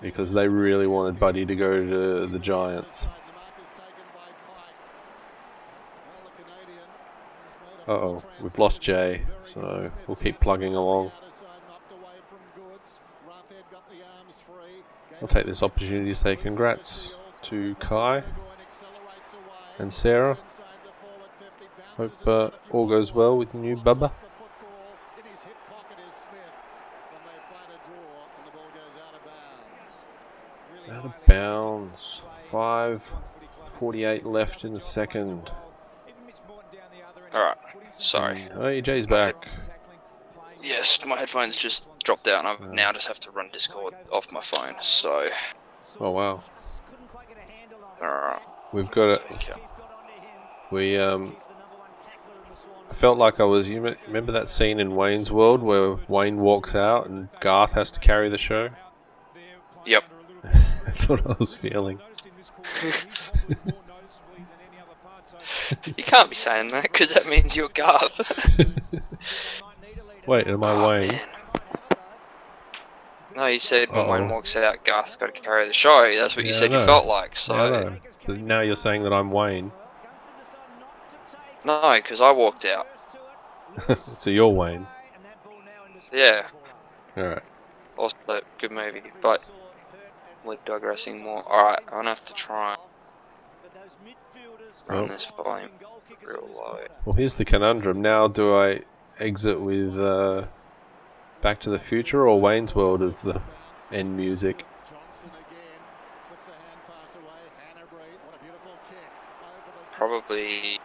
[0.00, 3.06] because they really wanted Buddy to go to the Giants.
[7.88, 11.10] Uh oh, we've lost Jay, so we'll keep plugging along.
[15.20, 18.22] I'll take this opportunity to say congrats to Kai
[19.78, 20.38] and Sarah.
[21.96, 24.12] Hope uh, all goes well with the new Bubba.
[31.02, 32.22] Out of bounds.
[32.52, 35.50] 5.48 left in the second.
[37.34, 37.56] Alright,
[37.98, 38.46] sorry.
[38.54, 39.48] Oh, Jay's back.
[40.62, 44.30] Yes, my headphones just dropped out and I now just have to run Discord off
[44.30, 45.28] my phone, so.
[45.98, 46.44] Oh, wow.
[48.00, 48.42] Alright.
[48.72, 49.22] We've got it.
[50.70, 51.34] We, um.
[52.88, 53.68] I felt like I was.
[53.68, 57.98] You remember that scene in Wayne's World where Wayne walks out and Garth has to
[57.98, 58.68] carry the show?
[59.84, 60.04] Yep.
[60.84, 61.98] That's what I was feeling.
[65.84, 68.20] You can't be saying that because that means you're Garth.
[70.26, 71.08] Wait, am I Oh, Wayne?
[71.08, 71.20] man.
[73.34, 74.12] No, you said when Uh-oh.
[74.12, 76.14] Wayne walks out, Garth's got to carry the show.
[76.14, 77.34] That's what you Yeah, said you felt like.
[77.36, 77.96] So Yeah, I know.
[78.26, 79.72] But now you're saying that I'm Wayne.
[81.64, 82.86] no, because I walked out.
[84.18, 84.86] so you're Wayne.
[86.12, 86.46] Yeah.
[87.16, 87.42] Alright.
[87.96, 88.16] Also,
[88.60, 89.42] good movie, but
[90.44, 91.42] we're digressing more.
[91.44, 92.76] Alright, I'm gonna have to try
[94.88, 95.06] run Oh.
[95.06, 95.70] this volume
[96.24, 96.80] real low.
[97.04, 98.00] Well, here's the conundrum.
[98.02, 98.80] Now, do I
[99.18, 100.46] exit with uh,
[101.40, 103.40] Back to the Future or Wayne's World as the
[103.92, 104.64] end music?
[109.92, 110.80] Probably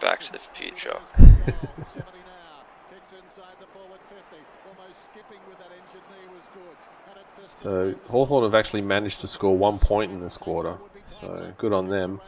[0.00, 0.98] Back to the Future.
[7.62, 10.78] So Hawthorn have actually managed to score one point in this quarter.
[11.20, 12.20] So good on them.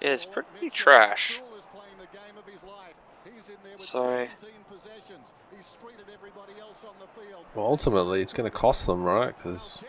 [0.00, 1.40] Yeah, it's pretty trash.
[3.78, 4.28] So,
[7.54, 9.34] Well, ultimately, it's going to cost them, right?
[9.36, 9.82] Because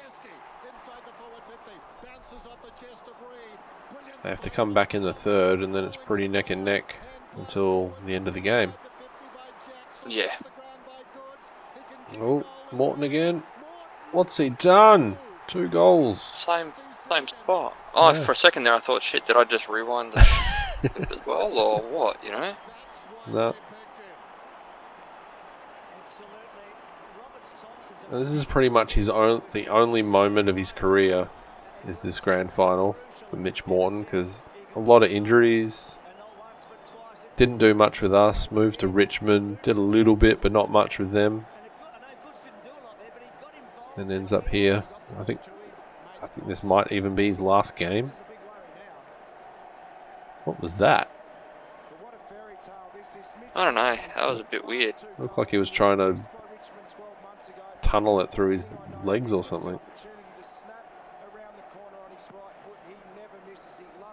[4.23, 6.95] They have to come back in the third, and then it's pretty neck and neck
[7.37, 8.73] until the end of the game.
[10.07, 10.33] Yeah.
[12.19, 13.43] Oh, Morton again.
[14.11, 15.17] What's he done?
[15.47, 16.21] Two goals.
[16.21, 16.71] Same
[17.09, 17.73] same spot.
[17.93, 18.23] Oh, Yeah.
[18.23, 21.79] for a second there, I thought, shit, did I just rewind the as well, or
[21.81, 22.21] what?
[22.23, 22.55] You know?
[23.27, 23.55] No.
[28.11, 31.29] This is pretty much his own, the only moment of his career
[31.87, 32.95] is this grand final
[33.29, 34.43] for Mitch Morton because
[34.75, 35.97] a lot of injuries.
[37.35, 38.51] Didn't do much with us.
[38.51, 39.61] Moved to Richmond.
[39.61, 41.45] Did a little bit, but not much with them.
[43.95, 44.83] And ends up here.
[45.19, 45.41] I think.
[46.21, 48.11] I think this might even be his last game.
[50.45, 51.11] What was that?
[53.55, 53.97] I don't know.
[54.15, 54.95] That was a bit weird.
[55.19, 56.27] Looked like he was trying to
[57.81, 58.69] tunnel it through his
[59.03, 59.79] legs or something.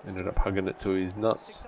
[0.06, 1.66] Ended up hugging it to his nuts.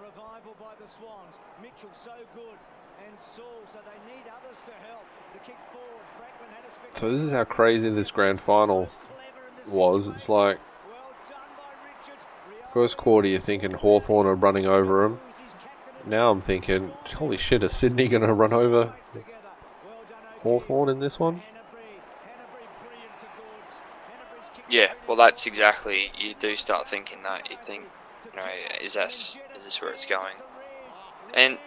[0.00, 1.36] Revival by the Swans.
[1.60, 2.58] Mitchell so good
[3.06, 5.04] and Saul, so they need others to help.
[5.32, 6.02] The kick forward.
[6.16, 8.88] Franklin had a spectacular So this is how crazy this grand final
[9.68, 10.08] was.
[10.08, 10.58] It's like
[12.72, 15.20] first quarter you're thinking Hawthorn are running over him.
[16.06, 18.94] Now I'm thinking, holy shit, is Sydney going to run over
[20.42, 21.42] Hawthorn in this one?
[24.72, 26.10] Yeah, well, that's exactly.
[26.16, 27.50] You do start thinking that.
[27.50, 27.82] You think,
[28.24, 28.46] you know,
[28.82, 30.36] is this is this where it's going?
[31.34, 31.58] And,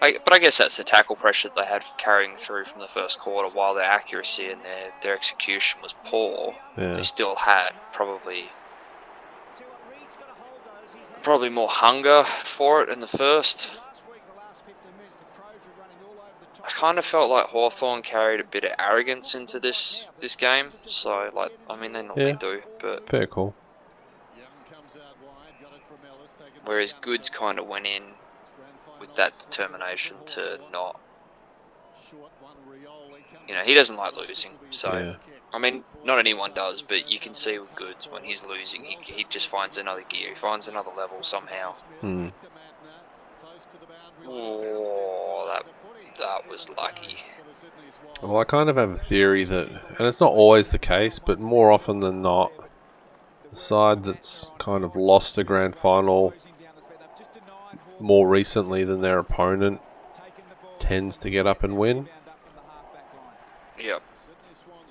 [0.00, 2.86] I, but I guess that's the tackle pressure that they had carrying through from the
[2.86, 3.48] first quarter.
[3.52, 6.94] While their accuracy and their their execution was poor, Yeah.
[6.94, 8.48] they still had probably
[11.24, 13.70] probably more hunger for it in the first.
[16.64, 20.72] I kind of felt like Hawthorn carried a bit of arrogance into this this game.
[20.86, 22.36] So, like, I mean, they normally Yeah.
[22.36, 23.54] do, but Fair call.
[26.64, 28.02] whereas Goodes kind of went in
[28.98, 31.00] with that determination to not.
[33.46, 34.58] You know, he doesn't like losing.
[34.70, 35.16] So, Yeah.
[35.52, 38.96] I mean, not anyone does, but you can see with Goodes when he's losing, he,
[39.02, 41.74] he just finds another gear, he finds another level somehow.
[42.00, 42.28] Hmm.
[44.26, 45.66] Oh, that
[46.18, 47.18] that was lucky.
[48.22, 51.40] Well, I kind of have a theory that, and it's not always the case, but
[51.40, 52.52] more often than not,
[53.50, 56.32] the side that's kind of lost a grand final
[58.00, 59.80] more recently than their opponent
[60.78, 62.08] tends to get up and win.
[63.78, 64.02] Yep.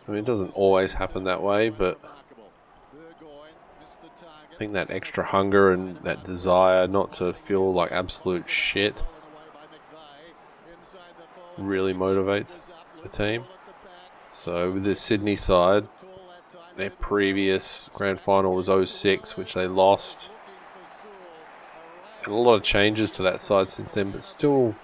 [0.08, 2.00] I mean, it doesn't always happen that way, but
[4.52, 8.96] I think that extra hunger and that desire not to feel like absolute shit
[11.58, 12.60] really motivates
[13.02, 13.46] the team.
[14.34, 15.88] So with the Sydney side,
[16.76, 20.30] their previous grand final was 06, which they lost.
[22.24, 24.76] And a lot of changes to that side since then, but still,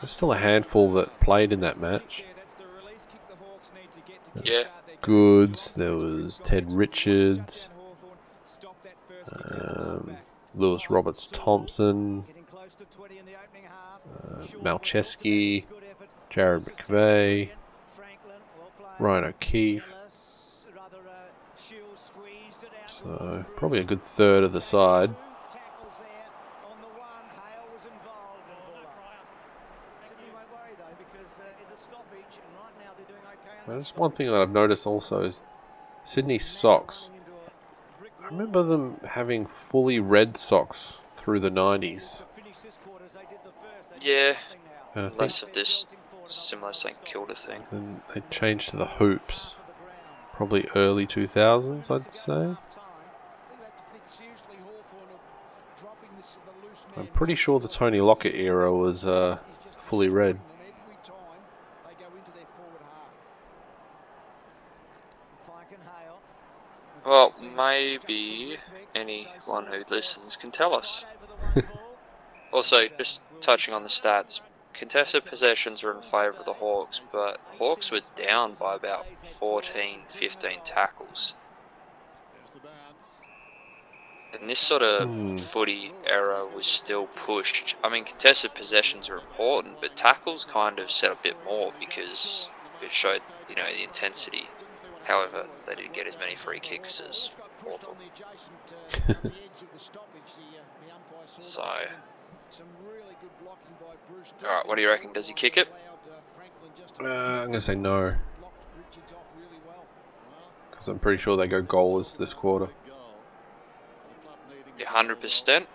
[0.00, 2.24] there's still a handful that played in that match.
[4.42, 4.64] Yeah.
[5.02, 7.68] Goodes, there was Ted Richards,
[9.32, 10.16] um,
[10.54, 12.24] Lewis Roberts Thompson,
[14.24, 15.64] uh, Malceski,
[16.36, 17.48] Jared McVeigh,
[18.98, 19.90] Ryan O'Keefe.
[22.88, 25.16] So, probably a good third of the side.
[33.66, 35.36] Just one thing that I've noticed also is
[36.04, 37.08] Sydney socks.
[38.22, 42.24] I remember them having fully red socks through the 90s.
[44.02, 44.34] Yeah.
[44.94, 45.86] And I think Less of this
[46.28, 47.64] similar St Kilda thing.
[47.70, 49.54] then they changed to the hoops.
[50.32, 52.56] Probably early 2000s, I'd say.
[56.96, 59.38] I'm pretty sure the Tony Lockett era was uh,
[59.78, 60.38] fully red.
[67.04, 68.56] Well, maybe
[68.94, 71.04] anyone who listens can tell us.
[72.52, 74.40] also, just touching on the stats,
[74.76, 79.08] contested possessions are in favour of the Hawks, but Hawks were down by about
[79.38, 81.34] 14, 15 tackles.
[84.32, 85.42] And this sort of Hmm.
[85.42, 87.74] footy era was still pushed.
[87.82, 92.50] I mean, contested possessions are important, but tackles kind of set a bit more because
[92.78, 94.54] it showed, you know, the intensity.
[95.02, 97.30] However, they didn't get as many free kicks as
[97.62, 97.98] Hawthorn.
[101.38, 101.62] So,
[104.44, 105.12] alright, what do you reckon?
[105.12, 105.68] Does he kick it?
[107.00, 108.14] Uh, I'm going to say no.
[110.70, 112.68] Because I'm pretty sure they go goalless this quarter.
[114.84, 115.68] Hundred percent.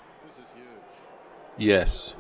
[1.58, 2.16] Yes.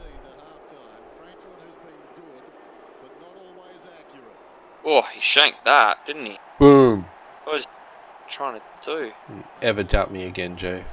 [4.86, 6.38] Oh, he shanked that, didn't he?
[6.60, 7.06] Boom.
[7.44, 9.12] What was he trying to do?
[9.62, 10.84] Ever doubt me again, Jay?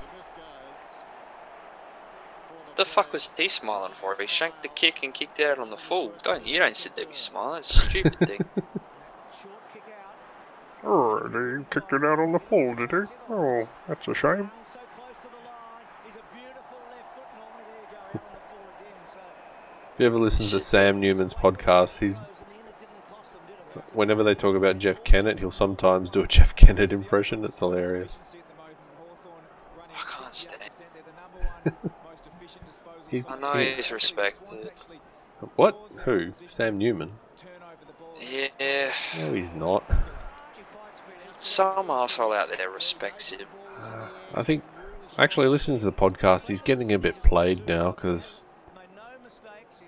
[2.78, 4.12] The fuck was he smiling for?
[4.12, 6.76] If he shanked the kick and kicked it out on the full, don't you don't
[6.76, 7.58] sit there be smiling.
[7.58, 8.38] It's a stupid thing.
[9.42, 9.84] Short.
[10.84, 12.98] Oh, he kicked it out on the full, did he?
[13.28, 14.52] Oh, that's a shame.
[14.64, 15.84] So close to the line.
[16.06, 17.26] He's a beautiful left foot.
[17.36, 18.94] Normally there you go on the full again.
[19.12, 19.18] So
[19.94, 23.10] If you ever listen to Sam Newman's podcast, he's those in the end it didn't
[23.10, 23.40] cost them,
[23.74, 23.96] did it?
[23.96, 27.44] whenever they talk about Jeff Kennett, he'll sometimes do a Jeff Kennett impression.
[27.44, 28.20] It's hilarious.
[29.92, 30.62] I can't stand.
[33.10, 34.70] He, I know he- he's respected.
[35.56, 35.76] what?
[36.04, 36.32] Who?
[36.46, 37.12] Sam Newman?
[38.20, 39.84] Yeah, No, he's not.
[41.38, 43.46] some asshole out there respects him.
[44.34, 44.64] I think,
[45.16, 49.80] actually, listening to the podcast, he's getting a bit played now because Made no mistakes.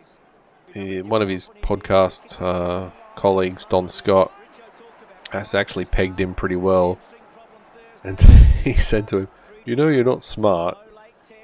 [0.72, 4.32] He's he, one of his podcast uh, colleagues, Don Scott,
[5.32, 6.98] has actually pegged him pretty well.
[8.04, 8.20] And
[8.64, 9.28] he said to him,
[9.64, 10.78] "You know, you're not smart.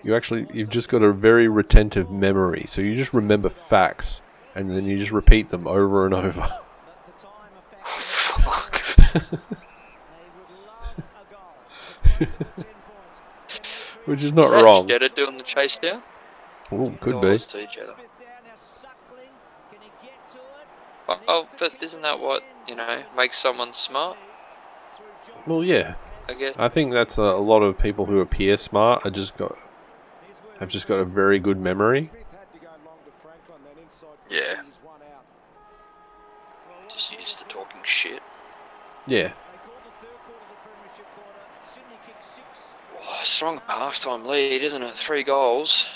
[0.07, 2.67] You actually, you've just got a very retentive memory.
[2.69, 4.23] So you just remember facts,
[4.55, 7.87] and then you just repeat them over and over." the time effect.
[7.89, 8.83] Fuck.
[9.13, 9.21] They
[10.37, 11.55] would love a goal.
[12.05, 13.61] To put it to 10 points.
[14.05, 14.87] Which is Is not that wrong.
[14.87, 16.03] Jetta doing the chase down?
[16.73, 17.29] Ooh, could Oh, be.
[17.29, 17.87] it's too Jetta.
[17.87, 19.27] Smith down now suckling.
[19.73, 20.43] Can he get to it?
[21.09, 24.17] Oh, oh, but isn't that what you know makes someone smart?
[25.49, 25.95] Well, yeah.
[26.29, 26.55] I guess.
[26.57, 29.57] I think that's a, a lot of people who appear smart are just got
[30.59, 32.11] have just got a very good memory.
[34.31, 34.63] Yeah.
[36.91, 38.23] Just used to talking shit.
[39.07, 39.23] Yeah.
[39.23, 41.41] They call the third quarter the premiership quarter.
[41.65, 42.75] Sydney kicked six.
[43.01, 44.97] Oh, strong half-time lead, isn't it?
[44.97, 45.87] Three goals.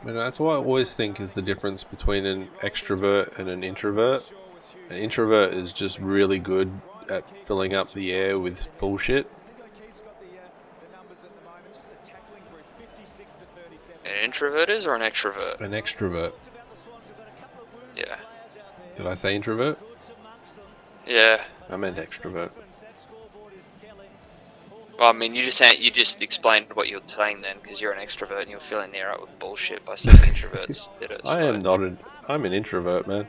[0.00, 3.64] I mean, that's what I always think is the difference between an extrovert and an
[3.64, 4.22] introvert.
[4.88, 6.80] An introvert is just really good
[7.10, 9.28] at filling up the air with bullshit.
[14.26, 15.60] Introvert is or an extrovert?
[15.60, 16.32] An extrovert.
[17.96, 18.16] Yeah.
[18.96, 19.78] Did I say introvert?
[21.06, 21.44] Yeah.
[21.70, 22.50] I meant extrovert.
[24.98, 28.04] Well, I mean, you just you just explained what you're saying then, because you're an
[28.04, 31.20] extrovert and you're filling the air up with bullshit by saying introverts did it.
[31.24, 31.98] I am not an.
[32.28, 33.28] I'm an introvert, man.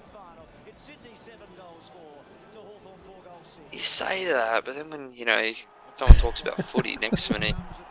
[0.66, 2.24] It's Sydney seven goals four
[2.54, 3.74] to Hawthorn four goals six.
[3.74, 5.52] You say that, but then when you know
[5.98, 7.56] someone talks about footy next minute,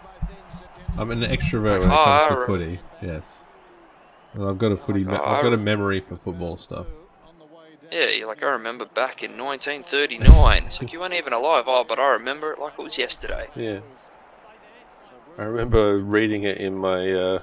[0.99, 2.81] I'm an extrovert when it Oh, comes to footy.
[3.03, 3.45] Yes.
[4.41, 5.05] I've got a footy.
[5.05, 6.87] Me- I've got a memory for football stuff.
[7.91, 10.65] yeah, you're like I remember back in 1939.
[10.65, 11.65] It's like you weren't even alive.
[11.67, 13.49] Oh, but I remember it like it was yesterday.
[13.55, 13.81] Yeah.
[15.39, 17.43] I remember reading it in my uh,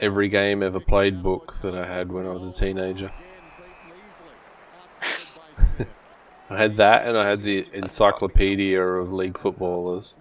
[0.00, 3.10] every game ever played book that I had when I was a teenager.
[6.50, 10.14] I had that, and I had the encyclopedia of league footballers,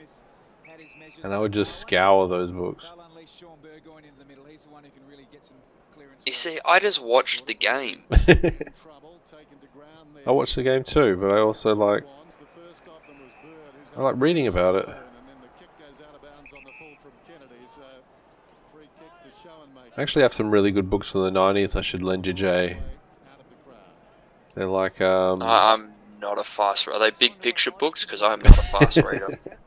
[1.24, 2.92] and I would just scour those books.
[6.26, 8.04] You see, I just watched the game.
[10.26, 12.04] I watched the game too, but I also like
[13.96, 14.90] I like reading about it.
[19.96, 21.76] I actually have some really good books from the '90s.
[21.76, 22.78] I should lend you, Jay.
[24.56, 26.88] They're like um, I'm not a fast.
[26.88, 28.06] Are they big picture books?
[28.06, 29.40] Because I'm not a fast reader.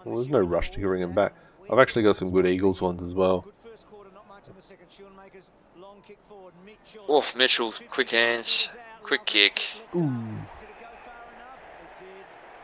[0.00, 0.12] Much game time.
[0.12, 1.34] well, there's no rush to bring him back.
[1.70, 3.40] I've actually got some good Eagles ones as well.
[3.42, 4.86] Good first quarter, not much in the second.
[4.88, 5.44] Schoenmakers
[5.80, 6.52] long kick forward.
[6.64, 7.16] Mitchell.
[7.16, 8.68] Oof, Mitchell, quick hands,
[9.02, 9.62] quick kick.
[9.92, 11.58] Did it go far enough?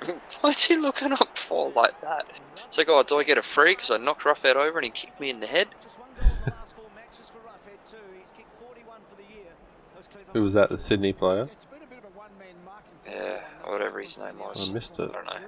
[0.00, 0.20] It did.
[0.40, 2.26] What's he looking up for like that?
[2.66, 4.90] It's like, oh, do I get a free because I knocked Roughead over and he
[4.90, 5.68] kicked me in the head?
[5.82, 7.96] Just one goal in the last four matches for Roughead too.
[8.18, 9.52] He's kicked 41 for the year.
[9.94, 10.68] Those Cleveland Who was that?
[10.70, 11.42] The Sydney player?
[11.42, 12.90] It's been a bit of a one-man marking.
[13.06, 14.68] Yeah, whatever his name was.
[14.68, 15.10] I missed it.
[15.10, 15.38] I don't know.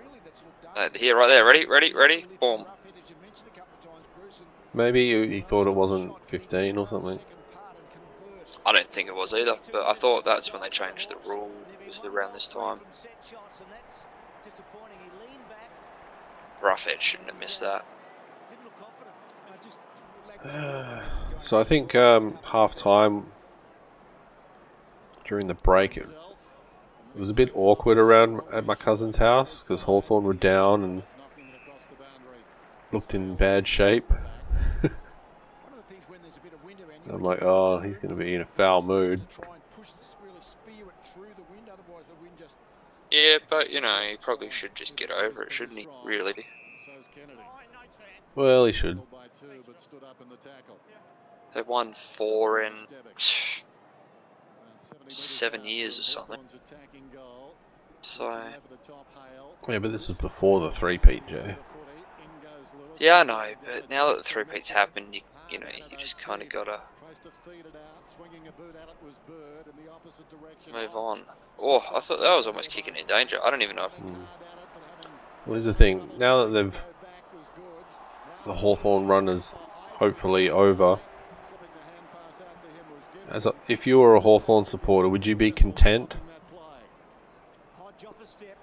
[0.79, 1.45] Really, that's looked Uh, here, right there.
[1.45, 2.27] Ready, ready, ready.
[2.41, 2.61] Boom.
[2.61, 2.67] You
[3.23, 6.87] mentioned a couple of times, Bruce, and Maybe he he thought it wasn't 15 or
[6.89, 7.19] something.
[7.19, 8.49] second part and convert.
[8.67, 11.51] I don't think it was either, but I thought that's when they changed the rule.
[11.81, 12.79] It around this time.
[12.79, 14.05] from set shots, and that's
[14.45, 14.99] disappointing.
[15.03, 15.71] He leaned back,
[16.63, 17.85] Roughead shouldn't have missed that.
[18.51, 19.15] didn't look confident.
[21.45, 23.27] So I think um, half time
[25.25, 26.07] during the break, it,
[27.19, 31.03] it was a bit awkward around at my cousin's house because Hawthorn were down and
[32.93, 34.09] looked in bad shape.
[34.09, 34.21] One
[34.81, 37.13] of the things when there's a bit bit of wind around.
[37.13, 39.21] I'm like, oh, he's going to be in a foul mood.
[39.31, 39.89] Try and push,
[40.23, 41.69] really spear through the wind.
[41.69, 42.55] Otherwise, the wind just
[43.11, 45.89] Yeah, but you know, he probably should just get over it, shouldn't he?
[46.05, 46.47] Really?
[48.37, 48.99] Well, he should.
[49.11, 50.79] By two, but stood up in the tackle.
[51.53, 53.63] They won four in And 70 metres
[55.09, 56.41] seven years or something.
[56.41, 57.55] Hawthorn's attacking goal.
[58.03, 59.55] So Over the top, Hale.
[59.69, 61.35] Yeah, but this was before the three-peat, Jay.
[61.37, 61.49] Footy.
[61.49, 61.55] In
[62.43, 63.01] goes Lewis.
[63.01, 65.21] yeah, I know, but now that the three peats happened, you
[65.51, 68.09] you know, you just kind of gotta Tries to feed it out.
[68.11, 70.73] Swinging a boot at it was Bird in the opposite direction.
[70.73, 71.23] move on.
[71.59, 73.39] Oh, I thought that was almost kicking in danger.
[73.43, 73.87] I don't even know.
[73.87, 76.11] If, Well, here's the thing.
[76.19, 76.83] Now that they've
[78.45, 79.53] the Hawthorn run is
[79.99, 80.99] hopefully over.
[83.31, 86.17] As a, if you were a Hawthorn supporter, would you be content?
[87.79, 88.57] Hodge off a step.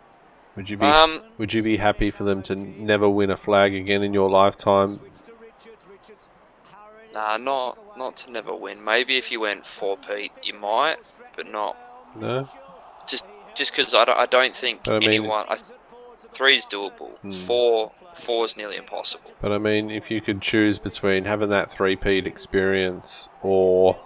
[0.56, 3.76] Would you be Um, Would you be happy for them to never win a flag
[3.76, 4.96] again in your lifetime?
[4.96, 5.84] Switch to Richards.
[5.90, 6.30] Richards
[6.72, 8.84] hurried nah, not not to never win.
[8.84, 10.98] Maybe if you went four peat, you might,
[11.36, 11.78] but not
[12.16, 12.48] No.
[13.08, 15.46] just just because I don't, I don't think I mean- anyone.
[15.50, 15.58] I,
[16.34, 17.18] three's doable.
[17.20, 17.32] Hmm.
[17.32, 17.92] Four
[18.24, 19.32] four is nearly impossible.
[19.42, 23.98] But I mean, if you could choose between having that three-peat experience or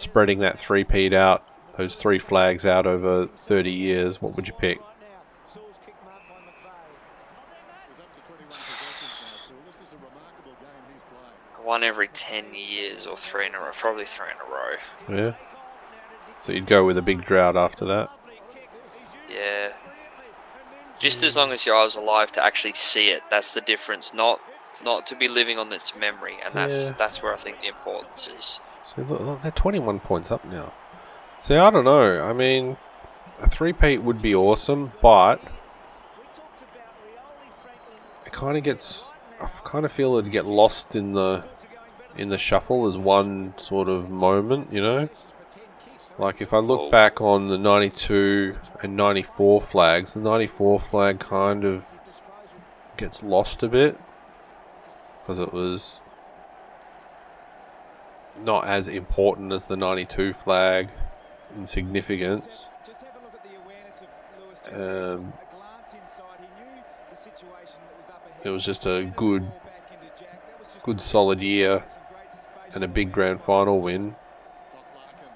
[0.00, 1.44] spreading that three-peat out,
[1.76, 4.78] those three flags out over 30 years, what would you pick?
[4.80, 7.88] Right now, Sewell's kick marked by McVeigh.
[7.88, 9.58] He's up to 21 possessions now, Sewell.
[9.66, 11.66] This is a remarkable game he's played.
[11.66, 15.24] One every ten years or three in a row, probably three in a row.
[15.24, 15.34] Yeah.
[16.38, 18.10] So you'd go with a big drought after that.
[19.28, 19.72] Yeah.
[20.98, 24.12] Just as long as your eyes are alive to actually see it, that's the difference.
[24.12, 24.40] Not
[24.84, 26.92] not to be living on its memory, and that's Yeah.
[26.98, 28.60] that's where I think the importance is.
[28.94, 30.72] So look, look, they're 21 points up now.
[31.40, 32.22] See, I don't know.
[32.22, 32.76] I mean,
[33.40, 35.40] a three-peat would be awesome, but
[38.26, 39.04] it kind of gets.
[39.40, 41.44] I kind of feel it'd get lost in the
[42.16, 45.08] in the shuffle as one sort of moment, you know.
[46.18, 51.64] Like if I look back on the 92 and 94 flags, the 94 flag kind
[51.64, 51.86] of
[52.96, 53.98] gets lost a bit
[55.20, 56.00] because it was
[58.42, 60.88] not as important as the 92 flag
[61.56, 62.68] in significance.
[62.86, 64.60] Just have a look at the awareness of Lewis.
[64.68, 68.46] Um, a glance inside, he knew the situation that was up ahead.
[68.46, 70.46] It was just a good, Ball back into Jack.
[70.46, 74.16] That was just good solid year some great space and a big grand final win.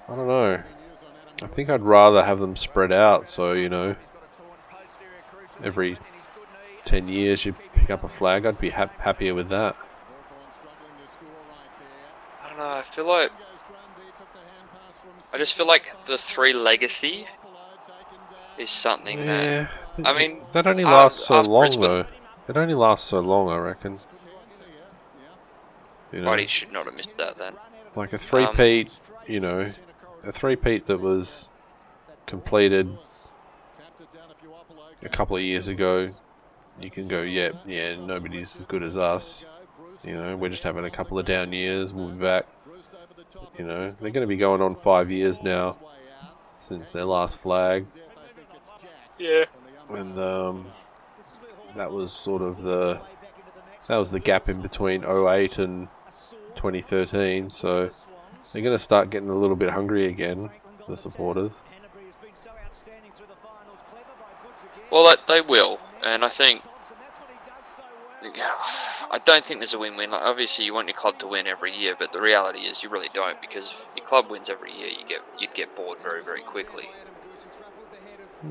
[0.07, 0.49] I don't know.
[0.49, 0.63] Years
[1.01, 4.23] on Adam I think I'd rather have them spread out so, you know, He's got
[4.23, 7.07] a torn posterior cruciate every ligament in his good knee.
[7.07, 8.45] 10 years you pick up a flag.
[8.45, 9.75] I'd be hap- happier with that.
[9.75, 12.44] Hawthorn struggling to score right there.
[12.44, 12.65] I don't know.
[12.65, 16.17] I feel like Goes Grundy, took the hand pass from I just feel like the
[16.17, 18.59] three legacy Apollo taken down.
[18.59, 19.69] is something that
[20.03, 22.05] I mean, that only uh, lasts so after long, Brisbane- though.
[22.47, 23.99] It only lasts so long, I reckon.
[26.11, 27.53] You know, Whitey should not have missed that then.
[27.95, 28.91] like a three-peat,
[29.27, 29.71] you know,
[30.23, 31.49] a three-peat that was
[32.25, 32.97] completed
[33.77, 34.29] Tapped it down
[35.01, 36.09] a a couple of years ago.
[36.79, 39.45] You can go, yeah, yeah, nobody's as good as us.
[40.03, 41.93] You know, we're just having a couple of down years.
[41.93, 42.45] We'll be back.
[42.65, 43.57] Bruised over the top.
[43.57, 45.77] You know, they're going to be going on five years now
[46.65, 48.89] since their last flag, Death, I think it's Jack.
[49.19, 49.45] Yeah.
[49.89, 50.65] and um,
[51.75, 52.99] that was sort of the
[53.87, 55.87] that was the gap in between 08 and
[56.55, 57.51] 2013.
[57.51, 57.91] So
[58.51, 60.49] they're going to start getting a little bit hungry again,
[60.87, 61.51] the supporters.
[61.51, 63.79] Hannebery has been so outstanding through the finals.
[63.91, 64.85] Clever by Goodes again.
[64.91, 67.85] Well, they will, and I think Thompson, that's what he does so well.
[67.85, 70.11] yeah, I don't think there's a win-win.
[70.11, 72.89] Like, obviously, you want your club to win every year, but the reality is you
[72.89, 76.23] really don't because if your club wins every year, you get you'd get bored very
[76.23, 76.89] very quickly.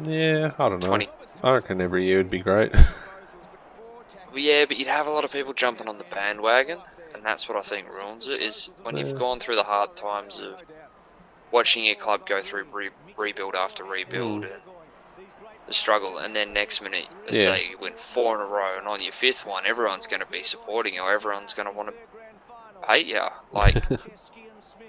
[0.04, 0.88] Yeah, I don't know.
[0.88, 1.08] 20.
[1.42, 2.72] I reckon every year would be great.
[2.72, 6.78] Well, yeah, but you'd have a lot of people jumping on the bandwagon,
[7.14, 8.42] and that's what I think ruins it.
[8.42, 9.04] Is when Yeah.
[9.06, 10.54] you've gone through the hard times of
[11.52, 14.52] watching your club go through re- rebuild after rebuild Mm.
[14.54, 14.62] and
[15.66, 17.44] the struggle, and then next minute, Yeah.
[17.44, 20.26] say you win four in a row, and on your fifth one, everyone's going to
[20.26, 21.02] be supporting you.
[21.02, 23.22] Everyone's going to want to hate you.
[23.52, 24.88] Like Chesky and Smith.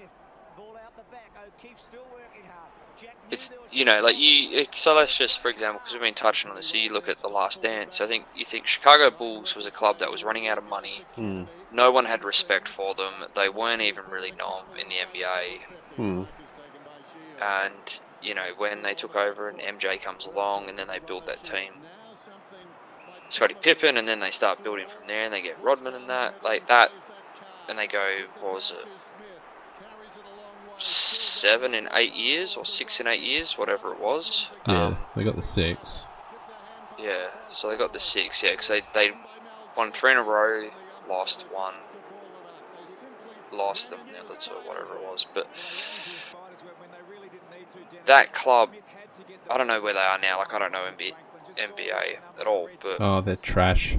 [0.56, 1.30] Ball out the back.
[1.46, 2.70] O'Keefe still working hard.
[3.00, 4.50] Jack knew it's you know like you.
[4.58, 6.68] it- So let's just for example, because we've been touching on this.
[6.68, 8.00] So you look at the Last Dance.
[8.00, 11.02] I think you think Chicago Bulls was a club that was running out of money.
[11.14, 11.44] Hmm.
[11.72, 13.12] No one had respect for them.
[13.34, 15.60] They weren't even really known in the NBA.
[15.96, 16.22] Hmm.
[17.40, 21.26] And you know when they took over and MJ comes along, and then they build
[21.26, 21.72] that team.
[23.30, 26.42] Scottie Pippen, and then they start building from there, and they get Rodman and that,
[26.44, 26.90] like that,
[27.68, 28.86] and they go, what was it,
[30.78, 34.48] seven in eight years, or six in eight years, whatever it was.
[34.68, 36.04] Yeah, Um, they got the six.
[36.98, 39.10] yeah, so they got the six, yeah, because they, they
[39.76, 40.70] won three in a row,
[41.08, 41.74] lost one.
[43.52, 45.26] lost them Nillets or whatever it was.
[45.34, 45.46] But
[48.06, 48.70] that club,
[49.50, 50.38] I don't know where they are now.
[50.38, 51.12] Like I don't know NBA,
[51.56, 52.68] NBA at all.
[52.82, 53.96] But Oh, they're trash.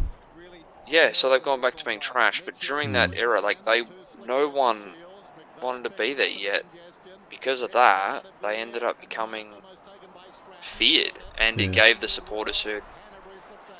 [0.87, 2.41] yeah, so they've gone back to being trash.
[2.43, 3.17] But during that mm.
[3.17, 3.83] era, like they,
[4.25, 4.93] no one
[5.61, 6.63] wanted to be there yet.
[7.29, 9.49] Because of that, they ended up becoming
[10.61, 12.81] feared, and it gave the supporters who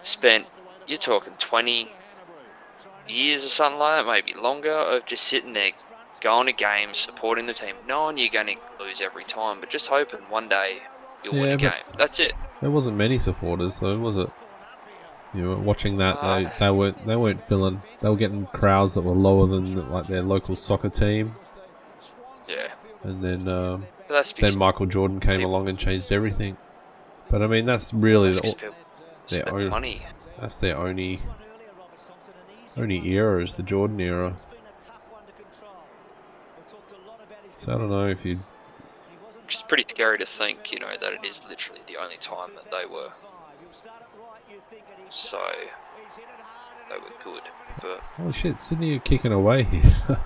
[0.04, 0.46] spent,
[0.86, 1.92] you're talking 20
[3.08, 5.72] years or something like that, maybe longer, of just sitting there,
[6.20, 9.88] going to games, supporting the team, knowing you're going to lose every time, but just
[9.88, 10.78] hoping one day
[11.24, 11.96] you'll win Yeah, a game.
[11.98, 12.34] That's it.
[12.62, 14.30] There wasn't many supporters though, was it?
[15.34, 16.20] You were watching that.
[16.22, 17.82] They Uh, they weren't they weren't filling.
[18.00, 21.36] They were getting crowds that were lower than like their local soccer team.
[22.48, 22.70] Yeah.
[23.04, 23.86] And then um,
[24.40, 26.58] then Michael Jordan came people- along and changed everything.
[27.30, 28.72] But I mean, that's really that's the,
[29.36, 30.06] their own- money.
[30.40, 31.20] that's their only
[32.78, 34.36] only era is the Jordan era.
[37.68, 38.40] So I don't know if you
[39.46, 42.52] Which is pretty scary to think, you know, that it is literally the only time
[42.56, 43.12] that they were
[45.10, 45.42] so
[46.90, 47.42] they were good.
[47.82, 49.94] But holy shit, Sydney are kicking away here.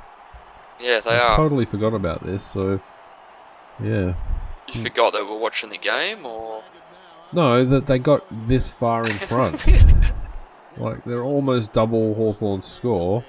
[0.79, 1.35] yeah, they I are.
[1.35, 2.43] totally forgot about this.
[2.43, 2.79] So
[3.83, 4.13] yeah,
[4.67, 6.63] You forgot they were watching the game, or
[7.33, 9.65] no, that they got this far in front.
[10.77, 13.23] like they're almost double Hawthorn's score.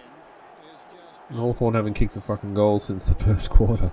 [1.33, 3.91] And Hawthorn haven't kicked a fucking goal since the first quarter.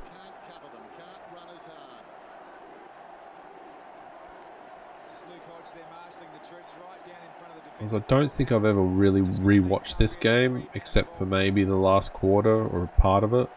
[7.78, 12.12] Because I don't think I've ever really rewatched this game, except for maybe the last
[12.12, 13.48] quarter or part of it.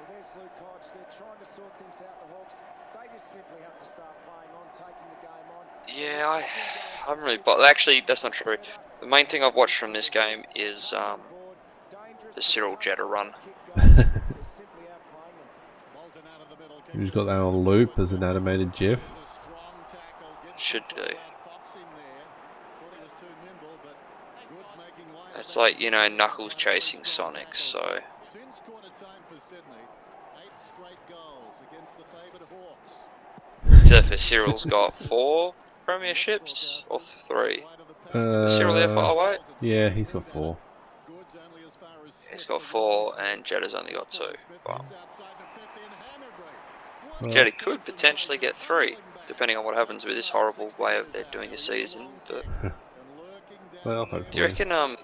[0.00, 0.90] Well, there's Luke Hodge.
[0.92, 2.56] They're trying to sort things out, the Hawks.
[2.92, 5.64] They just simply have to start playing on, taking the game on.
[5.86, 6.69] yeah, I, I
[7.10, 7.38] haven't really.
[7.38, 8.56] But actually, that's not true.
[9.00, 11.20] The main thing I've watched from this game is um,
[12.34, 13.32] the Cyril Jetta run.
[16.92, 19.00] Who's got that on loop as an animated GIF?
[20.56, 21.06] Should do.
[25.38, 28.00] It's like you know Knuckles chasing Sonic, so
[33.72, 35.54] except for Cyril's got four
[35.90, 37.64] premierships or three.
[38.14, 39.38] Uh, Is Cyril there far away?
[39.60, 40.56] Yeah, he's got four.
[42.32, 44.32] He's got four, and Jetta's only got two.
[44.64, 44.92] But
[47.20, 48.96] Well, Jetta could potentially get three,
[49.28, 52.06] depending on what happens with this horrible way of they're doing the season.
[52.28, 52.44] But
[53.84, 54.96] well, do you reckon um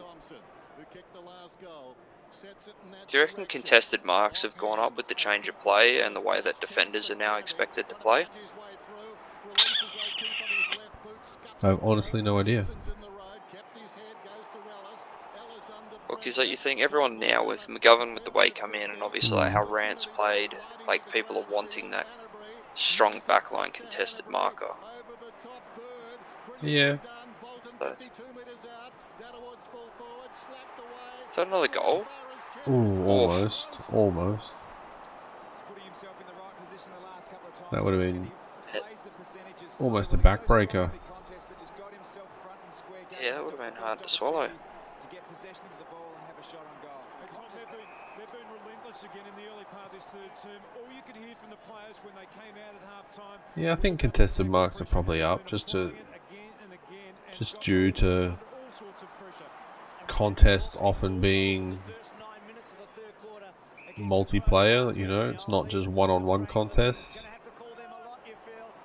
[3.08, 6.20] do you reckon contested marks have gone up with the change of play and the
[6.20, 8.26] way that defenders are now expected to play?
[11.62, 12.66] I have honestly no idea.
[16.08, 18.90] Look, is that you think everyone now with McGovern with the way he come in
[18.90, 20.56] and obviously like how Rance played,
[20.86, 22.06] like people are wanting that
[22.74, 24.74] strong backline contested marker.
[26.62, 26.98] Yeah.
[27.78, 27.96] So, is
[31.36, 32.06] that another goal?
[32.68, 33.78] Ooh, almost.
[33.92, 34.52] Almost.
[37.72, 38.30] That would have been
[39.80, 40.90] almost a backbreaker.
[43.26, 44.46] Yeah, that would have been hard to swallow.
[44.46, 44.52] They've
[48.32, 50.60] been relentless again in the early part of this third term.
[50.76, 53.40] All you could hear from the players when they came out at half time.
[53.56, 55.92] Yeah, I think contested marks are probably up just to
[57.36, 58.38] just due to
[60.06, 61.80] contests often being
[63.98, 64.96] multiplayer.
[64.96, 67.26] You know, it's not just one-on-one contests.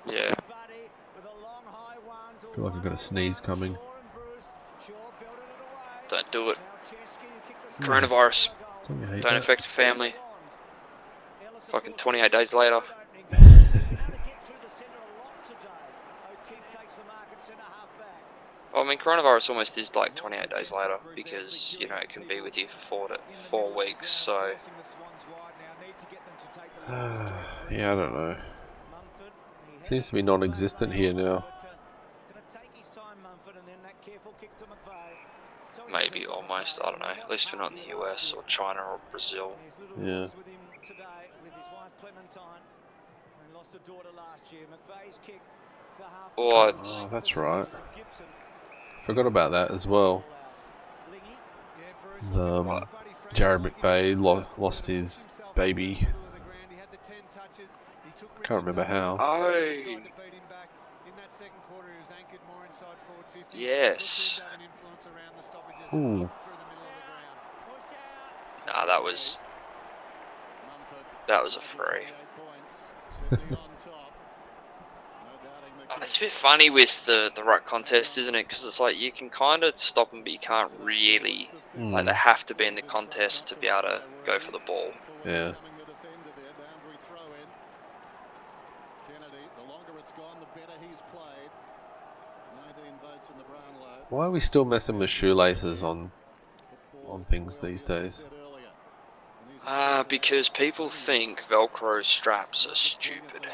[0.04, 0.34] Yeah.
[2.42, 3.78] I feel like I've got a sneeze coming.
[6.32, 6.38] Hmm.
[6.38, 6.58] Don't it.
[7.80, 8.48] Coronavirus.
[8.88, 10.14] Don't Don't affect your family.
[11.70, 12.80] Fucking 28 days later.
[18.72, 22.26] Well, I mean, coronavirus almost is like 28 days later because, you know, it can
[22.26, 23.18] be with you for four, to,
[23.50, 24.54] four weeks, so.
[26.90, 28.36] yeah, I don't know.
[29.82, 31.44] Seems to be non-existent here now.
[35.92, 37.06] Maybe almost, I don't know.
[37.06, 39.52] At least we're not in the US or China or Brazil.
[40.02, 40.28] Yeah.
[46.36, 47.66] Or it's, Oh, that's right.
[49.04, 50.24] Forgot about that as well.
[52.34, 52.86] Um,
[53.34, 56.06] Jarrad McVeigh lo- lost his baby.
[58.42, 59.16] Can't remember how.
[59.20, 59.96] oh,
[63.52, 64.40] Yes.
[65.94, 66.30] Ooh.
[68.66, 69.38] Nah, that was
[71.28, 72.06] that was a free.
[75.94, 78.48] Oh, It's a bit funny with the the ruck contest, isn't it?
[78.48, 81.50] Because it's like you can kind of stop them, but you can't really.
[81.76, 82.16] Like they hmm.
[82.16, 84.92] have to be in the contest to be able to go for the ball.
[85.24, 85.52] Yeah.
[94.12, 96.12] Why are we still messing with shoelaces on
[97.08, 98.22] on things these days?
[99.64, 103.46] Ah, because people think Velcro straps are stupid.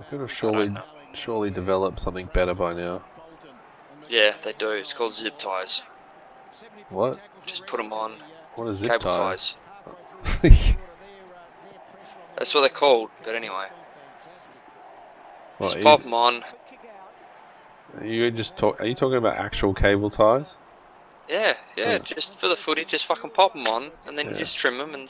[0.00, 0.74] We could have surely
[1.12, 3.04] surely developed something better by now.
[4.08, 4.70] Yeah, they do.
[4.70, 5.82] It's called zip ties.
[6.88, 7.20] What?
[7.46, 8.16] Just put them on.
[8.56, 9.54] What is zip Cable ties?
[10.42, 10.42] ties.
[12.36, 13.10] That's what they're called.
[13.24, 13.68] But anyway,
[15.58, 16.42] what, just pop them on.
[18.00, 18.80] Are you just talk?
[18.80, 20.56] Are you talking about actual cable ties?
[21.28, 22.04] Yeah, yeah, Hmm.
[22.04, 24.92] just for the footy, just fucking pop them on, and then you just trim them,
[24.94, 25.08] and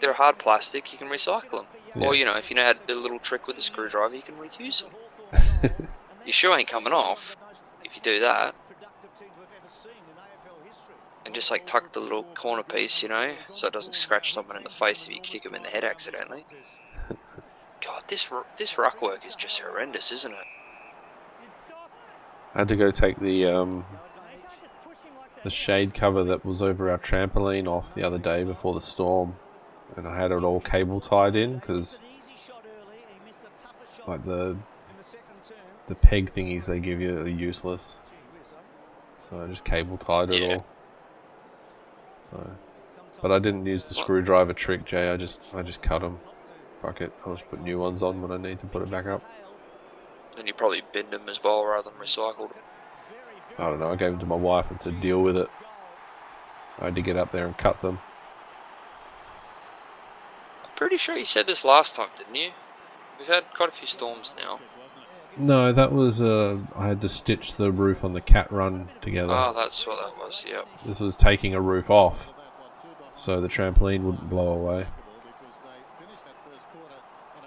[0.00, 0.92] they're hard plastic.
[0.92, 1.66] You can recycle them,
[2.00, 4.14] or you know, if you know how to do a little trick with a screwdriver,
[4.14, 5.88] you can reuse them.
[6.24, 7.36] Your shoe ain't coming off
[7.84, 8.54] if you do that,
[11.24, 14.56] and just like tuck the little corner piece, you know, so it doesn't scratch someone
[14.56, 16.44] in the face if you kick them in the head accidentally.
[17.84, 20.46] God, this this ruck work is just horrendous, isn't it?
[22.56, 23.84] I had to go take the um
[25.44, 29.36] the shade cover that was over our trampoline off the other day before the storm,
[29.94, 32.00] and I had it all cable tied in because
[34.08, 34.56] like the
[35.88, 37.96] the peg thingies they give you are useless.
[39.28, 40.54] So I just cable tied it Yeah.
[40.54, 40.66] all.
[42.30, 42.50] So,
[43.20, 45.10] but I didn't use the screwdriver trick, Jay.
[45.10, 46.20] I just I just cut them.
[46.78, 47.12] Fuck it.
[47.26, 49.22] I'll just put new ones on when I need to put it back up.
[50.38, 52.62] And you probably binned them as well rather than recycled them.
[53.58, 53.90] I don't know.
[53.90, 55.48] I gave them to my wife and said deal with it.
[56.78, 58.00] I had to get up there and cut them.
[60.62, 62.50] I'm pretty sure you said this last time, didn't you?
[63.18, 64.60] We've had quite a few storms now.
[65.38, 69.32] No, that was uh, I had to stitch the roof on the cat run together.
[69.32, 70.44] Oh, that's what that was.
[70.46, 70.66] Yep.
[70.84, 72.32] This was taking a roof off,
[73.16, 74.86] so the trampoline wouldn't blow away.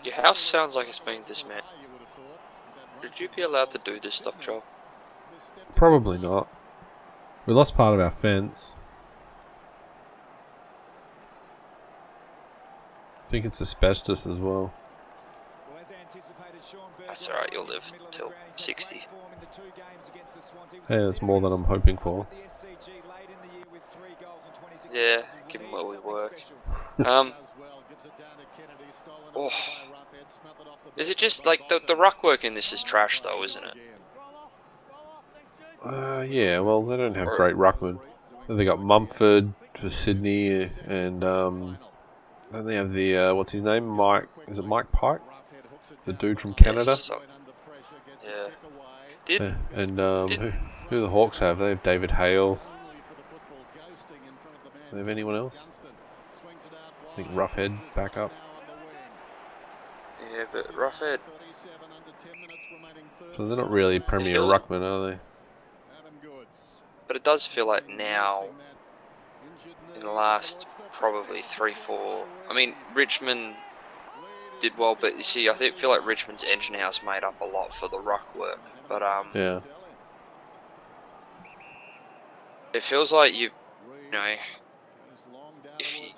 [0.03, 1.73] Your house sounds like it's being dismantled.
[3.01, 4.63] Should you be allowed to do this stuff, Joel?
[5.75, 6.47] Probably not.
[7.45, 8.75] We lost part of our fence.
[13.27, 14.73] I think it's asbestos as well.
[17.07, 19.05] That's alright, you'll live till 60.
[20.89, 22.27] Yeah, it's more than I'm hoping for.
[24.91, 26.39] Yeah, given where we work.
[27.05, 27.33] Um,
[29.35, 29.49] oh.
[30.97, 33.75] Is it just like the the ruck work in this is trash though, isn't it?
[35.83, 37.99] Uh, yeah, well, they don't have Or- great ruckman.
[38.49, 41.77] They got Mumford for Sydney, and um,
[42.51, 44.27] then they have the uh, what's his name, Mike?
[44.47, 45.21] Is it Mike Pyke?
[46.05, 46.95] The dude from Canada.
[48.23, 48.47] Yeah.
[49.25, 50.49] Did Yeah, and um, Did- who,
[50.89, 51.59] who the Hawks have?
[51.59, 52.59] They have David Hale.
[54.91, 55.63] They have anyone else?
[57.13, 58.31] I think Roughead back up.
[60.21, 61.19] Yeah, but Roughead.
[63.35, 65.19] So they're not really premier Still- ruckman, are they?
[67.07, 68.49] But it does feel like now,
[69.95, 72.27] in the last probably three, four.
[72.49, 73.55] I mean, Richmond
[74.61, 77.45] did well, but you see, I think feel like Richmond's engine house made up a
[77.45, 78.59] lot for the ruck work.
[78.87, 79.59] But um, Yeah.
[82.73, 83.49] it feels like you,
[84.05, 84.35] you know,
[85.79, 86.09] if you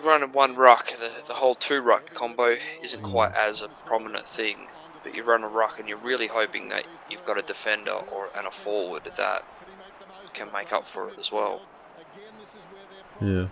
[0.00, 3.68] you run a one ruck, the, the whole two ruck combo isn't quite as a
[3.68, 4.68] prominent thing.
[5.02, 8.28] But you run a ruck and you're really hoping that you've got a defender or
[8.36, 9.44] and a forward that
[10.34, 11.62] can make up for it as well.
[13.20, 13.46] Yeah.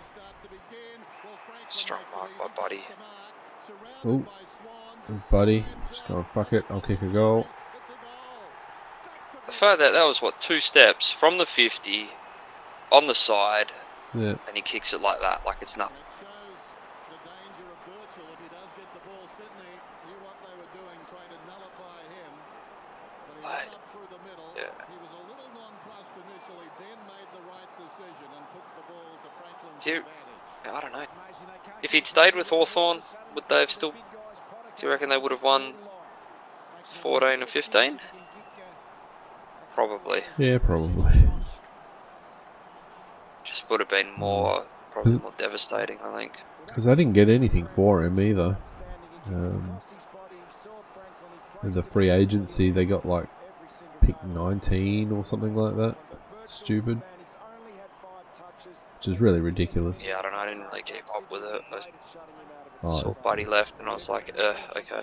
[1.69, 2.83] Strong mark by Buddy.
[4.05, 4.25] Oh,
[5.29, 6.63] buddy, just going fuck it.
[6.69, 7.45] I'll kick a goal.
[9.45, 12.09] The fact that that was what two steps from the 50
[12.91, 13.71] on the side,
[14.13, 14.35] Yeah.
[14.47, 15.97] and he kicks it like that, like it's nothing.
[23.49, 23.67] Like,
[24.55, 24.63] yeah.
[29.83, 30.03] Do you,
[30.71, 31.05] I don't know.
[31.81, 33.01] If he'd stayed with Hawthorn,
[33.33, 33.91] would they have still?
[33.91, 35.73] Do you reckon they would have won
[36.83, 37.99] 14 and 15?
[39.73, 40.21] Probably.
[40.37, 41.11] Yeah, probably.
[43.43, 46.33] Just would have been more, probably more devastating, I think.
[46.67, 48.57] Because I didn't get anything for him either.
[49.27, 49.79] Um,
[51.63, 53.27] in the free agency, they got like
[54.13, 55.95] pick 19 or something like that.
[56.47, 57.01] Stupid.
[58.97, 60.05] Which is really ridiculous.
[60.05, 60.37] Yeah, I don't know.
[60.37, 61.61] I didn't really keep up with it.
[61.71, 61.81] I
[62.81, 65.01] Oh, saw Buddy left, and I was like, uh, okay.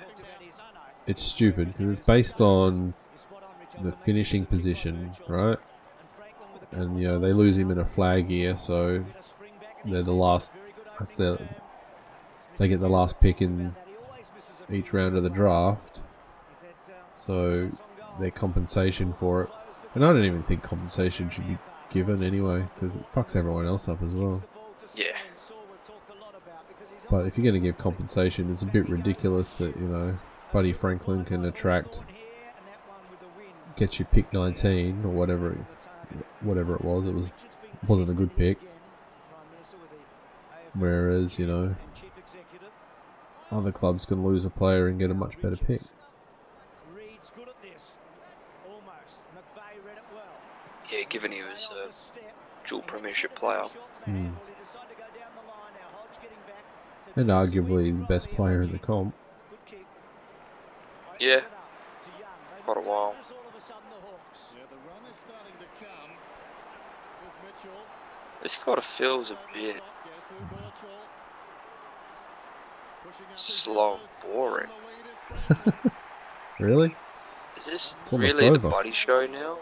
[1.06, 2.94] it's stupid because it's based on
[3.82, 5.58] the finishing position, right?
[6.72, 9.04] And you know they lose him in a flag year, so
[9.84, 10.52] they're the last.
[10.98, 11.38] That's their.
[12.56, 13.74] They get the last pick in
[14.70, 16.00] each round of the draft,
[17.14, 17.70] so
[18.20, 19.50] their compensation for it.
[19.94, 21.58] And I don't even think compensation should be
[21.90, 24.42] given anyway because it fucks everyone else up as well.
[24.94, 25.06] Yeah.
[27.08, 30.18] But if you're going to give compensation, it's a bit ridiculous that you know
[30.52, 32.00] Buddy Franklin can attract,
[33.76, 37.06] get you pick 19 or whatever, it- whatever it was.
[37.06, 37.32] It was
[37.86, 38.58] wasn't a good pick.
[40.74, 41.76] Whereas you know
[43.52, 45.80] other clubs can lose a player and get a much better pick.
[46.94, 47.96] Reed's good at this.
[48.66, 49.20] Almost.
[49.36, 50.24] McVeigh read it well.
[50.96, 53.64] Yeah, given he was a dual premiership player.
[54.04, 54.28] Hmm.
[57.16, 59.14] And arguably the best player in the comp.
[61.18, 61.40] Yeah.
[62.64, 63.14] Quite a while.
[63.18, 66.10] Yeah, the run is starting to come.
[67.22, 67.80] Here's Mitchell.
[68.42, 71.00] This kind of feels a bit Guess who Birchall?
[73.04, 74.68] Pushing up the slow boring.
[74.68, 75.92] And the lead is Franklin.
[76.58, 76.96] Really?
[77.56, 78.70] Is this It's almost really the over.
[78.70, 79.58] Buddy show now?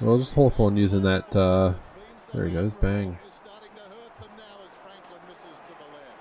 [0.00, 1.34] Well, just Hawthorn using that.
[1.34, 1.74] Uh,
[2.34, 3.18] there he goes, bang.
[3.26, 6.18] Is starting to hurt them now as Franklin misses to the left.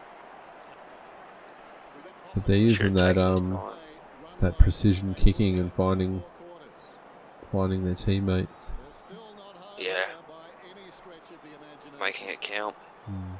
[1.97, 3.59] With it But they're using that um
[4.39, 6.23] that precision kicking and finding
[7.51, 8.71] finding their teammates.
[8.83, 9.93] They're still not hard Yeah.
[9.93, 11.99] there by any stretch of the imagination.
[11.99, 12.75] Making it count.
[13.05, 13.35] Hmm.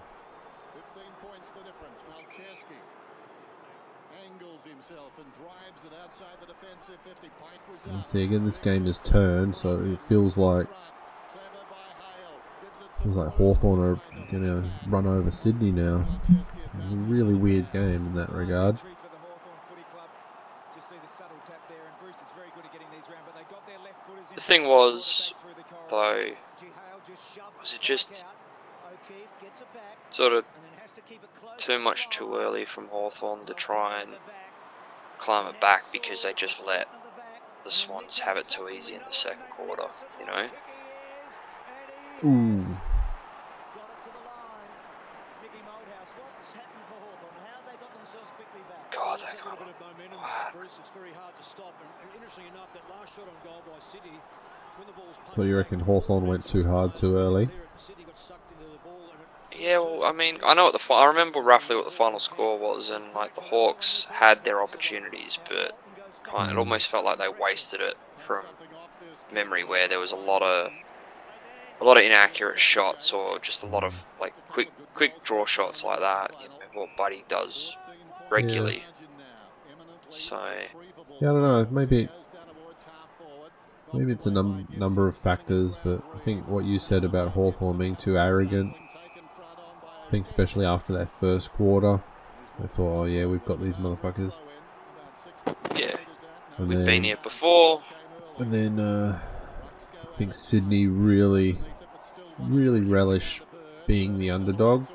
[0.96, 2.04] 15 points the difference.
[2.12, 2.80] Malceski
[4.26, 4.44] angles himself and drives it outside the defensive 50.
[4.44, 4.44] Pyke was And
[7.94, 8.06] up.
[8.06, 12.40] see again, this game is turned, so it feels like Clever by Hale.
[12.62, 14.00] Gives it to feels like Hawthorn are
[14.32, 16.06] gonna run over Sydney now.
[16.30, 18.78] It's a really weird game in that regard.
[18.78, 20.10] The Hawthorn Footy Club.
[20.76, 23.36] Just see the subtle tap there, and Brewster's very good at getting these round, but
[23.36, 26.36] they got their left footers in thing was, through the corridor.
[26.36, 26.66] though, G.
[26.74, 28.36] Hale just shoved was it just out.
[28.86, 32.10] O'Keefe gets it back sort of and then has to keep it close too much
[32.10, 34.45] too early from Hawthorn to try and At the back.
[35.20, 36.88] Climb it back because they just let
[37.64, 39.88] the Swans have it too easy in the second quarter,
[40.20, 40.48] you know?
[42.24, 42.78] Ooh,
[43.74, 44.72] Got it to the line.
[45.42, 47.36] Mickey Moldhouse, what's happened for Hawthorn?
[47.44, 48.82] How they got themselves quickly back?
[48.94, 50.54] God, that got little bit of momentum, Wow.
[50.54, 50.80] Bruce.
[50.80, 51.74] It's very hard to stop.
[51.82, 54.18] And, and interesting enough, that last shot on goal by Sydney,
[54.78, 57.46] when the ball was so you reckon back, Hawthorn went too hard too early?
[57.46, 59.12] there, Sydney got sucked into the ball.
[59.12, 61.86] And it, Yeah, well, I mean, I know what the fi- I remember roughly what
[61.86, 65.78] the final score was, and like the Hawks had their opportunities, but
[66.24, 66.60] kind it hmm.
[66.60, 67.96] almost felt like they wasted it
[68.26, 68.46] from
[69.34, 70.72] memory, where there was a lot of
[71.82, 74.22] a lot of inaccurate shots or just a lot of hmm.
[74.22, 76.36] like quick quick draw shots like that.
[76.42, 77.76] You know, what Buddy does
[78.30, 78.84] regularly.
[80.10, 80.40] So
[81.22, 81.68] Yeah, I don't know.
[81.72, 82.10] Maybe
[83.96, 87.78] maybe it's a num- number of factors, but I think what you said about Hawthorn
[87.78, 88.76] being too arrogant.
[90.08, 92.04] I think especially after that first quarter,
[92.60, 94.36] they thought, oh yeah, we've got these motherfuckers.
[95.76, 95.98] yeah,
[96.58, 97.82] And we've then, been here before.
[98.38, 99.20] And then uh,
[100.04, 101.58] I think Sydney really,
[102.38, 103.42] really relish
[103.88, 104.88] being the underdog.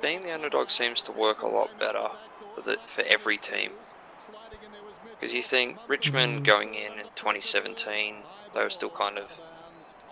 [0.00, 2.08] Being the underdog seems to work a lot better
[2.62, 3.72] for, the, for every team.
[5.18, 8.16] Because you think Richmond going in in 2017,
[8.54, 9.28] they were still kind of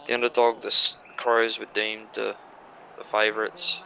[0.07, 0.63] the underdog.
[0.63, 2.37] The Crows were deemed the,
[2.99, 3.79] the favourites,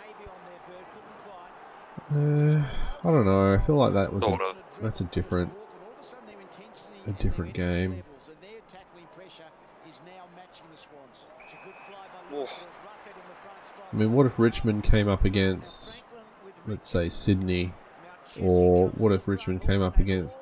[2.12, 2.65] Uh,
[3.05, 3.55] I don't know.
[3.55, 4.57] I feel like that was a, of.
[4.82, 7.91] that's a different Hawthorn, all of a sudden their intensity a different game.
[7.91, 9.45] levels, and their tackling pressure
[9.89, 11.23] is now matching the Swans.
[11.45, 12.41] It's a good fly by Whoa.
[12.41, 12.51] Lewis.
[12.51, 13.89] It was Roughead in the front spot.
[13.93, 16.03] I mean, what if Richmond came up against,
[16.66, 17.74] let's say, Sydney,
[18.40, 20.40] or what if Richmond came up against,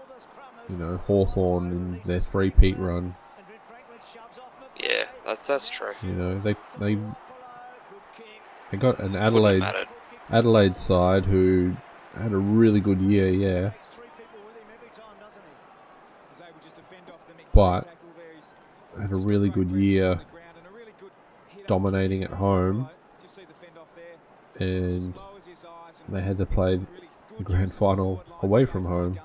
[0.68, 3.14] you know, Hawthorn in their three-peat run?
[4.78, 5.92] Yeah, that's that's true.
[6.02, 6.98] You know, they they
[8.70, 9.62] they got an Adelaide.
[10.30, 11.74] Adelaide side who
[12.14, 13.70] had a really good year, yeah,
[17.54, 17.88] but
[19.00, 20.20] had a really good year
[21.66, 22.90] dominating at home,
[24.60, 25.14] and
[26.08, 26.78] they had to play
[27.38, 29.18] the grand final away from home.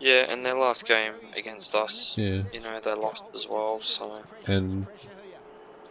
[0.00, 2.42] Yeah, and their last game against us, Yeah.
[2.52, 3.80] you know, they lost as well.
[3.82, 4.86] So and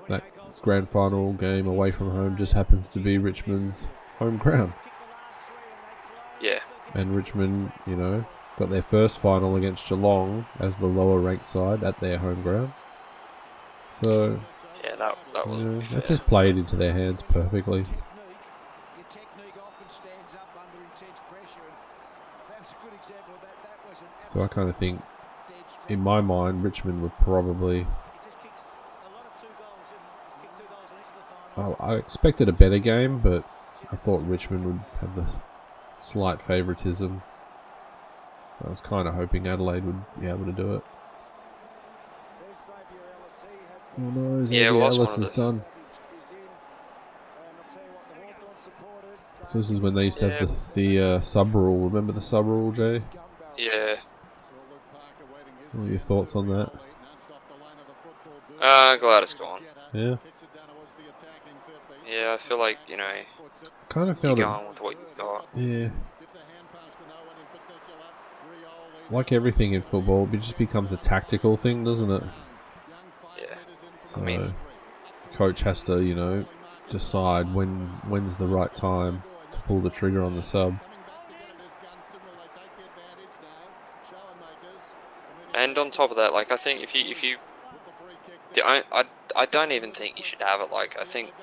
[0.08, 0.24] that
[0.62, 3.88] grand final game away from home just happens to be Richmond's
[4.20, 4.74] home ground.
[6.40, 6.60] yeah,
[6.94, 8.26] and Richmond, you know,
[8.58, 12.72] got their first final against Geelong as the lower ranked side at their home ground.
[14.02, 14.40] So
[14.84, 17.84] Yeah, that that was you know, that just played into their hands perfectly.
[17.84, 18.00] Technique.
[18.96, 21.68] Your technique often stands up under intense pressure.
[21.68, 23.58] And that's a good example of that.
[23.64, 24.08] That was an
[24.38, 25.02] So I kind of think,
[25.90, 27.80] in my mind, Richmond would probably.
[27.80, 27.84] He
[28.24, 29.98] just kicks a lot of two goals in.
[30.30, 31.16] He's kicked two goals in each of
[31.56, 31.76] the final.
[31.80, 33.44] I, I expected a better game, but
[33.92, 35.26] I thought Richmond would have the
[35.98, 37.24] slight favouritism.
[38.64, 40.84] I was kind of hoping Adelaide would be able to do it.
[42.46, 43.42] There's Ellis.
[43.42, 45.54] Has Oh no, Yeah, Xavier well, Ellis one is of done.
[45.54, 45.66] Savage
[46.22, 46.38] is in.
[46.38, 46.46] And
[47.58, 49.34] I'll tell you what, the Hawthorn supporters.
[49.52, 51.90] So this is when they used to have the, the uh, sub rule.
[51.90, 53.00] Remember the sub rule, Jay?
[53.58, 53.96] Yeah.
[55.78, 56.72] What are your thoughts on that?
[58.60, 59.62] Uh, glad it's gone.
[59.94, 60.16] Yeah,
[62.08, 63.14] Yeah, I feel like you know
[63.88, 64.42] kind of felt it.
[64.42, 65.48] going with what you got.
[65.56, 65.90] Yeah,
[69.12, 72.24] like everything in football, it just becomes a tactical thing, doesn't it?
[73.38, 73.56] Yeah.
[74.16, 74.56] So, I mean,
[75.36, 76.46] coach has to, you know,
[76.90, 79.22] decide when when's the right time
[79.52, 80.80] to pull the trigger on the sub.
[85.58, 87.40] And on top of that, like I think if you if you,
[88.54, 89.06] the, I, I
[89.36, 90.72] I don't even think you should have it.
[90.72, 91.34] Like I think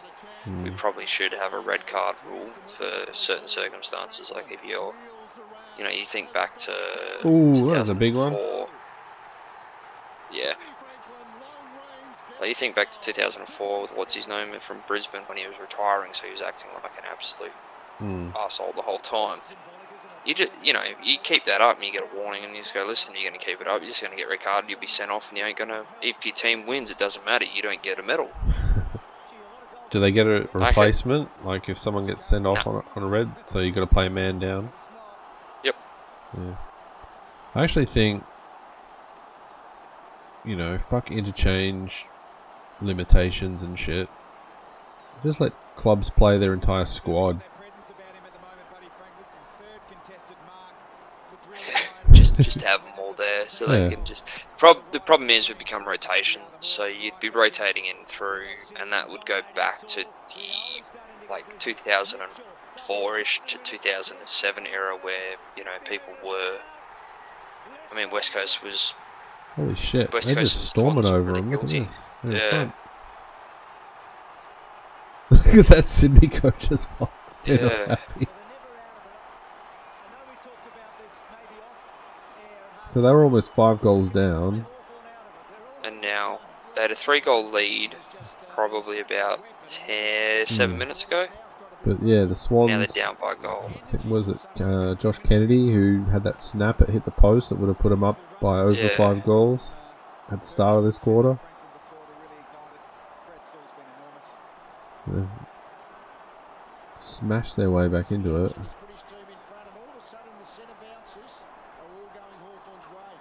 [0.62, 0.76] we Hmm.
[0.76, 4.30] probably should have a red card rule for certain circumstances.
[4.34, 4.94] Like if you're,
[5.76, 6.72] you know, you think back to.
[7.26, 8.32] Ooh, that was a big one.
[10.28, 10.54] Yeah.
[12.38, 15.58] Like you think back to 2004 with what's his name from Brisbane when he was
[15.58, 17.56] retiring, so he was acting like an absolute
[17.98, 18.28] Hmm.
[18.36, 19.42] asshole the whole time.
[20.24, 22.62] You just, you know, you keep that up and you get a warning, and you
[22.62, 23.80] just go, listen, you're going to keep it up.
[23.80, 24.70] You're just going to get red carded.
[24.70, 25.84] You'll be sent off, and you ain't going to.
[26.00, 27.44] If your team wins, it doesn't matter.
[27.44, 28.30] You don't get a medal.
[29.90, 31.28] Do they get a replacement?
[31.44, 33.86] Like if someone gets sent off on, a, on a red, so you got to
[33.86, 34.72] play a man down.
[35.62, 35.76] Yep.
[36.36, 36.56] Yeah.
[37.54, 38.24] I actually think,
[40.44, 42.06] you know, fuck interchange
[42.80, 44.08] limitations and shit.
[45.22, 47.42] Just let clubs play their entire squad.
[52.42, 53.90] just have them all there so they Yeah.
[53.90, 54.24] can just.
[54.58, 58.46] Prob- the problem is we become rotation, so you'd be rotating in through,
[58.80, 65.70] and that would go back to the like 2004ish to 2007 era where you know
[65.88, 66.58] people were.
[67.90, 68.94] I mean, West Coast was
[69.56, 70.12] Holy shit!
[70.12, 71.50] West They're Coast just was storming really over them.
[71.50, 72.10] Look at this.
[72.28, 72.70] Yeah.
[75.30, 77.38] Look at that Sydney coach's box.
[77.38, 78.26] They're not happy.
[82.94, 84.66] So they were almost five goals down.
[85.82, 86.38] and now
[86.74, 87.94] they had a three goal lead
[88.54, 90.78] probably about 10, 7 Hmm.
[90.78, 91.26] minutes ago.
[91.84, 92.70] But yeah, the Swans.
[92.70, 93.70] Now they're down by goal.
[94.08, 97.68] Was it uh, Josh Kennedy who had that snap that hit the post that would
[97.68, 98.96] have put him up by over Yeah.
[98.96, 99.74] five goals
[100.30, 101.38] at the start of this quarter?
[105.04, 105.28] So they've
[106.98, 108.54] smashed their way back into it.
[108.56, 111.44] British team in front, and all of a sudden the centre bounces
[111.76, 113.12] are all going Hawthorn's way.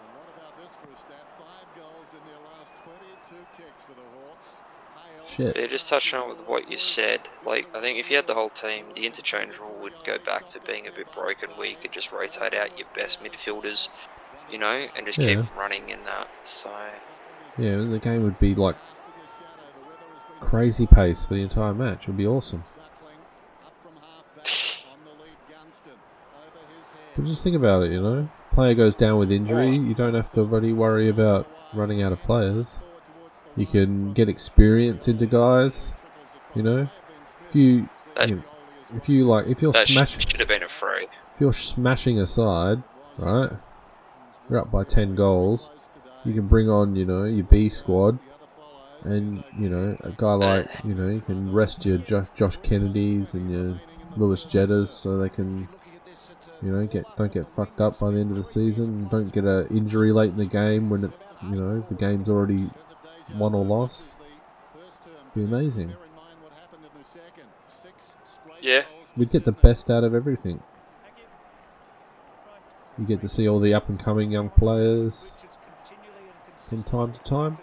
[0.00, 1.24] And what about this for a stat?
[1.36, 2.72] Five goals in their last
[3.28, 4.64] 22 kicks for the Hawks.
[4.96, 5.56] Hale Shit.
[5.56, 8.34] Yeah, just touching on with what you said, like I think if you had the
[8.34, 11.76] whole team, the interchange rule would go back to being a bit broken, where you
[11.80, 13.88] could just rotate out your best midfielders,
[14.50, 15.36] you know, and just Yeah.
[15.36, 16.28] keep running in that.
[16.44, 16.70] So
[17.58, 18.76] Yeah, the game would be like
[20.40, 22.02] crazy pace for the entire match.
[22.02, 22.64] It would be awesome.
[27.16, 28.28] But just think about it, you know.
[28.52, 29.82] Player goes down with injury, oh.
[29.82, 32.78] you don't have to really worry about running out of players.
[33.56, 35.92] You can get experience into guys,
[36.54, 36.88] you know.
[37.48, 37.88] If you,
[38.20, 38.42] you know,
[38.96, 41.04] if you like, if you're that smashing, should have been a free.
[41.34, 42.82] if you're smashing a side,
[43.18, 43.50] right?
[44.48, 45.70] You're up by ten goals.
[46.24, 48.18] You can bring on, you know, your B squad,
[49.04, 50.36] and you know a guy uh.
[50.36, 53.80] like, you know, you can rest your Josh, Josh Kennedys and your
[54.16, 55.68] Lewis Jettas so they can,
[56.62, 59.08] you know, get don't get fucked up by the end of the season.
[59.08, 62.68] Don't get an injury late in the game when it's, you know, the game's already
[63.36, 64.08] won or lost.
[65.34, 65.94] Be amazing.
[68.60, 68.82] Yeah,
[69.16, 70.62] We'd get the best out of everything.
[72.98, 75.34] You get to see all the up and coming young players
[76.68, 77.58] from time to time.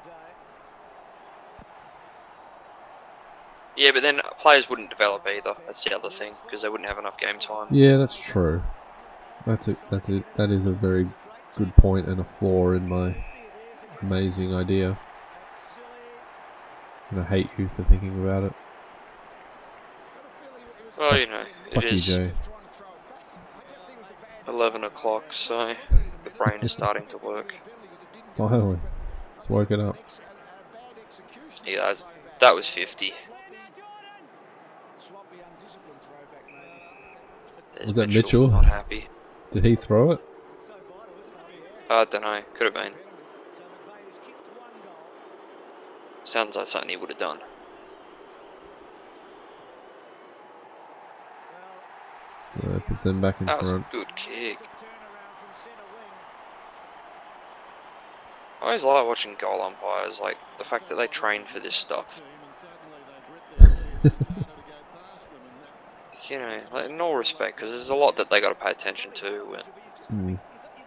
[3.76, 5.56] yeah, but then players wouldn't develop either.
[5.68, 7.68] That's the other thing because they wouldn't have enough game time.
[7.70, 8.64] Yeah, that's true.
[9.46, 11.08] That's a that's a that is a very
[11.56, 13.16] good point and a flaw in my
[14.02, 15.00] amazing idea.
[17.10, 18.54] And I hate you for thinking about it.
[20.98, 22.06] Well, you know, it Fuck you, is.
[22.06, 22.32] Jay.
[24.48, 25.76] 11 o'clock, so
[26.24, 27.54] the brain is starting to work.
[28.36, 28.80] Finally.
[29.38, 29.98] It's woken up.
[31.66, 31.94] Yeah,
[32.40, 33.14] that was 50.
[35.40, 36.46] Undisciplined throwback,
[37.76, 37.88] maybe.
[37.88, 38.48] Was that Mitchell?
[38.48, 39.08] Not happy.
[39.52, 40.22] Did he throw it?
[41.90, 42.42] I don't know.
[42.56, 42.94] Could have been.
[46.28, 47.40] Sounds like something he would have done.
[52.62, 54.60] Yeah, puts them back in That was a good kick.
[58.62, 62.22] I always like watching goal umpires, like the fact that they train for this stuff.
[66.30, 68.72] you know, like, in all respect, because there's a lot that they got to pay
[68.72, 69.64] attention to, and
[70.12, 70.40] Mm.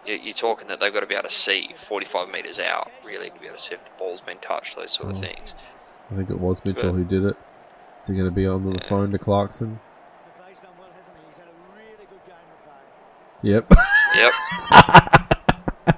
[0.05, 3.29] You- you're talking that they've got to be able to see 45 meters out, really,
[3.29, 5.21] to be able to see if the ball's been touched, those sort of Oh.
[5.21, 5.53] things.
[6.11, 7.37] I think it was Mitchell who did it.
[8.01, 9.79] Is he going to be on the phone to Clarkson?
[13.43, 13.71] Yep.
[14.15, 14.31] Yep.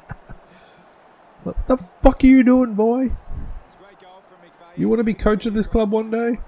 [1.44, 3.12] what the fuck are you doing, boy?
[4.78, 6.40] You want to be coach of this club one day?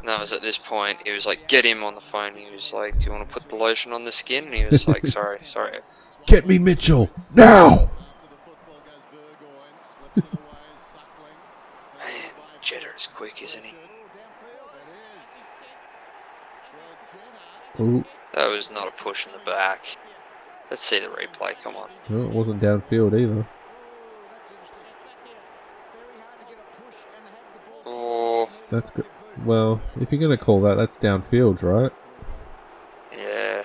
[0.00, 2.34] And that was at this point, he was like, get him on the phone.
[2.34, 4.44] He was like, do you want to put the lotion on the skin?
[4.46, 5.80] And he was like, sorry, sorry.
[6.26, 7.88] Get me Mitchell now!
[11.98, 12.30] Man,
[12.62, 13.74] Jetta is quick, isn't he?
[17.80, 18.04] Ooh,
[18.34, 19.84] That was not a push in the back.
[20.70, 21.88] Let's see the replay, come on.
[22.08, 23.46] no, it wasn't downfield either.
[27.84, 29.06] Oh, That's good.
[29.44, 31.92] Well, if you're going to call that, that's downfield, right?
[33.16, 33.62] yeah.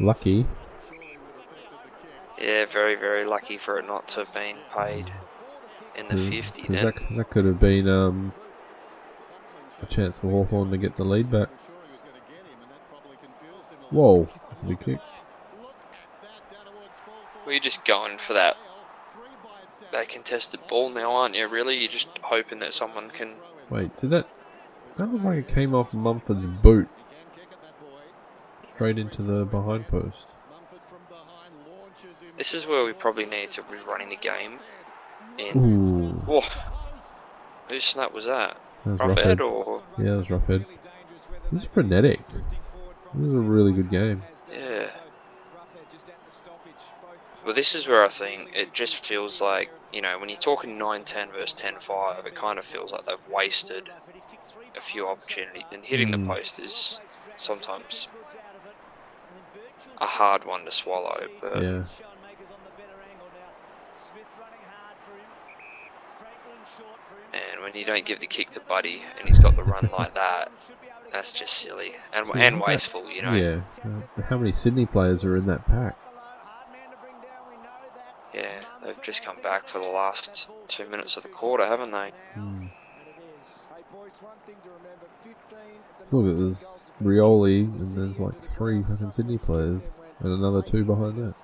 [0.00, 0.46] Lucky.
[2.38, 5.10] Yeah, very, very lucky for it not to have been paid
[5.96, 6.84] in the 50 Because then.
[6.84, 8.32] that, that could have been um,
[9.82, 11.48] a chance for Hawthorn to get the lead back.
[13.90, 14.28] Whoa,
[14.66, 14.98] big kick.
[17.44, 18.56] Well, you're just going for that
[19.92, 21.46] that contested ball now, aren't you?
[21.46, 23.34] Really, you're just hoping that someone can.
[23.70, 24.28] Wait, did that.
[24.96, 26.88] That looked like it came off Mumford's boot.
[28.74, 30.26] Straight into the behind post.
[32.36, 34.58] This is where we probably need to be running the game.
[35.38, 35.56] In.
[35.56, 36.10] Ooh.
[36.20, 36.42] Whoa.
[37.68, 38.56] Whose snap was that?
[38.84, 39.40] That was Roughead.
[39.40, 40.66] Or Yeah, it was Roughead.
[41.50, 42.20] This is frenetic.
[43.14, 44.22] This is a really good game.
[44.52, 44.90] yeah.
[47.44, 50.78] Well, this is where I think it just feels like you know when you're talking
[50.78, 53.88] 9-10 versus 10-5, it kind of feels like they've wasted
[54.76, 56.12] a few opportunities, and hitting Mm.
[56.26, 57.00] the post is
[57.36, 58.08] sometimes
[60.00, 61.16] a hard one to swallow.
[61.40, 61.84] But Yeah.
[67.32, 70.14] And when you don't give the kick to Buddy and he's got the run like
[70.14, 70.50] that,
[71.12, 73.32] that's just silly and Yeah, and that- wasteful, you know.
[73.34, 73.60] Yeah.
[73.84, 75.96] Uh, how many Sydney players are in that pack?
[78.34, 82.12] Yeah, they've just come back for the last two minutes of the quarter, haven't they?
[82.34, 82.66] Hmm.
[86.12, 91.18] Look, it was Rioli, and there's like three fucking Sydney players, and another two behind
[91.18, 91.34] that.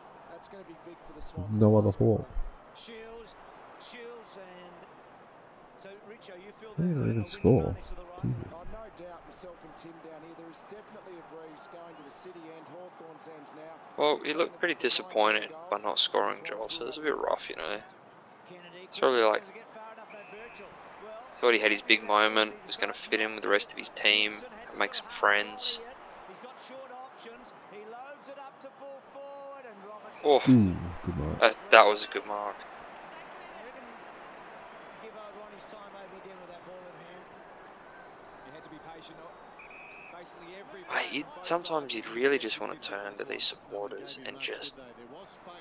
[1.52, 2.28] No other Hawk.
[6.78, 7.76] They didn't even score.
[7.76, 7.92] Jesus.
[7.98, 10.34] Oh, no doubt myself and Tim down here.
[10.38, 13.76] There is definitely a breeze going to the city and Hawthorn's end now.
[13.96, 17.56] Well, he looked pretty disappointed by not scoring, Joel, so it's a bit rough, you
[17.56, 17.76] know.
[18.84, 19.42] It's really like
[21.42, 23.78] thought he had his big moment, was going to fit in with the rest of
[23.78, 24.34] his team,
[24.70, 25.80] and make some friends.
[30.24, 30.72] Oh, Ooh, hmm,
[31.04, 31.40] good mark.
[31.40, 32.54] that, that was a good mark.
[41.42, 44.74] Sometimes you'd really just want to turn to these supporters and just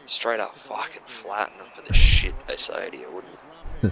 [0.05, 3.33] straight up fucking flatten them for the shit they say to you, wouldn't.
[3.83, 3.91] You?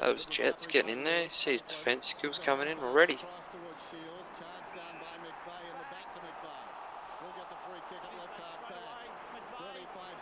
[0.00, 3.18] Those Jets getting in there, see his defence skills coming in already.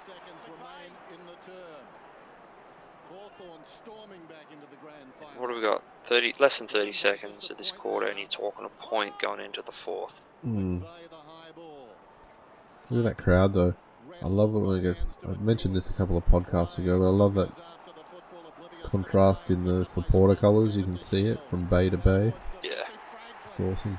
[0.02, 1.86] seconds remain in the term.
[3.06, 3.11] Hawthorn storming back into the grand final.
[5.36, 5.82] What have we got?
[6.06, 9.62] 30, less than 30 seconds of this quarter, and you're talking a point going into
[9.62, 10.14] the fourth.
[10.42, 10.80] Hmm.
[12.90, 13.74] Look at that crowd, though.
[14.22, 15.18] I love it when it gets.
[15.26, 17.50] I mentioned this a couple of podcasts ago, but I love that
[18.84, 20.76] contrast in the supporter colours.
[20.76, 22.32] You can see it from bay to bay.
[22.62, 22.84] Yeah.
[23.48, 23.98] It's awesome.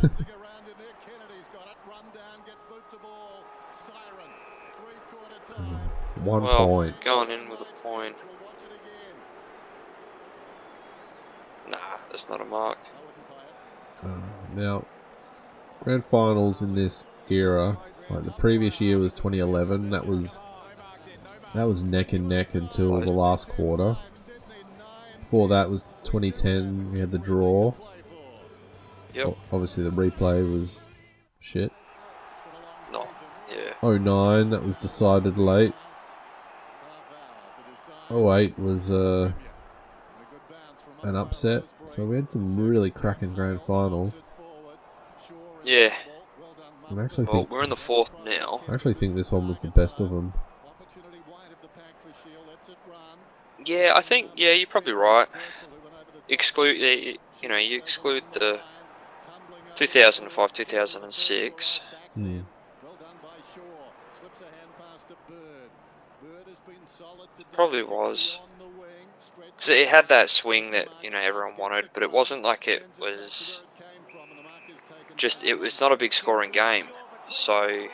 [0.00, 1.76] Bouncing around in there, Kennedy's got it.
[1.86, 3.44] Run down, gets boot to ball.
[3.70, 4.32] Siren.
[4.80, 6.00] Three quarter time.
[6.24, 7.00] One well, point.
[7.04, 8.16] going in with a point.
[11.70, 11.78] Nah,
[12.10, 12.78] that's not a mark.
[14.02, 14.08] Uh,
[14.54, 14.84] now,
[15.82, 17.78] grand finals in this era,
[18.08, 19.90] like the previous year was 2011.
[19.90, 20.40] That was
[21.54, 23.96] that was neck and neck until the last quarter.
[25.18, 26.92] Before that was 2010.
[26.92, 27.72] We had the draw.
[29.14, 29.26] Yep.
[29.26, 30.86] O- Obviously, the replay was
[31.40, 31.72] shit.
[32.92, 33.06] No.
[33.48, 33.74] Yeah.
[33.82, 35.74] 09, that was decided late.
[38.10, 39.32] 08 was uh,
[41.02, 41.64] an upset.
[41.94, 44.22] So we had some really cracking grand finals.
[45.64, 45.94] Yeah.
[46.90, 48.62] I actually Well, think we're in the fourth now.
[48.68, 50.32] I actually think this one was the best of them.
[53.64, 55.28] Yeah, I think yeah, you're probably right.
[56.28, 56.78] Exclude
[57.42, 58.60] you know you exclude the
[59.76, 61.80] 2005 2006.
[62.14, 62.40] Hmm.
[67.52, 68.38] Probably was.
[69.56, 72.86] Because it had that swing that you know everyone wanted, but it wasn't like it
[72.98, 73.60] was
[75.16, 76.86] just it was not a big scoring game.
[77.30, 77.86] So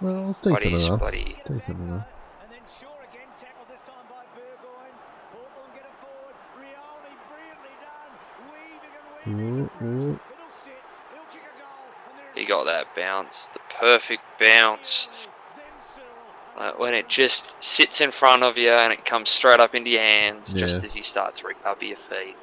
[0.00, 1.00] Well, it's decent Buddies, enough.
[1.00, 1.36] buddy.
[1.46, 2.06] Decent enough.
[2.42, 4.96] And then Shaw again tackled this time by Burgoyne.
[5.30, 6.34] Hawthorn get it forward.
[6.56, 8.12] Rioli brilliantly done.
[8.48, 9.70] Weaving and weaving.
[9.76, 10.18] Ooh, ooh.
[10.32, 10.72] It'll sit.
[11.12, 11.84] He'll kick a goal.
[12.08, 15.10] And then he got that bounce, the perfect bounce.
[16.60, 19.88] Like when it just sits in front of you and it comes straight up into
[19.88, 22.36] your hands just as you start to recover your feet.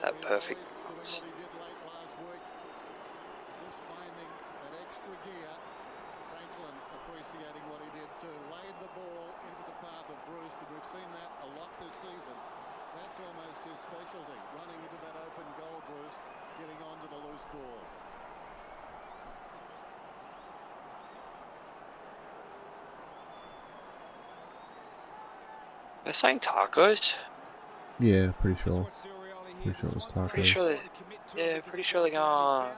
[0.00, 1.20] That perfect bounce.
[3.68, 4.30] Just finding
[4.64, 5.52] that extra gear.
[6.32, 6.72] Franklin
[7.04, 8.32] appreciating what he did too.
[8.48, 12.00] Laid the ball into the path of Bruce, and we've seen that a lot this
[12.00, 12.36] season.
[12.96, 16.16] That's almost his specialty, running into that open goal, Bruce,
[16.56, 17.84] getting onto the loose ball.
[26.14, 27.14] They're saying tacos.
[27.98, 28.86] Yeah, pretty sure.
[29.64, 30.44] Pretty sure it was Pretty tacos.
[30.44, 30.80] sure they,
[31.36, 32.70] yeah, pretty sure they're going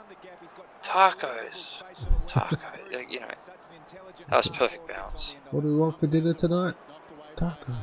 [0.82, 1.82] tacos.
[2.26, 2.58] Tacos.
[2.90, 3.26] Like, you know,
[4.30, 5.34] that was perfect bounce.
[5.50, 6.76] What do we want for dinner tonight?
[7.36, 7.76] Tacos.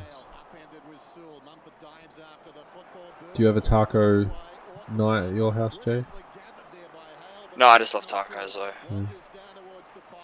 [3.36, 4.32] Do you have a taco
[4.92, 6.04] night at your house, Jay?
[7.58, 8.72] No, I just love tacos though.
[8.92, 9.08] Mm.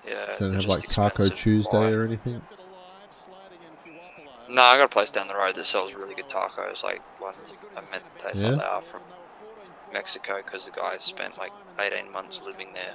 [0.07, 1.27] Yeah, Don't have like Taco.
[1.27, 1.91] Tuesday Why?
[1.91, 2.41] or anything?
[4.49, 6.83] No, I got a place down the road that sells really good tacos.
[6.83, 7.37] Like ones
[7.77, 8.49] I meant to taste Yeah?
[8.51, 9.01] like they are from
[9.93, 12.93] Mexico because the guy spent like 18 months living there.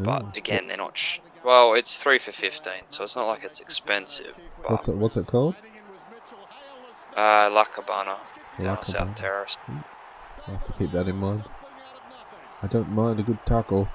[0.00, 0.04] Ooh.
[0.04, 0.98] But again, they're not.
[0.98, 4.34] Sh- well, it's three for 15, so it's not like it's expensive.
[4.62, 4.96] But What's it?
[4.96, 5.54] What's it called?
[7.16, 8.18] uh, La Cabana
[8.58, 9.14] down La South Cabana.
[9.16, 9.56] Terrace.
[9.68, 11.44] I'll have to keep that in mind.
[12.62, 13.88] I don't mind a good taco.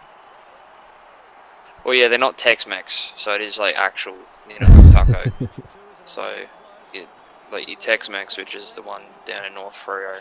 [1.84, 4.16] Well, yeah, they're not Tex-Mex, so it is like actual,
[4.48, 5.24] you know, taco.
[6.06, 6.46] so,
[7.52, 10.18] like your Tex-Mex, which is the one down in North Freo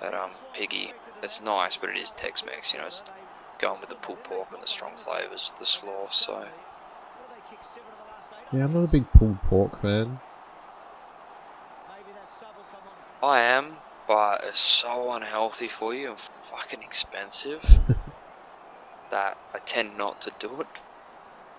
[0.00, 2.72] at um Piggy, it's nice, but it is Tex-Mex.
[2.72, 3.04] You know, it's
[3.58, 6.08] going with the pulled pork and the strong flavors, the slaw.
[6.10, 8.56] So, What do they kick seven of the last eight?
[8.58, 10.20] Yeah, I'm not a big pulled pork fan.
[11.88, 12.82] Maybe that sub will come
[13.22, 13.28] on.
[13.30, 13.76] I am,
[14.06, 16.18] but it's so unhealthy for you and
[16.50, 17.62] fucking expensive
[19.10, 20.66] that I tend not to do it.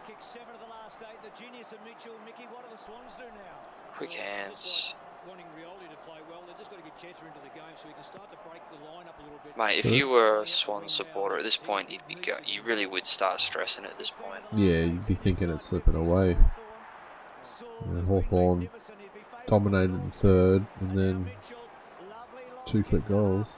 [0.06, 1.18] Kick seven of the last eight.
[1.24, 2.14] The genius of Mitchell.
[2.26, 3.58] Mickey, what do the Swans do now?
[3.98, 4.94] Quick hands.
[5.28, 7.88] Wanting Rioli to play well, they've just got to get Chester into the game so
[7.88, 9.58] he can start to break the line up a little bit.
[9.58, 12.86] Mate, if you were a Swan supporter at this point, you'd be go- you really
[12.86, 14.44] would start stressing at this point.
[14.54, 16.38] Yeah, you'd be thinking it's slipping away.
[17.84, 19.00] And would be Hawthorn magnificent.
[19.02, 21.58] He'd be favourite Dominated the third, and then Mitchell,
[22.08, 23.58] lovely long two quick kick to half goals.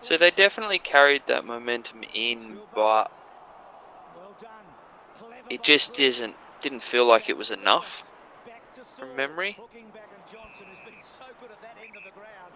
[0.00, 3.12] So they definitely carried that momentum in, but
[4.16, 4.50] well done.
[5.50, 6.00] It just Bruce.
[6.00, 6.36] isn't.
[6.62, 8.02] Didn't feel like it was enough.
[8.76, 9.56] Back to from memory.
[9.58, 12.52] Hooking back and Johnson has been so good at that end of the ground.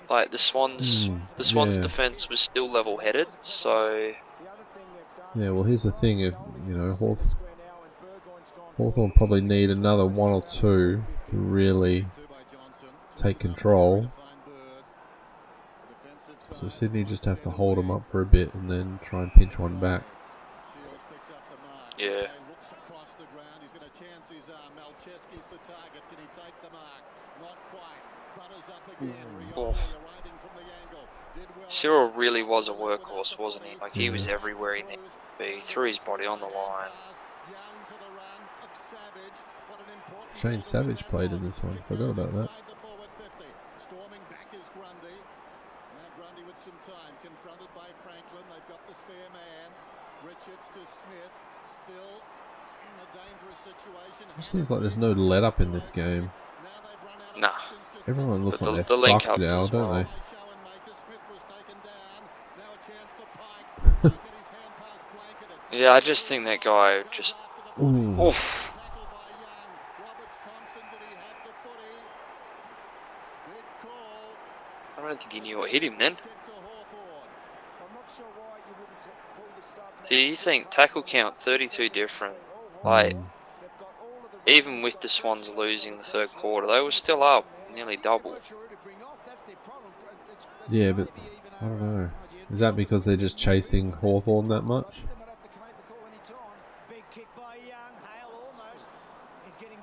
[0.00, 1.82] His Like the Swans, Mm, the Swans' yeah.
[1.82, 3.28] defense was still level-headed.
[3.42, 6.34] So The other thing they've done Yeah, well, here's the thing, if,
[6.66, 7.92] you know, Hawth- square now and
[8.24, 12.06] Burgoyne's gone Hawthorn probably need another one or two to really
[13.14, 14.10] take control.
[16.40, 19.32] So Sydney just have to hold them up for a bit and then try and
[19.32, 20.02] pinch one back.
[20.74, 21.94] Shields picks up the mark.
[21.96, 22.26] Yeah.
[22.32, 23.60] He looks across the ground.
[23.62, 23.88] He's going
[24.50, 24.58] to
[25.04, 25.26] chance his.
[25.30, 26.02] Malceski's the target.
[26.10, 27.02] Can he take the mark?
[27.40, 28.02] Not quite.
[28.36, 29.26] Butters up again.
[29.56, 29.74] Oh.
[29.74, 31.06] Arriving from the angle.
[31.58, 31.70] Well.
[31.70, 33.76] Cyril really was a workhorse, wasn't he?
[33.80, 35.62] Like he was everywhere he needed to be.
[35.66, 36.90] Threw his body on the line.
[37.50, 39.38] Young to the run of Savage.
[39.70, 41.78] What an important Shane Savage played in this one.
[41.86, 42.50] Forgot about that.
[42.50, 43.46] Inside the forward 50.
[43.78, 45.18] Storming back is Grundy.
[45.98, 48.42] Now Grundy with some time, confronted by Franklin.
[48.50, 49.68] They've got the spare man.
[50.26, 51.34] Richards to Smith.
[51.66, 52.39] Still in
[53.02, 56.30] it It seems like there's no let up in this game.
[57.36, 57.50] Nah.
[58.06, 60.06] Everyone looks The- like the they're link fucked up now, as don't well.
[64.02, 64.10] they?
[65.72, 67.38] Yeah, I just think that guy just.
[67.80, 68.20] Ooh.
[68.28, 68.44] Oof.
[74.98, 76.16] I don't think he knew what hit him then.
[80.08, 82.36] Do you think tackle count 32 different?
[82.82, 83.26] Like, Mm.
[84.46, 88.36] even with the Swans losing the third quarter, they were still up nearly double.
[90.68, 91.08] Yeah, but
[91.60, 92.10] I don't know.
[92.50, 95.02] Is that because they're just chasing Hawthorn that much?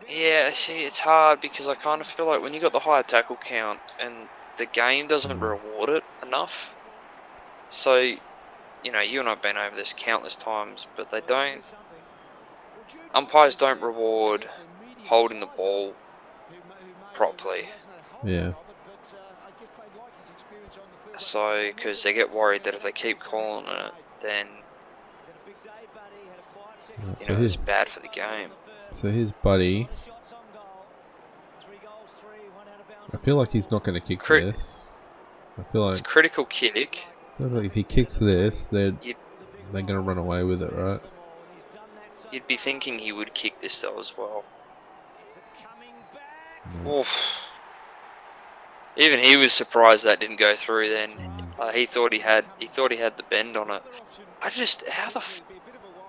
[0.09, 3.03] Yeah, see, it's hard because I kind of feel like when you got the higher
[3.03, 6.71] tackle count and the game doesn't reward it enough.
[7.69, 11.63] So, you know, you and I've been over this countless times, but they don't.
[13.13, 14.49] Umpires don't reward
[15.05, 15.93] holding the ball
[17.13, 17.67] properly.
[18.23, 18.53] Yeah.
[21.17, 23.91] So, because they get worried that if they keep calling it,
[24.21, 24.47] then
[26.99, 28.49] you So know here's it's bad for the game.
[28.93, 29.89] so his Buddy.
[33.13, 34.81] I feel like he's not going to kick Crit- this.
[35.57, 36.99] I feel It's a critical kick.
[37.35, 38.91] I feel like if he kicks this, they're
[39.71, 41.01] they're going to run away with it, right?
[42.31, 44.43] You'd be thinking he would kick this though as well.
[46.83, 46.99] No.
[46.99, 47.39] Oof.
[48.97, 50.89] Even he was surprised that didn't go through.
[50.89, 51.11] Then
[51.59, 53.83] uh, he thought he had he thought he had the bend on it.
[54.41, 55.41] I just how the f-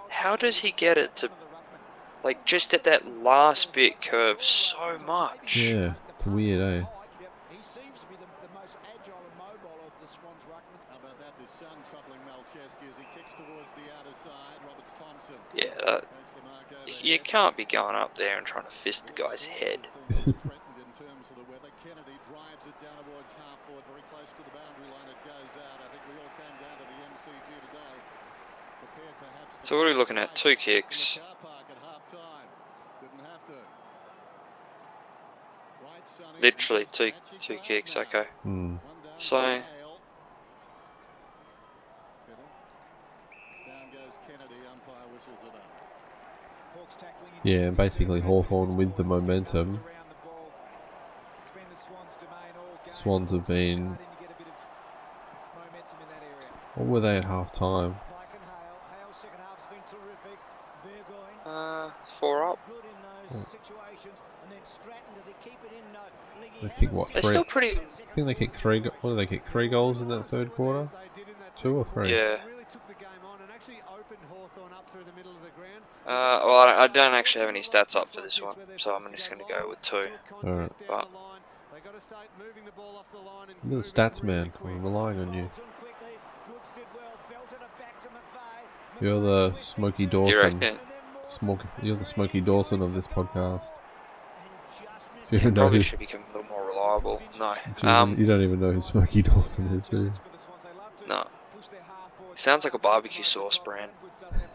[0.08, 1.30] how does he get it to
[2.24, 5.56] like just at that last bit curve so much?
[5.56, 6.86] Yeah, it's weird, eh?
[7.50, 10.80] He seems to be the, the most agile and mobile of the Swans ruckman.
[10.88, 11.36] How about that?
[11.38, 14.58] This sun troubling Malceski as he kicks towards the outer side.
[14.66, 18.46] Roberts Thompson Yeah, that, takes the mark over you can't be going up there and
[18.46, 19.86] trying to fist the guy's head.
[20.08, 21.72] threatened in terms of the weather.
[21.84, 23.58] Kennedy drives it down towards half
[23.88, 25.08] very close to the boundary line.
[25.08, 25.78] It goes out.
[25.80, 27.96] I think we all came down to the MCG today.
[28.84, 30.34] Prepared perhaps to So what are we looking at?
[30.34, 31.18] Two kicks.
[31.18, 32.48] car park at half time.
[33.00, 33.58] Didn't have to.
[36.40, 37.96] Literally two two kicks.
[37.96, 38.24] Okay.
[38.42, 40.00] One down So- by Hale.
[43.66, 44.56] Down goes Kennedy.
[44.72, 45.68] Umpire whistles it up.
[47.48, 49.80] Yeah, and basically Hawthorn with the momentum.
[52.92, 53.96] Swans have been.
[56.74, 57.96] What were they at half time?
[61.46, 62.58] Uh, four up.
[66.62, 67.30] They kicked what They're three?
[67.30, 67.78] still pretty.
[67.80, 68.80] I think they kicked three.
[68.80, 69.46] go- What did they kick?
[69.46, 70.88] Three goals in that third quarter.
[71.58, 72.12] Two or three?
[72.14, 72.36] Yeah.
[76.08, 78.94] Uh, well, I don't, I don't actually have any stats up for this one, so
[78.94, 80.06] I'm just going to go with two.
[80.42, 80.72] Alright.
[80.88, 81.08] But
[81.74, 84.50] They got to start moving the ball off the line and You're the stats man.
[84.64, 85.50] I'm relying on you.
[89.00, 90.58] You're the Smoky do you Dawson.
[90.60, 90.78] reckon?
[91.82, 93.62] You're the Smoky Dawson of this podcast.
[95.30, 95.82] You know Probably who?
[95.84, 97.20] should become a little more reliable.
[97.38, 97.54] No.
[97.82, 100.12] you, Um, you don't even know who Smoky Dawson is, do you?
[101.06, 101.26] no.
[102.34, 103.92] Sounds like a barbecue sauce brand.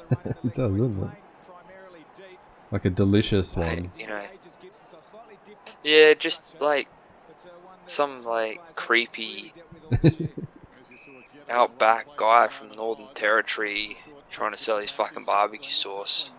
[0.25, 1.09] it does, doesn't it?
[2.73, 3.91] Like a delicious one.
[3.99, 4.23] you know.
[5.83, 6.87] Yeah, just like
[7.85, 9.53] some like creepy
[11.49, 13.97] outback guy from Northern Territory
[14.31, 16.31] trying to sell his fucking barbecue sauce.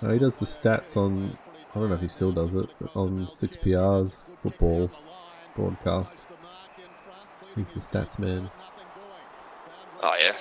[0.00, 1.36] No, he does the stats on.
[1.74, 4.88] I don't know if he still does it, but on 6PR's football
[5.56, 6.14] broadcast.
[7.56, 8.52] He's the stats man.
[10.00, 10.36] Oh yeah.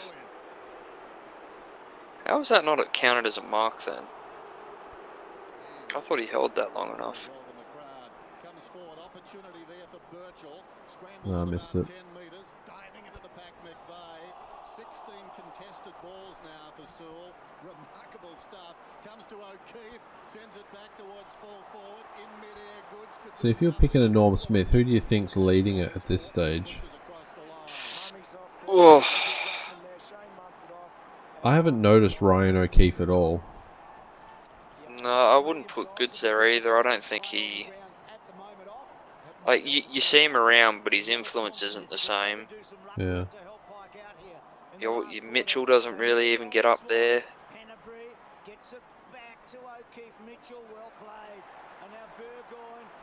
[2.28, 4.04] How was that not counted as a mark then?
[5.96, 7.18] I thought he held that long enough.
[8.44, 10.62] Comes forward, opportunity there for Birchall.
[10.88, 11.86] Scrambles No, I missed it.
[11.86, 14.50] 10 metres, diving into the pack McVeigh.
[14.66, 17.34] 16 contested balls now for Sewell.
[17.64, 18.76] Remarkable stuff.
[19.04, 22.06] Comes to O'Keefe, sends it back towards full forward.
[22.22, 25.78] In mid-air, Goodes So if you're picking a Norm Smith, who do you think's leading
[25.78, 26.78] it at this stage?
[28.68, 29.04] Oh,
[31.44, 33.42] I haven't noticed Ryan O'Keefe at all.
[35.20, 36.78] I wouldn't put Goodes there either.
[36.78, 37.70] I don't think he.
[39.46, 42.48] Like, you, you see him around, but his influence isn't the same.
[42.98, 43.26] Yeah.
[44.80, 47.24] Your, your Mitchell doesn't really even get up there.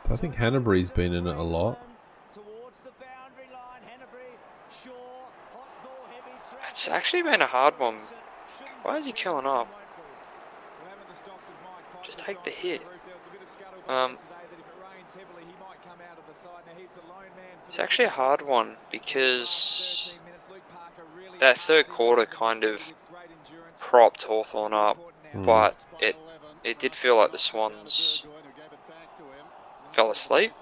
[0.09, 1.79] I think Hannebery's been in it a lot.
[6.69, 7.97] It's actually been a hard one.
[8.83, 9.67] Why is he killing up?
[12.07, 12.81] Just take the hit.
[13.87, 14.17] Um,
[17.67, 20.13] it's actually a hard one because
[21.39, 22.81] that third quarter kind of
[23.79, 24.97] propped Hawthorn up,
[25.33, 25.45] Hmm.
[25.45, 26.15] but it
[26.63, 28.23] it did feel like the Swans
[29.93, 30.53] fell asleep.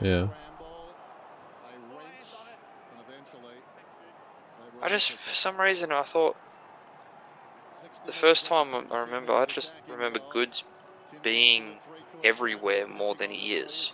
[0.00, 0.28] Yeah.
[4.82, 6.36] I just, for some reason, I thought
[8.06, 10.64] the first time I remember, I just remember Goodes
[11.22, 11.78] being
[12.22, 13.92] everywhere more than he is.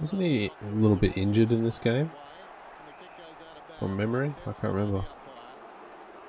[0.00, 2.10] Wasn't he a little bit injured in this game?
[3.78, 4.30] From memory?
[4.46, 5.04] I can't remember.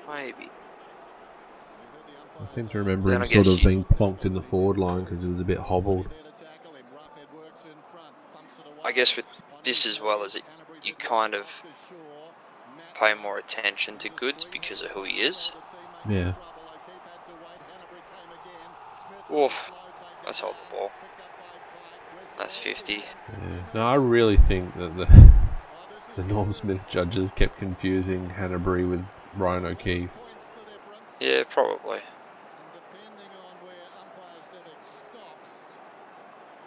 [0.07, 0.49] Maybe.
[2.41, 5.01] I seem to remember Then him sort of you- being plonked in the forward line
[5.03, 6.07] because he was a bit hobbled.
[8.83, 9.25] I guess with
[9.63, 10.43] this as well as it,
[10.83, 11.47] you kind of
[12.99, 15.51] pay more attention to Goodes because of who he is.
[16.07, 16.33] Yeah.
[19.33, 19.71] Oof,
[20.25, 20.91] that's hold the ball.
[22.37, 22.93] That's 50.
[22.93, 23.03] Yeah.
[23.73, 25.31] No, I really think that the
[26.21, 30.11] the Norm Smith judges kept confusing Hannebery with Ryan O'Keefe.
[31.19, 31.99] Yeah, probably.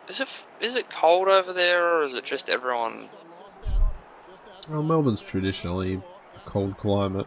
[0.09, 0.28] Is it
[0.61, 3.09] is it cold over there, or is it just everyone?
[4.69, 6.01] Well, Melbourne's traditionally
[6.47, 7.27] cold climate.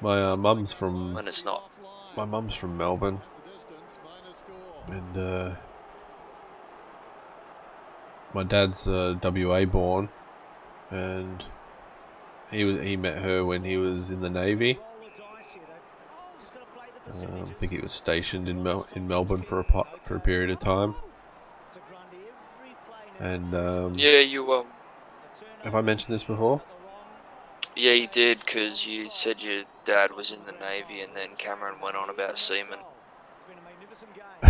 [0.00, 1.68] My uh, mum's from When it's not.
[2.16, 3.20] my mum's from Melbourne,
[4.86, 5.54] and uh,
[8.32, 10.08] my dad's uh, WA born,
[10.90, 11.44] and
[12.50, 14.78] he was he met her when he was in the navy.
[17.10, 19.64] Um, I think he was stationed in Mel- in Melbourne for a
[20.04, 20.94] for a period of time.
[23.18, 24.66] And um, Yeah, you um,
[25.64, 26.62] have I mentioned this before?
[27.78, 31.80] Yeah, you did because you said your dad was in the navy, and then Cameron
[31.80, 32.78] went on about seamen.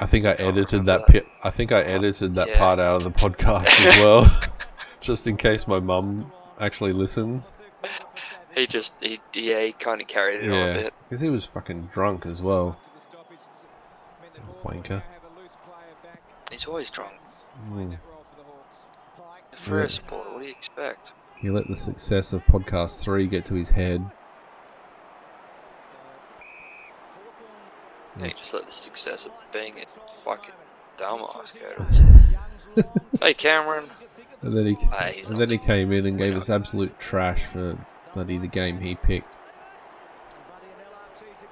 [0.00, 1.06] I think I edited that.
[1.06, 2.58] Pi- I think I edited that Yeah.
[2.58, 4.40] part out of the podcast as well,
[5.00, 7.52] just in case my mum actually listens.
[8.54, 10.94] He just, he, yeah, he kind of carried it on a bit.
[11.08, 12.78] because he was fucking drunk as well.
[14.64, 15.02] Wanker.
[16.50, 17.14] He's always drunk.
[17.70, 17.98] Mm.
[19.64, 21.12] For a supporter, what do you expect?
[21.36, 24.04] He let the success of podcast three get to his head.
[28.18, 29.86] Yeah, you just let the success of being a
[30.24, 30.54] fucking
[30.98, 31.98] dumbass go to his
[32.74, 32.90] head.
[33.20, 33.84] Hey, Cameron.
[34.42, 37.78] And then he, Ah, and then he came in and gave us absolute trash for
[38.12, 39.26] bloody the game he picked.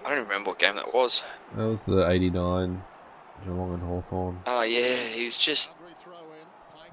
[0.04, 1.22] I don't even remember what game that was.
[1.56, 2.82] That was the '89
[3.44, 4.40] Geelong and Hawthorn.
[4.46, 5.72] Oh yeah, he was just.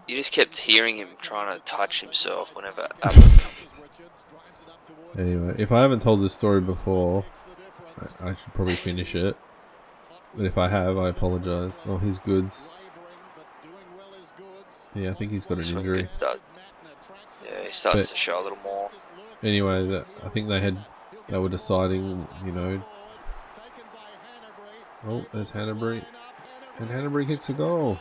[0.10, 2.88] You just kept hearing him trying to touch himself whenever
[5.16, 7.24] Anyway, if I haven't told this story before,
[8.20, 9.38] I, I should probably finish it.
[10.36, 11.80] But if I have, I apologise.
[11.86, 12.74] Oh, his Goodes.
[14.96, 16.10] Yeah, I think he's got an injury.
[16.20, 16.34] Yeah,
[17.68, 18.90] he starts But- to show a little more.
[19.44, 20.84] Anyway, I think they had
[21.28, 22.84] they were deciding, you know.
[25.08, 26.04] Oh, there's Hannebery,
[26.80, 28.00] and Hannebery hits a goal.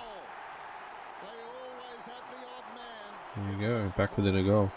[3.38, 4.72] There you go, back within a goal.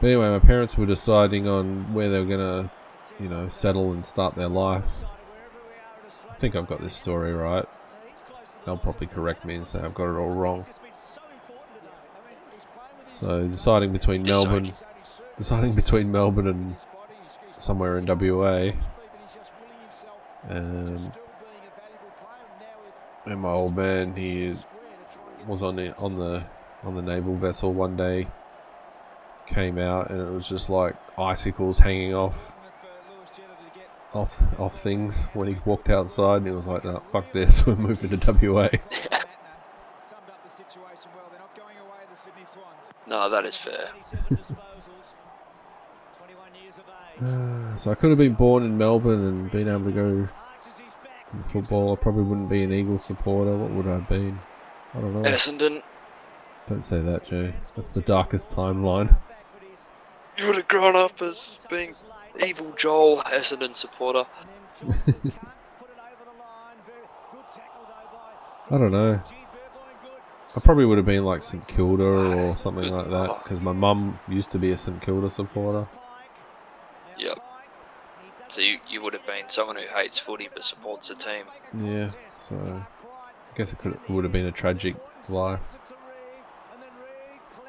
[0.00, 2.70] But anyway, my parents were deciding on where they were gonna,
[3.20, 5.02] you know, settle and start their life.
[6.30, 7.66] I think I've got this story right.
[8.64, 10.64] They'll probably correct me and say I've got it all wrong.
[13.14, 14.72] So deciding between Melbourne,
[15.36, 16.76] deciding between Melbourne and
[17.58, 18.72] somewhere in WA.
[20.48, 21.12] Um,
[23.26, 24.54] and my old man, he
[25.46, 26.44] was on the on the
[26.84, 28.28] on the naval vessel one day.
[29.46, 32.52] Came out and it was just like icicles hanging off
[34.14, 37.76] off off things when he walked outside and he was like, "No, fuck this, we're
[37.76, 38.68] moving to WA."
[43.06, 43.88] No, that is fair.
[47.22, 51.50] Uh, so I could have been born in Melbourne and been able to go to
[51.50, 51.94] football.
[51.94, 53.56] I probably wouldn't be an Eagles supporter.
[53.56, 54.38] What would I have been?
[54.94, 55.22] I don't know.
[55.22, 55.82] Essendon,
[56.68, 57.52] Don't say that, Joe.
[57.76, 59.16] That's the darkest timeline.
[60.36, 61.94] you would have grown up as being
[62.44, 64.26] evil Joel, Essendon supporter.
[68.70, 69.20] I don't know.
[70.56, 74.18] I probably would have been like St Kilda or something like that because my mum
[74.28, 75.88] used to be a St Kilda supporter.
[77.18, 77.38] Yep.
[78.48, 81.44] So you, you would have been someone who hates footy but supports the team.
[81.74, 82.10] Yeah,
[82.42, 84.96] so I guess it could it would have been a tragic
[85.28, 85.60] life.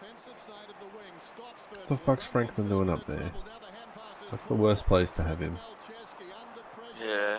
[0.00, 3.32] What the fuck's Franklin doing up there?
[4.30, 5.58] That's the worst place to have him.
[7.00, 7.38] Yeah.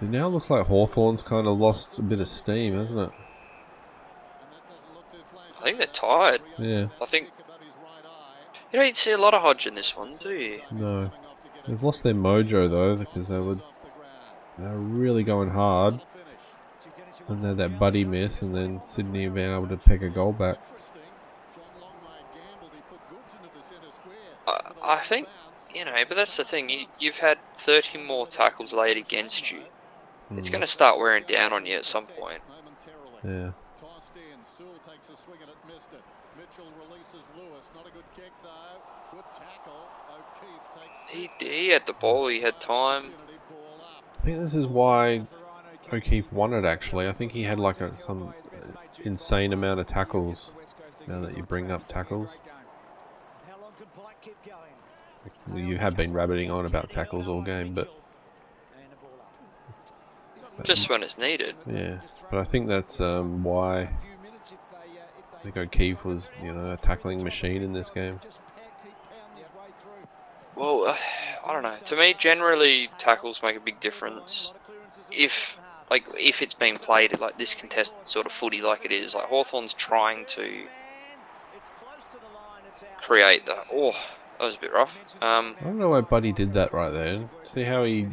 [0.00, 3.10] So now it looks like Hawthorn's kind of lost a bit of steam, hasn't it?
[5.58, 6.40] I think they're tired.
[6.56, 6.88] Yeah.
[7.02, 7.30] I think
[8.72, 10.60] you don't see a lot of Hodge in this one, do you?
[10.70, 11.10] No.
[11.66, 13.56] They've lost their mojo though because they were
[14.58, 16.02] they were really going hard.
[17.28, 20.32] And they had that buddy miss and then Sydney being able to peg a goal
[20.32, 20.56] back.
[24.46, 25.28] I, I think
[25.74, 26.70] you know, but that's the thing.
[26.70, 29.60] You, you've had 30 more tackles laid against you.
[30.36, 30.52] It's Hmm.
[30.52, 32.40] going to start wearing down on you at some point.
[33.24, 33.50] Yeah.
[41.10, 42.28] He, he had the ball.
[42.28, 43.04] He had time.
[44.18, 45.26] I think this is why
[45.92, 47.08] O'Keefe won it actually.
[47.08, 48.34] I think he had like a, some
[49.04, 50.50] insane amount of tackles.
[51.06, 52.36] Now that you bring up tackles.
[55.54, 57.90] You have been rabbiting on about tackles all game, but
[60.64, 61.54] Just when it's needed.
[61.66, 62.00] yeah.
[62.30, 63.90] But I think that's um, why
[65.38, 68.20] I think O'Keefe was, you know, a tackling machine in this game.
[70.56, 70.96] Well, uh,
[71.46, 71.76] I don't know.
[71.86, 74.52] To me, generally, tackles make a big difference.
[75.10, 75.58] If,
[75.90, 79.26] like, if it's being played like this contested sort of footy, like it is, like
[79.26, 80.64] Hawthorn's trying to
[83.02, 83.56] create the.
[83.72, 83.92] Oh,
[84.38, 84.94] that was a bit rough.
[85.22, 87.28] Um, I don't know why Buddy did that right there.
[87.44, 88.08] See how he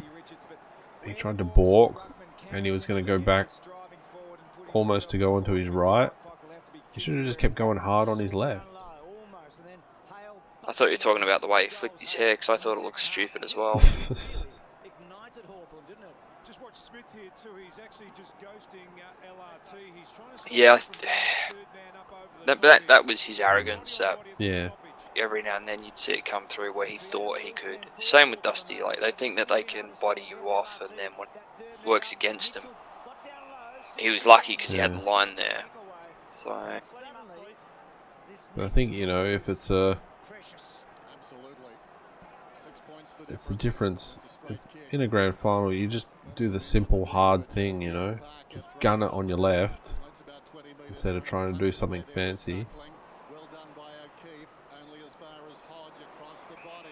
[1.04, 2.12] he tried to balk
[2.50, 3.48] and he was going to go back
[4.72, 6.10] almost to go onto his right.
[6.92, 8.66] He should have just kept going hard on his left.
[10.68, 12.76] I thought you were talking about the way he flicked his hair, because I thought
[12.76, 13.74] it looked stupid as well.
[16.46, 17.50] Just watch Smith here too.
[17.64, 17.85] He's actually just ghosting uh, LRT.
[17.85, 17.85] He's trying to.
[20.50, 20.78] Yeah,
[22.46, 24.00] that, that that was his arrogance.
[24.00, 24.68] Uh, that Yeah.
[25.16, 27.86] every now and then you'd see it come through where he thought he could.
[28.00, 28.82] Same with Dusty.
[28.82, 31.28] Like they think that they can body you off, and then what
[31.84, 32.64] works against them.
[33.98, 35.64] he was lucky because he had the line there.
[36.42, 36.80] So
[38.54, 39.98] But I think you know if it's a
[43.28, 44.18] it's the difference.
[44.48, 48.18] It's in a grand final, you just do the simple hard thing, you know,
[48.52, 49.94] just gun it on your left
[50.88, 52.66] instead of trying to do something fancy.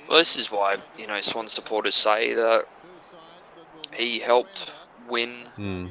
[0.08, 2.66] well, this is why you know Swan supporters say that
[3.92, 4.70] he helped
[5.08, 5.86] win Hmm.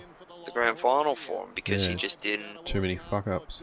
[0.46, 2.66] the grand final for him because he just didn't.
[2.66, 3.62] Too many fuck ups.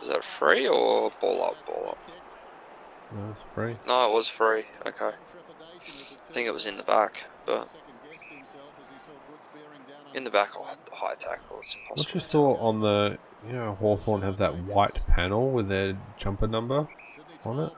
[0.00, 1.66] Was that free or ball up?
[1.66, 1.98] Ball up.
[3.14, 3.76] No, it's free.
[3.86, 4.64] No, it was free.
[4.84, 5.06] Okay.
[5.06, 7.74] I think it was in the back, but
[10.14, 11.60] in the back, oh, the high tackle.
[11.62, 11.96] It's impossible.
[11.96, 16.46] What's your thought on the, you know, Hawthorn have that white panel with their jumper
[16.46, 16.88] number
[17.44, 17.72] on it?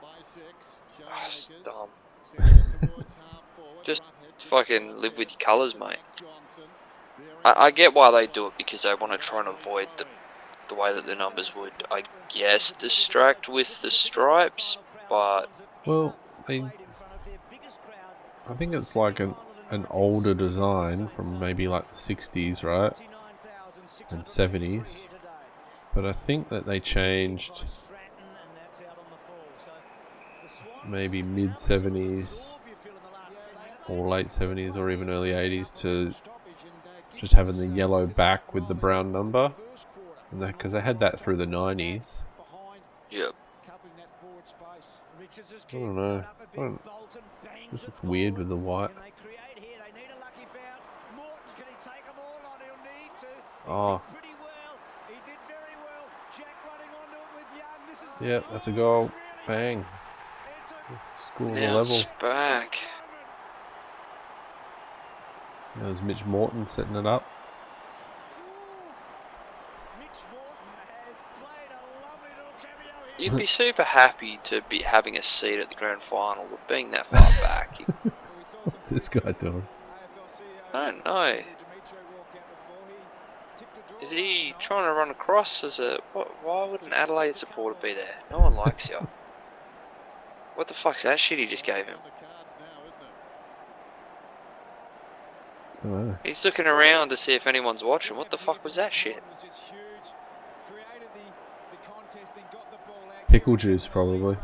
[1.11, 1.29] Ah,
[1.63, 1.89] dumb.
[3.85, 4.01] Just
[4.49, 5.97] fucking live with your colours, mate.
[7.45, 10.05] I, I get why they do it because they want to try and avoid the
[10.69, 14.77] the way that the numbers would, I guess, distract with the stripes,
[15.09, 15.49] but
[15.85, 16.15] Well,
[16.47, 16.63] they,
[18.47, 19.35] I think it's like an,
[19.69, 22.93] an older design from maybe like the 60s, right?
[24.11, 24.99] And 70s.
[25.93, 27.63] But I think that they changed
[30.87, 32.53] maybe mid 70s
[33.87, 36.13] or late 70s or even early 80s to
[37.17, 39.51] just having the yellow back with the brown number.
[40.37, 42.19] Because they had that through the 90s.
[43.09, 43.33] Yep.
[45.21, 46.23] I don't know.
[46.23, 46.81] I don't,
[47.71, 48.91] this looks weird with the white.
[53.67, 53.69] Ah.
[53.69, 54.01] Oh.
[58.21, 59.11] Yeah, that's a goal.
[59.47, 59.85] Bang.
[61.15, 61.95] School now level.
[61.95, 62.75] it's back.
[65.75, 67.23] There's Mitch Morton setting it up.
[73.19, 76.91] You'd be super happy to be having a seat at the grand final, but being
[76.91, 77.85] that far back, you,
[78.63, 79.67] What's this guy doing?
[80.73, 81.39] I don't know.
[84.01, 85.99] Is he trying to run across as a.
[86.13, 88.15] What, why would an Adelaide supporter be there?
[88.31, 89.07] No one likes you.
[90.55, 91.97] What the fuck's that shit he just gave him?
[95.83, 96.17] Dunno.
[96.23, 98.17] He's looking around to see if anyone's watching.
[98.17, 99.23] What the fuck was that shit?
[103.29, 104.37] Pickle juice, probably.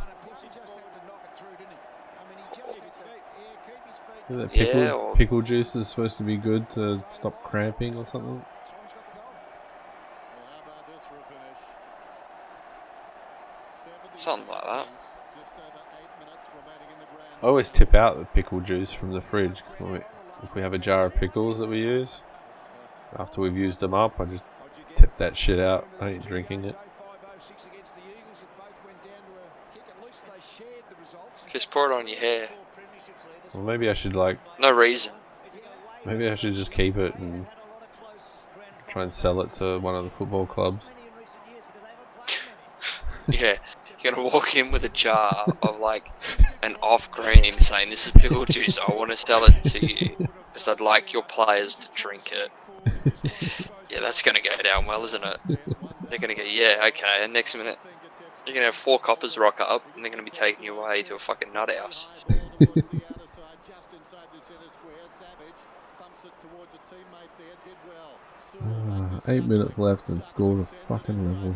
[4.27, 8.43] Pickle, Yeah, or- pickle juice is supposed to be good to stop cramping or something.
[14.15, 14.87] Something like that.
[17.43, 19.61] I always tip out the pickle juice from the fridge.
[19.79, 20.01] we-
[20.43, 22.21] If we have a jar of pickles that we use,
[23.17, 24.43] after we've used them up, I just
[24.95, 25.87] tip that shit out.
[25.99, 26.77] I ain't drinking it.
[31.55, 32.49] Just pour it on your hair.
[33.53, 35.13] Well, maybe I should like, No reason.
[36.03, 37.47] maybe I should just keep it and
[38.89, 40.91] try and sell it to one of the football clubs.
[43.29, 43.55] Yeah.
[44.01, 46.11] You're gonna walk in with a jar of like
[46.61, 50.13] an off green saying this is pickle juice, I wanna sell it to you.
[50.51, 52.51] Because I'd like your players to drink it.
[53.89, 55.39] yeah, that's gonna go down well, isn't it?
[56.09, 57.79] They're gonna go, yeah, okay, and next minute
[58.45, 61.15] you're gonna have four coppers rock up and they're gonna be taking you away to
[61.15, 62.07] a fucking nut house.
[68.61, 71.55] Ah, eight minutes left and scored a fucking level.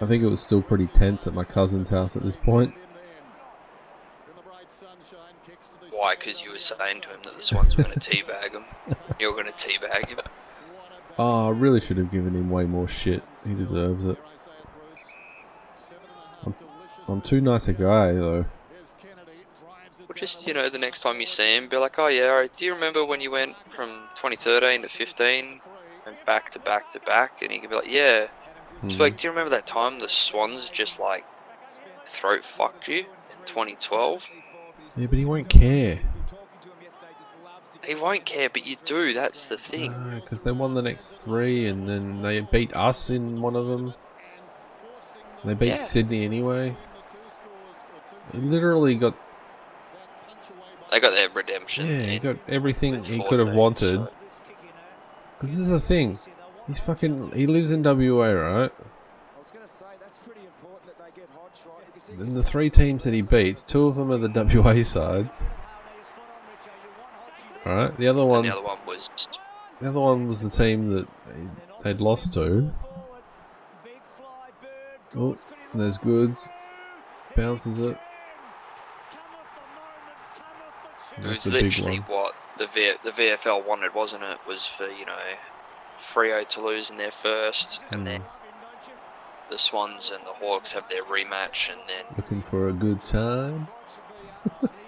[0.00, 2.74] I think it was still pretty tense at my cousin's house at this point.
[5.90, 6.16] Why?
[6.16, 8.64] Because you were saying to him that the Swans were gonna teabag him.
[9.20, 10.18] You're gonna teabag him.
[11.18, 13.22] Oh, I really should have given him way more shit.
[13.46, 14.18] He deserves it.
[16.44, 16.54] I'm,
[17.06, 18.46] I'm too nice a guy, though.
[20.00, 22.54] Well, just, you know, the next time you see him, be like, oh yeah, alright,
[22.56, 25.60] do you remember when you went from 2013 to 15
[26.06, 27.42] and back to back to back?
[27.42, 28.26] And he can be like, yeah.
[28.80, 28.90] Hmm.
[28.98, 31.24] like, do you remember that time the Swans just like
[32.12, 34.26] throat fucked you in 2012?
[34.96, 36.00] Yeah, but he won't care.
[37.86, 39.12] He won't care, but you do.
[39.12, 39.92] That's the thing.
[40.22, 43.94] Because they won the next three and then they beat us in one of them.
[45.44, 45.74] They beat Yeah.
[45.76, 46.76] Sydney anyway.
[48.32, 49.14] He literally got
[50.90, 51.86] They got their redemption.
[51.88, 54.00] yeah, he got everything he could have wanted.
[55.36, 56.18] Because this is the thing.
[56.66, 57.32] He's fucking.
[57.34, 58.72] He lives in WA, right?
[62.18, 64.28] And the three teams that he beats, two of them are the
[64.62, 65.42] WA sides.
[67.64, 67.96] Right?
[67.96, 69.10] The other And one's the other one was
[69.80, 71.48] the other one was the team that they-
[71.82, 72.72] they'd lost to.
[75.16, 75.36] Oh,
[75.72, 76.48] there's Goodes.
[77.36, 77.96] Bounces it.
[81.16, 82.08] It was literally one.
[82.08, 84.38] what the v- the VFL wanted, wasn't it?
[84.46, 85.18] Was for you know,
[86.12, 88.92] Freo to lose in their first, and then hmm.
[89.50, 93.68] the Swans and the Hawks have their rematch, and then Looking for a good time.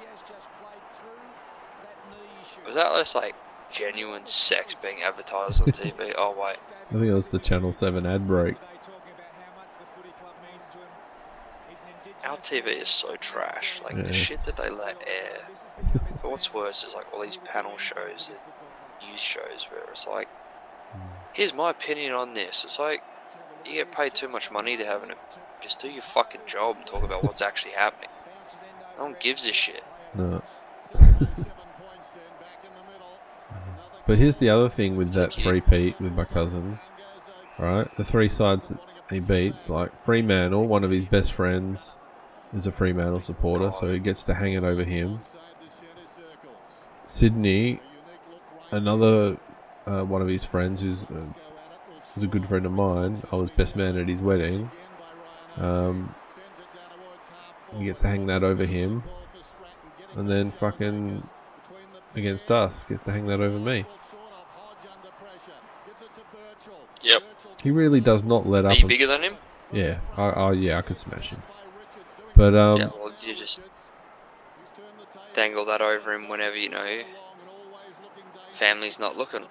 [2.67, 3.35] was that just like
[3.71, 6.15] genuine sex being advertised on TV?
[6.19, 6.57] oh wait,
[6.91, 8.57] I think it was the Channel 7 ad break.
[12.25, 13.81] our TV is so trash.
[13.85, 14.03] Like Yeah.
[14.03, 15.39] the shit that they let air.
[16.23, 20.29] but what's worse is like all these panel shows and news shows where it's like,
[21.33, 22.65] here's my opinion on this.
[22.65, 23.03] It's like
[23.65, 25.13] you get paid too much money to have an.
[25.63, 28.11] Just do your fucking job and talk about what's actually happening.
[28.99, 29.83] No one gives a shit.
[30.15, 30.43] No.
[34.07, 36.79] but here's the other thing with that three peat with my cousin.
[37.59, 37.95] Right?
[37.97, 38.79] The three sides that
[39.11, 41.97] he beats, like Fremantle, one of his best friends
[42.55, 45.21] is a Fremantle supporter, so he gets to hang it over him.
[47.07, 47.81] Sydney,
[48.71, 49.39] another
[49.87, 51.29] uh, one of his friends who's uh,
[52.15, 53.23] was a good friend of mine.
[53.31, 54.71] I was best man at his wedding.
[55.57, 56.15] Um,
[57.77, 59.03] he gets to hang that over him,
[60.17, 61.23] and then fucking
[62.17, 63.85] against us gets to hang that over me.
[67.03, 67.23] Yep.
[67.63, 68.79] He really does not let Are up.
[68.79, 69.37] you a- bigger than him?
[69.73, 71.43] Yeah, I, I, yeah, I could smash him.
[72.37, 73.61] But um, yeah, well, you just
[75.35, 77.03] dangle that over him whenever you know
[78.59, 79.45] family's not looking.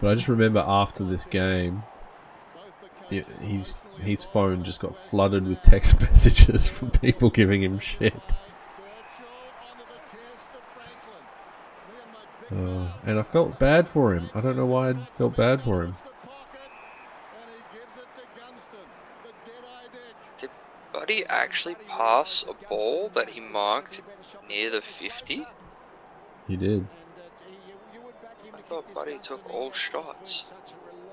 [0.00, 1.82] But I just remember after this game,
[3.10, 8.14] his his phone just got flooded with text messages from people giving him shit.
[12.52, 14.28] Uh, and I felt bad for him.
[14.34, 15.94] I don't know why I felt bad for him.
[20.40, 20.50] Did
[20.92, 24.02] Buddy actually pass a ball that he marked
[24.48, 25.46] near the 50?
[26.48, 26.88] He did.
[28.52, 30.50] I thought Buddy took all shots.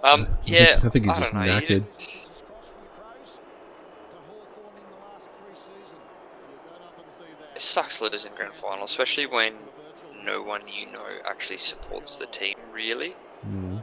[0.04, 1.86] Um, yeah, I think he's I just you knackered.
[7.56, 9.54] It sucks losing grand final, especially when
[10.28, 13.16] no one you know actually supports the team, really.
[13.48, 13.82] Mm.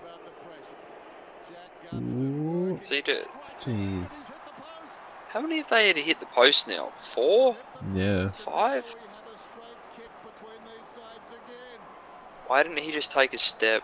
[1.95, 3.23] Ooh, So you do.
[3.61, 4.31] Jeez.
[5.31, 6.93] How many have they had to hit the post now?
[7.15, 7.57] Four?
[7.95, 8.29] Yeah.
[8.45, 8.85] Five?
[12.47, 13.83] Why didn't he just take a step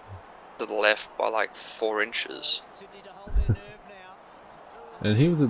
[0.58, 2.62] to the left by like four inches?
[5.02, 5.48] And he was a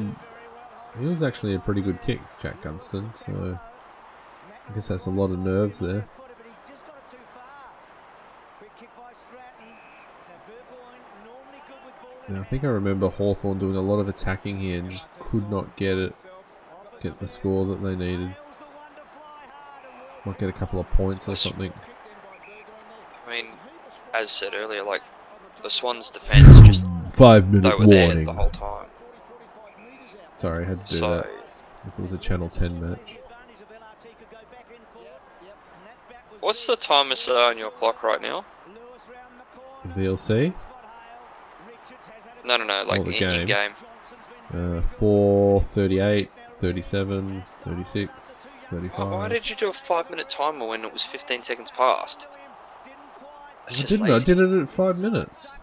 [0.96, 3.58] he was actually a pretty good kick, Jack Gunston, so
[4.68, 6.06] I guess that's a lot of nerves there.
[12.30, 15.50] Yeah, I think I remember Hawthorn doing a lot of attacking here and just could
[15.50, 16.14] not get it
[17.00, 18.36] get the score that they needed.
[20.24, 21.72] Might get a couple of points or something.
[23.26, 23.46] I mean,
[24.12, 25.02] as said earlier, like
[25.62, 28.24] the Swans' defense just Five minute warning.
[28.26, 28.86] the whole time.
[30.36, 31.26] Sorry, I had to do So that.
[31.86, 33.16] If it was a Channel 10 match.
[36.40, 38.44] what's the timer say on your clock right now?
[39.88, 40.54] VLC?
[42.44, 43.46] No, no, no, like the in, game.
[43.46, 44.78] game.
[44.78, 46.30] Uh, 4, 38,
[46.60, 51.72] 37, 36, Oh, why did you do a five-minute timer when it was 15 seconds
[51.76, 52.28] past?
[53.68, 54.10] I didn't.
[54.10, 55.58] I did it at 5 minutes.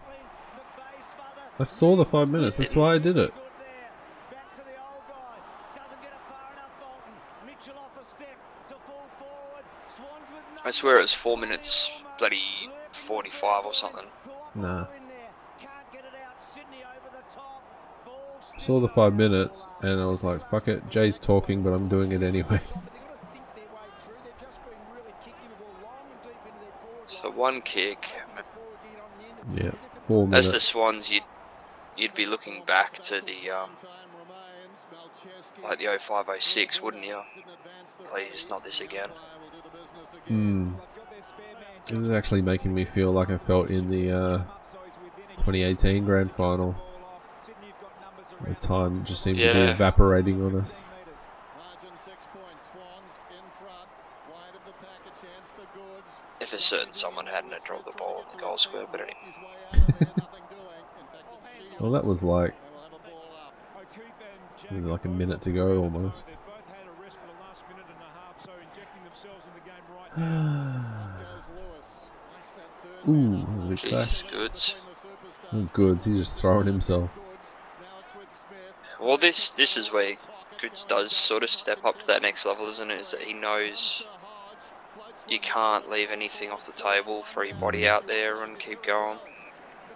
[1.58, 2.58] I saw the 5 minutes.
[2.58, 3.32] That's why I did it.
[10.64, 12.42] I swear it was four minutes, bloody
[12.92, 14.04] 45 or something.
[14.54, 14.84] Nah.
[18.68, 20.90] Saw the 5 minutes and I was like, fuck it.
[20.90, 22.60] Jay's talking, but I'm doing it anyway.
[27.08, 28.04] So one kick.
[29.54, 29.72] yeah.
[30.06, 31.24] 4 As the Swans, you'd
[31.96, 33.70] you'd be looking back to the um,
[35.64, 37.20] like the 0506, wouldn't you?
[38.12, 39.08] Please, not this again.
[40.28, 40.72] Hmm.
[41.86, 44.38] This is actually making me feel like I felt in the uh,
[45.38, 46.76] 2018 grand final.
[48.46, 50.82] The time just seemed to be evaporating on us.
[56.40, 60.12] If a certain someone hadn't have dropped the ball in the goal square, but anyway.
[61.80, 62.54] Well, that was like
[64.70, 66.24] like a minute to go almost.
[73.08, 74.22] Ooh, that was a big Jesus, clash.
[74.24, 74.76] Goodes.
[75.72, 77.10] Goodes, he's just throwing himself.
[79.00, 80.16] Well, this this is where
[80.60, 83.00] Goodes does sort of step up to that next level, isn't it?
[83.00, 84.02] Is that he knows
[85.28, 89.18] you can't leave anything off the table, throw your body out there and keep going.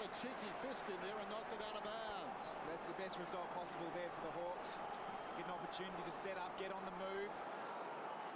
[0.03, 0.29] That's the
[3.01, 4.79] best result possible there for the Hawks.
[5.37, 7.33] Get an opportunity to set up, get on the move.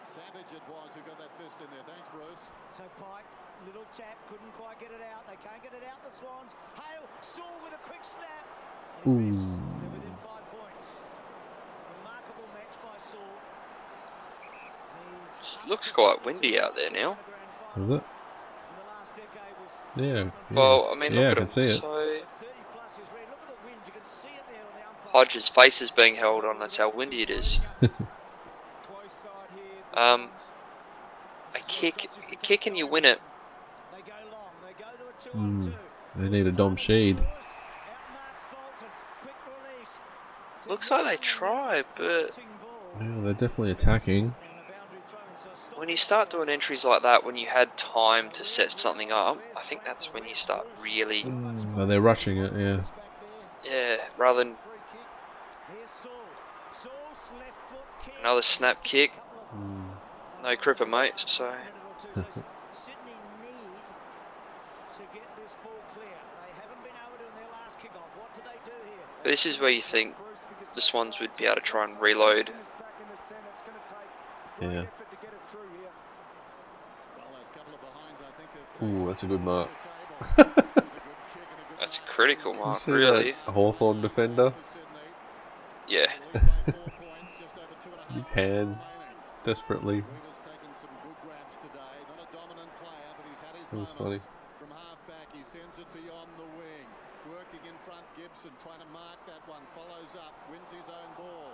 [0.02, 1.84] Savage it was who got that fist in there.
[1.84, 2.50] Thanks, Bruce.
[2.72, 3.26] So Pyke,
[3.66, 5.26] little tap, couldn't quite get it out.
[5.28, 6.54] They can't get it out, the Swans.
[6.78, 8.46] Hale, Saul with a quick snap.
[9.04, 9.30] Ooh.
[9.30, 11.02] They're within five points.
[12.82, 13.20] Remarkable by Saul.
[15.68, 17.18] Looks quite windy out there now.
[17.76, 18.02] Is it?
[19.96, 20.04] Yeah.
[20.04, 20.30] yeah.
[20.50, 21.80] Well, I mean, yeah, I look can see it.
[21.80, 22.20] So
[25.06, 26.58] Hodge's face is being held on.
[26.58, 27.58] That's how windy it is.
[29.94, 30.28] um,
[31.54, 33.20] a kick, a kick, and you win it.
[35.34, 35.72] Mm.
[36.16, 37.24] They need a Dom Sheed.
[40.68, 42.38] Looks like they try, but
[43.00, 44.34] Yeah, they're definitely attacking.
[45.76, 49.38] when you start doing entries like that, when you had time to set something up,
[49.56, 52.80] I think that's when you start really, Mm, oh, they're rushing it, yeah.
[53.64, 54.56] yeah, rather than
[58.20, 59.12] another snap kick.
[60.42, 61.14] No cripper, mate.
[61.16, 61.52] So
[69.24, 70.14] this is where you think
[70.74, 72.52] the Swans would be able to try and reload.
[74.60, 74.84] Yeah.
[78.82, 79.68] Ooh, that's a good mark.
[81.78, 83.32] That's a critical You mark, see really.
[83.32, 84.52] that Hawthorn defender.
[85.86, 86.10] Yeah.
[88.14, 88.82] His hands
[89.44, 90.02] desperately.
[93.70, 94.18] That was funny.
[94.58, 96.88] From half-back, he sends it beyond the wing.
[97.30, 99.62] Working in front, Gibson trying to mark that one.
[99.76, 101.50] Follows up, wins his own ball.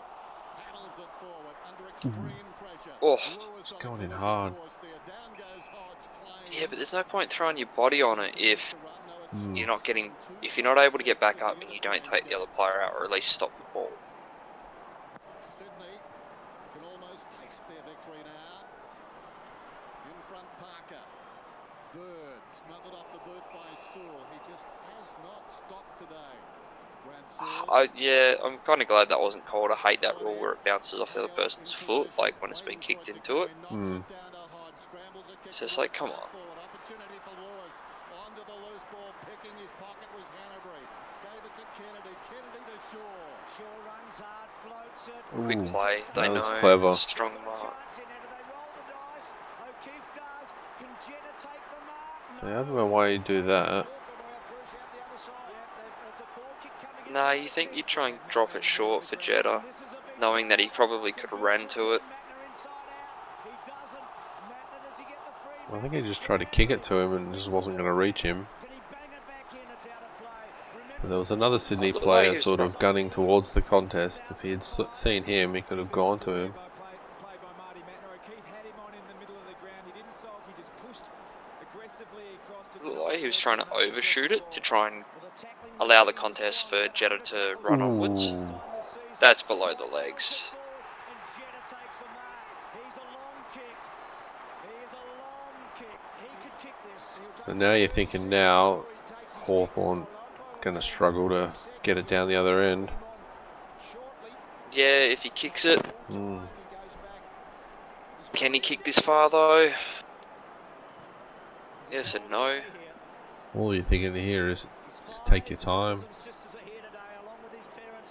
[0.57, 1.92] Rattles it forward under extreme pressure.
[2.05, 3.19] Oh.
[3.39, 4.57] Lewis on going in hard.
[4.57, 4.91] force there.
[5.07, 6.49] Down goes Hodge.
[6.51, 8.87] Clay Yeah, but there's no point throwing your body on it if to run.
[9.07, 9.59] No, it's Mm.
[9.59, 10.13] you're not getting,
[10.43, 12.83] if you're not able to get back up and you don't take the other player
[12.83, 13.91] out or at least stop the ball.
[15.41, 15.99] Sydney
[16.75, 18.67] can almost taste their victory now.
[20.07, 21.03] In front, Parker.
[21.95, 24.27] Bird smothered off the boot by Sewell.
[24.33, 26.35] He just has not stopped today.
[27.13, 27.69] Brad Sewell.
[27.71, 29.71] I yeah, I'm kind of glad that wasn't called.
[29.71, 32.61] I hate that rule where it bounces off the other person's foot, like when it's
[32.61, 33.51] been kicked into it.
[33.69, 34.01] Hmm.
[35.47, 36.17] It's just like, come on.
[36.17, 37.83] Opportunity for Lewis.
[38.25, 39.13] Onto the loose ball.
[39.29, 40.85] Picking his pocket was Hannebery.
[41.23, 42.15] Gave it to Kennedy.
[42.29, 43.21] Kennedy to Shaw.
[43.57, 45.23] Shaw runs hard, floats it.
[45.39, 46.59] Ooh, Quick play, they that was know.
[46.61, 46.95] clever.
[46.97, 47.61] Strong mark.
[47.61, 48.19] Chance in there.
[48.23, 49.29] Do they roll the dice?
[49.69, 50.49] O'Keefe does.
[50.81, 52.41] Can Jenner take the mark?
[52.41, 53.87] So I don't know why you do that.
[57.13, 59.63] Nah, you think you'd try and drop it short for Jetta,
[60.19, 62.03] knowing that he probably could have ran to it.
[65.71, 67.93] I think he just tried to kick it to him and just wasn't going to
[67.93, 68.47] reach him.
[71.01, 74.23] But there was another Sydney player sort of gunning towards the contest.
[74.31, 76.53] If he had seen him, he could have gone to him.
[76.53, 76.63] Play
[77.43, 78.15] by Marty Mattner.
[78.15, 79.83] O'Keefe had him on in the middle of the ground.
[79.87, 80.41] He didn't sulk.
[80.47, 81.03] He just pushed
[81.61, 85.05] aggressively across to The he was trying to overshoot it to try and
[85.83, 88.33] allow the contest for Jetta to run onwards.
[89.21, 90.45] That's below the legs.
[97.47, 98.85] So now you're thinking now
[99.45, 100.07] Hawthorn
[100.61, 101.53] going to struggle to
[101.83, 102.91] get it down the other end.
[104.73, 105.81] Yeah, if he kicks it,
[106.11, 106.47] Mm.
[108.33, 109.73] can he kick this far though?
[111.91, 112.61] Yes and no.
[113.55, 114.67] All you're thinking here is
[115.09, 116.03] just take your time.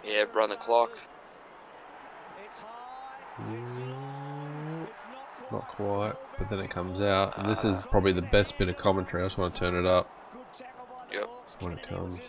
[0.06, 0.92] Yeah, run the clock.
[3.40, 4.88] Mm,
[5.52, 7.38] Not quite, but then it comes out.
[7.38, 9.24] And this is probably the best bit of commentary.
[9.24, 10.10] I just want to turn it up
[11.12, 11.30] Yep.
[11.60, 12.20] when it comes.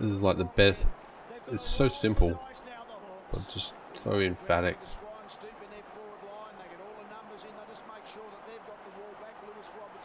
[0.00, 0.84] This is like the best.
[1.48, 2.40] It's so simple,
[3.30, 4.78] but just so emphatic.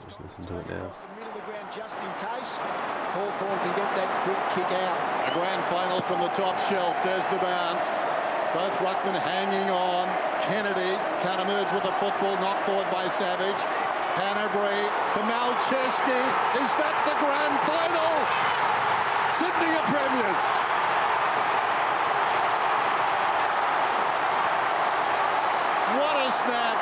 [0.08, 0.92] Just listen to it now.
[3.18, 4.98] Can get that quick kick out.
[5.26, 7.02] A grand final from the top shelf.
[7.02, 7.98] There's the bounce.
[8.54, 10.06] Both Ruckman hanging on.
[10.46, 10.94] Kennedy
[11.26, 13.58] can't emerge with the football knocked forward by Savage.
[14.22, 14.82] Hannebery
[15.18, 16.22] to Malceski.
[16.62, 18.14] Is that the grand final?
[19.34, 20.44] Sydney are premiers.
[25.98, 26.78] What a snap.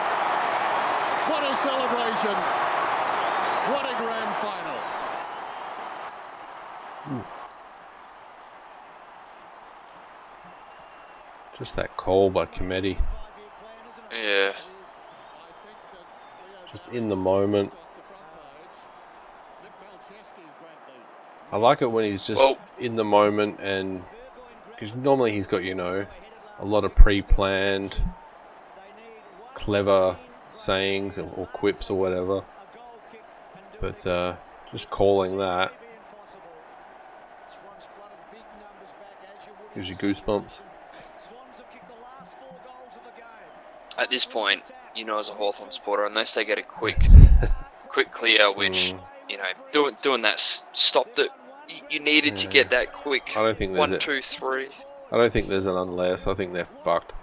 [1.32, 2.36] What a celebration.
[3.72, 4.75] What a grand final.
[11.58, 12.98] Just that call by Cometti.
[14.12, 14.54] Yeah.
[16.72, 17.74] Just in the moment.
[21.52, 24.04] I like it when he's just Well- in the moment and
[24.72, 26.06] because normally he's got you know
[26.60, 28.02] a lot of pre-planned,
[29.54, 30.18] clever
[30.50, 32.44] sayings or, or quips or whatever.
[33.80, 34.36] But uh,
[34.72, 35.72] just calling that
[39.74, 40.60] gives you goosebumps.
[43.98, 47.00] At this point, you know, as a Hawthorn supporter, unless they get a quick,
[47.90, 49.00] quick clear, which Mm.
[49.30, 50.40] you know, doing doing that
[50.74, 51.30] stop that
[51.90, 53.24] you needed to get that quick.
[53.36, 54.70] I don't think there's one, a- two, three.
[55.12, 56.28] I don't think there's an unless.
[56.28, 57.14] I think they're fucked.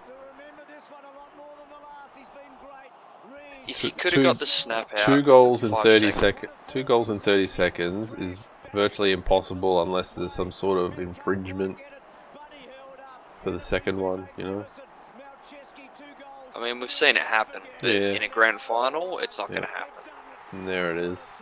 [3.69, 6.15] If he could have got the snap out, Two goals in 30 seconds.
[6.17, 6.53] seconds.
[6.69, 8.41] Two goals in 30 seconds is
[8.73, 11.77] virtually impossible unless there's some sort of infringement
[13.43, 14.67] for the second one, you know?
[16.55, 18.13] I mean, we've seen it happen, but Yeah.
[18.13, 19.57] in a grand final, it's not Yeah.
[19.57, 20.13] going to happen.
[20.53, 21.33] And there it is.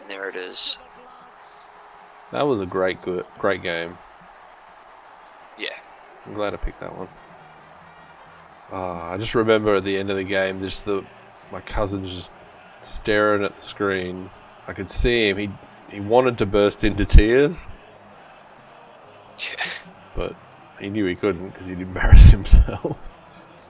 [0.00, 0.76] And there it is.
[2.32, 3.96] That was a great good great game.
[5.56, 5.68] Yeah.
[6.26, 7.08] I'm glad I picked that one.
[8.72, 11.04] Ah, I just remember at the end of the game just the
[11.52, 12.34] my cousin's just
[12.80, 14.30] staring at the screen.
[14.66, 15.38] I could see him.
[15.38, 15.50] He
[15.88, 17.64] he wanted to burst into tears,
[20.16, 20.34] but
[20.80, 22.96] he knew he couldn't because he'd embarrass himself.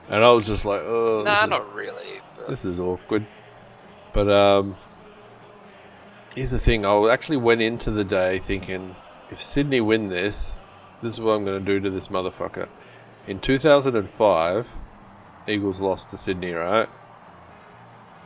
[0.09, 2.21] And I was just like, oh, nah, is- not really.
[2.35, 3.25] But this is awkward.
[4.13, 4.77] But um,
[6.35, 6.85] here's the thing.
[6.85, 8.95] I actually went into the day thinking,
[9.29, 10.59] if Sydney win this,
[11.01, 12.67] this is what I'm going to do to this motherfucker.
[13.27, 14.67] In 2005,
[15.47, 16.89] Eagles lost to Sydney, right?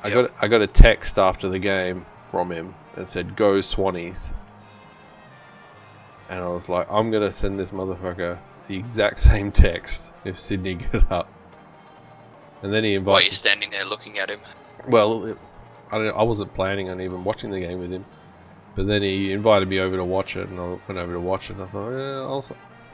[0.03, 0.13] I Yep.
[0.15, 4.31] got I got a text after the game from him and said, "Go Swannies."
[6.29, 10.75] And I was like, I'm gonna send this motherfucker the exact same text if Sydney
[10.75, 11.29] get up.
[12.63, 13.25] And then he While invites.
[13.27, 14.39] you're standing there looking at him.
[14.87, 15.37] Well, it,
[15.91, 18.05] I, don't, I wasn't planning on even watching the game with him,
[18.75, 21.49] but then he invited me over to watch it, and I went over to watch
[21.49, 21.53] it.
[21.53, 22.45] and I thought, yeah, I'll,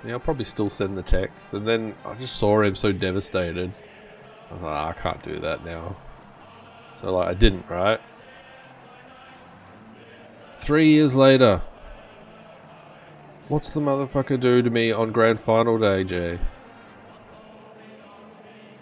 [0.05, 1.53] yeah, I'll probably still send the text.
[1.53, 3.73] And then I just saw him so devastated.
[4.49, 5.97] I was like, "Ah, I can't do that now.
[7.01, 7.69] So like, I didn't.
[7.69, 7.99] Right.
[10.57, 11.61] Three years later,
[13.47, 16.39] what's the motherfucker do to me on grand final day, Jay?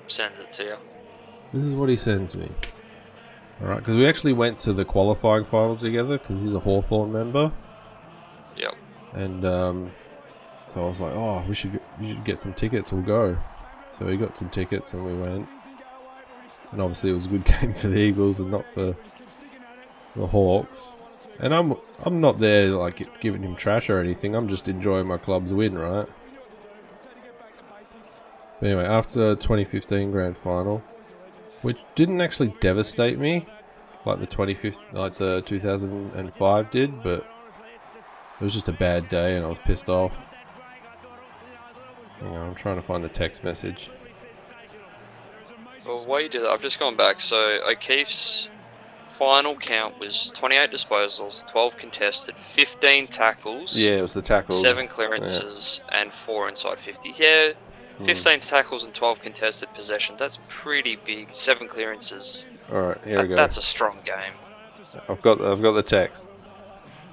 [0.08, 0.76] Sends it to you.
[1.54, 2.50] This is what he sends me.
[3.62, 7.52] Alright, because we actually went to the qualifying final together because he's a Hawthorn member.
[8.58, 8.76] Yep.
[9.14, 9.92] And um,
[10.74, 13.38] so I was like, oh, we should, get, we should get some tickets, we'll go.
[13.98, 15.48] So we got some tickets and we went.
[16.72, 18.96] And obviously it was a good game for the Eagles and not for
[20.16, 20.92] the Hawks.
[21.40, 24.36] And I'm I'm not there like giving him trash or anything.
[24.36, 26.08] I'm just enjoying my club's win, right?
[28.66, 30.82] Anyway, after 2015 grand final,
[31.62, 33.46] which didn't actually devastate me
[34.06, 37.28] like the 25th, like the 2005 did, but
[38.40, 40.14] it was just a bad day and I was pissed off.
[42.20, 43.92] Hang on, I'm trying to find the text message.
[45.88, 47.22] Well, while you do that, I've just gone back.
[47.22, 48.50] So O'Keefe's
[49.20, 54.60] final count was 28 disposals, 12 contested, 15 tackles, Yeah, it was the tackles.
[54.60, 57.14] 7 clearances, and 4 inside 50.
[57.16, 57.52] Yeah,
[57.98, 58.06] Hmm.
[58.06, 60.16] 15 tackles and 12 contested possession.
[60.20, 61.30] That's pretty big.
[61.34, 62.46] 7 clearances.
[62.72, 63.36] All right, here we go.
[63.36, 64.34] That's a strong game.
[65.10, 66.28] I've got I've got the text.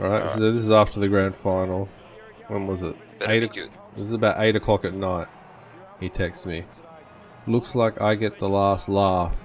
[0.01, 1.89] All right, so this is after the grand final.
[2.49, 2.97] When was it?
[3.19, 3.43] Better eight.
[3.45, 5.29] o- This is about eight o'clock at night.
[6.01, 6.65] He texts me.
[7.47, 9.37] Looks like I get the last laugh.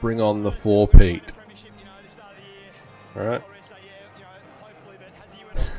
[0.00, 1.32] Bring on the four Pete.
[3.16, 3.42] All right.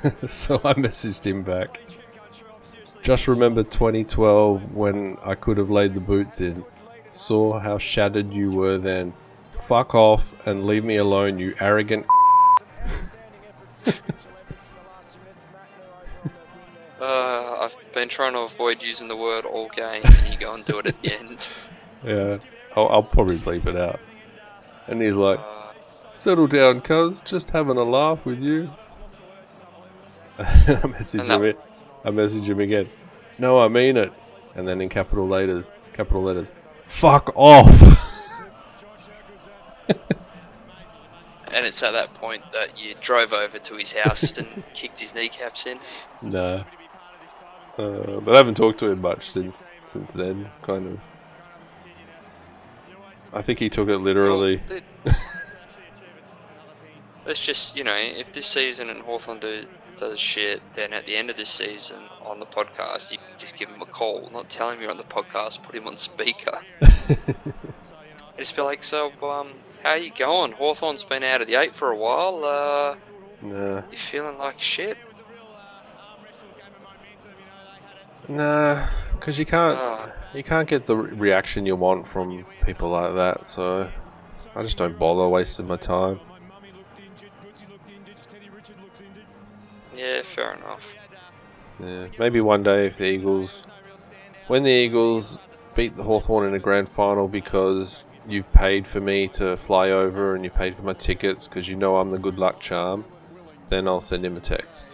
[0.27, 1.79] so I messaged him back.
[3.05, 6.65] Just remember 2012 when I could have laid the boots in.
[7.13, 9.13] Saw how shattered you were then.
[9.53, 12.07] Fuck off and leave me alone, you arrogant.
[16.99, 20.65] Uh, I've been trying to avoid using the word all game, and you go and
[20.65, 21.47] do it at the end.
[22.03, 22.37] Yeah,
[22.75, 23.99] I'll, I'll probably bleep it out.
[24.87, 25.71] And he's like, Uh,
[26.15, 28.71] settle down, cuz, just having a laugh with you.
[30.39, 31.74] I message him that-.
[32.05, 32.87] I message him again.
[33.39, 34.13] No, I mean it.
[34.55, 36.51] And then in capital letters, capital letters,
[36.83, 37.81] fuck off.
[41.47, 45.13] and it's at that point that you drove over to his house and kicked his
[45.15, 45.79] kneecaps in.
[46.21, 46.63] No.
[47.77, 50.49] Uh, but I haven't talked to him much since since then.
[50.61, 50.99] Kind of.
[53.33, 54.61] I think he took it literally.
[54.69, 54.79] Well,
[57.25, 59.65] Let's just, you know, if this season and Hawthorn do,
[59.97, 63.57] does shit, then at the end of this season on the podcast, you can just
[63.57, 64.29] give him a call.
[64.31, 66.59] Not tell him you're on the podcast, put him on speaker.
[68.37, 69.49] just be like, so, um,
[69.83, 70.51] how you going?
[70.51, 72.43] Hawthorn's been out of the eight for a while.
[72.43, 72.95] Uh,
[73.41, 73.83] nah.
[73.91, 74.97] you feeling like shit?
[78.27, 80.11] Nah, because you can't Ah.
[80.33, 83.45] you can't get the re- reaction you want from people like that.
[83.47, 83.91] So
[84.55, 86.19] I just don't bother wasting my time.
[89.95, 90.81] Yeah, fair enough.
[91.79, 93.65] Yeah, maybe one day if the Eagles,
[94.47, 95.37] when the Eagles
[95.75, 100.35] beat the Hawthorn in a grand final because you've paid for me to fly over
[100.35, 103.05] and you paid for my tickets because you know I'm the good luck charm,
[103.69, 104.87] then I'll send him a text.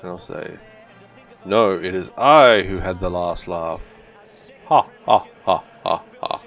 [0.00, 0.58] And I'll say,
[1.44, 3.82] No, it is I who had the last laugh.
[4.66, 6.42] Ha ha ha ha ha.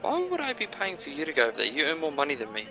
[0.00, 1.66] Why would I be paying for you to go over there?
[1.66, 2.66] You earn more money than me.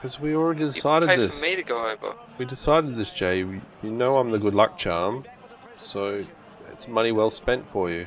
[0.00, 1.40] Because we already decided this.
[1.40, 2.14] for me to go over.
[2.38, 3.42] We decided this, Jay.
[3.42, 5.24] We- You know I'm the good luck charm,
[5.76, 6.24] so
[6.72, 8.06] it's money well spent for you.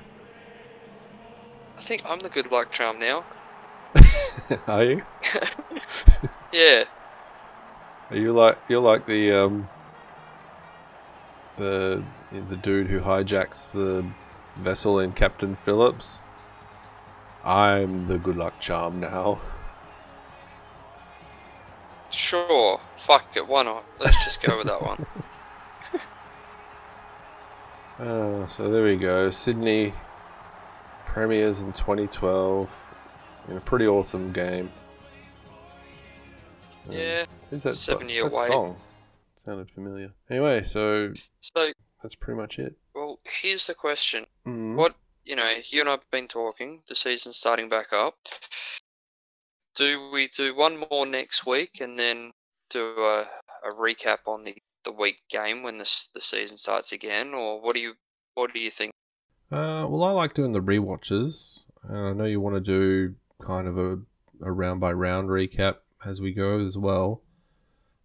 [1.78, 3.26] I think I'm the good luck charm now.
[4.68, 5.02] Are you?
[6.54, 6.84] Yeah.
[8.10, 9.70] Are you like you're like the um
[11.56, 14.06] the the dude who hijacks the
[14.58, 16.18] vessel in Captain Phillips?
[17.46, 19.40] I'm the good luck charm now.
[22.12, 22.80] Sure.
[23.06, 23.48] Fuck it.
[23.48, 23.84] Why not?
[24.00, 25.06] Let's just go with that one.
[28.00, 29.30] Uh, so there we go.
[29.30, 29.94] Sydney
[31.06, 32.68] premieres in 2012
[33.48, 34.72] in a pretty awesome game.
[36.88, 37.26] Um, Yeah.
[37.52, 38.78] Is that seven what's year that song?
[39.46, 40.12] Sounded familiar.
[40.32, 41.72] Anyway, so So,
[42.02, 42.76] that's pretty much it.
[42.96, 44.26] well, here's the question.
[44.48, 44.76] Mm.
[44.76, 48.16] What, you know, you and I have been talking, the season's starting back up.
[49.76, 52.32] Do we do one more next week and then
[52.70, 53.28] do a,
[53.64, 57.34] a recap on the, the week game when the, the season starts again?
[57.34, 57.94] Or what do you,
[58.34, 58.92] What do you think?
[59.52, 61.64] Uh, well, I like doing the rewatches.
[61.88, 64.00] And I know you want to do kind of a,
[64.42, 67.22] a round by round recap as we go as well.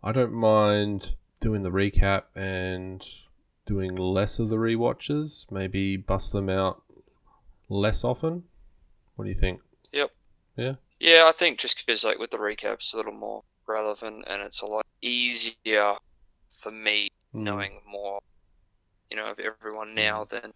[0.03, 3.03] I don't mind doing the recap and
[3.67, 5.51] doing less of the rewatches.
[5.51, 6.83] Maybe bust them out
[7.69, 8.45] less often.
[9.17, 9.61] What do you think?
[9.93, 10.11] Yep.
[10.57, 10.75] Yeah.
[10.99, 14.63] Yeah, I think just because like with the recaps a little more relevant and it's
[14.63, 15.95] a lot easier
[16.63, 17.41] for me Mm.
[17.41, 18.21] knowing more,
[19.11, 20.53] you know, of everyone now than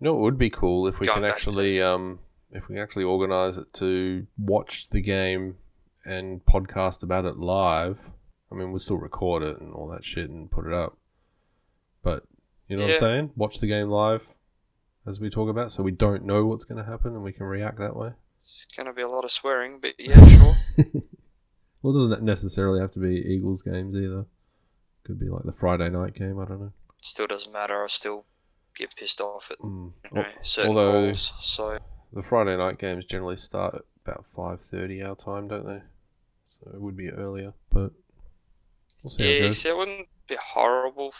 [0.00, 2.20] You know, it would be cool if we can back to- actually, um,
[2.50, 5.58] if we actually organize it to watch the game
[6.04, 8.10] and podcast about it live.
[8.50, 10.96] I mean, we'll still record it and all that shit and put it up.
[12.02, 12.24] But
[12.68, 13.32] you know what I'm saying?
[13.36, 14.34] Watch the game live
[15.06, 17.46] as we talk about, so we don't know what's going to happen and we can
[17.46, 18.12] react that way.
[18.42, 19.78] It's gonna be a lot of swearing.
[19.80, 20.54] But yeah, sure.
[21.82, 24.24] Well, it doesn't necessarily have to be Eagles games either.
[25.02, 26.38] Could be like the Friday night game.
[26.38, 26.72] I don't know.
[26.96, 27.82] It still doesn't matter.
[27.82, 28.24] I still
[28.76, 29.92] get pissed off at Mm.
[30.04, 31.32] you know, certain although- calls.
[31.40, 31.78] So
[32.12, 35.82] The Friday night games generally start at about five thirty our time, don't they?
[36.50, 37.90] So it would be earlier, but
[39.02, 41.12] we'll see how it yeah, see, it wouldn't be horrible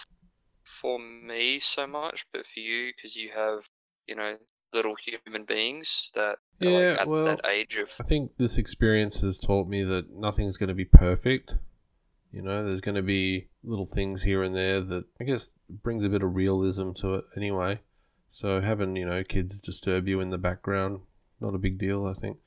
[0.80, 3.68] for me so much, but for you because you have
[4.06, 4.36] you know
[4.72, 8.58] little human beings that are Yeah, like at well, that age of I think this
[8.58, 11.56] experience has taught me that nothing's going to be perfect.
[12.32, 16.04] You know, there's going to be little things here and there that I guess brings
[16.04, 17.80] a bit of realism to it anyway.
[18.30, 21.00] So having, you know, kids disturb you in the background,
[21.40, 22.38] not a big deal, I think.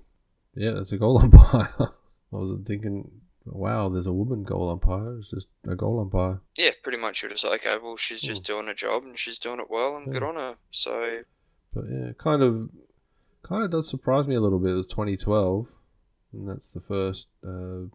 [0.55, 1.69] yeah, it's a goal umpire.
[1.79, 1.87] I
[2.31, 3.11] wasn't thinking,
[3.45, 5.17] wow, there's a woman goal umpire.
[5.19, 6.39] It's just a goal umpire.
[6.57, 7.21] Yeah, pretty much.
[7.21, 8.47] You're just like, okay, well, she's just Mm.
[8.47, 10.55] doing her job and she's doing it well, and good on her.
[10.71, 11.19] So
[11.73, 12.69] But yeah, kind of,
[13.43, 14.71] kind of does surprise me a little bit.
[14.71, 15.67] It was 2012,
[16.31, 17.89] and that's the first, uh,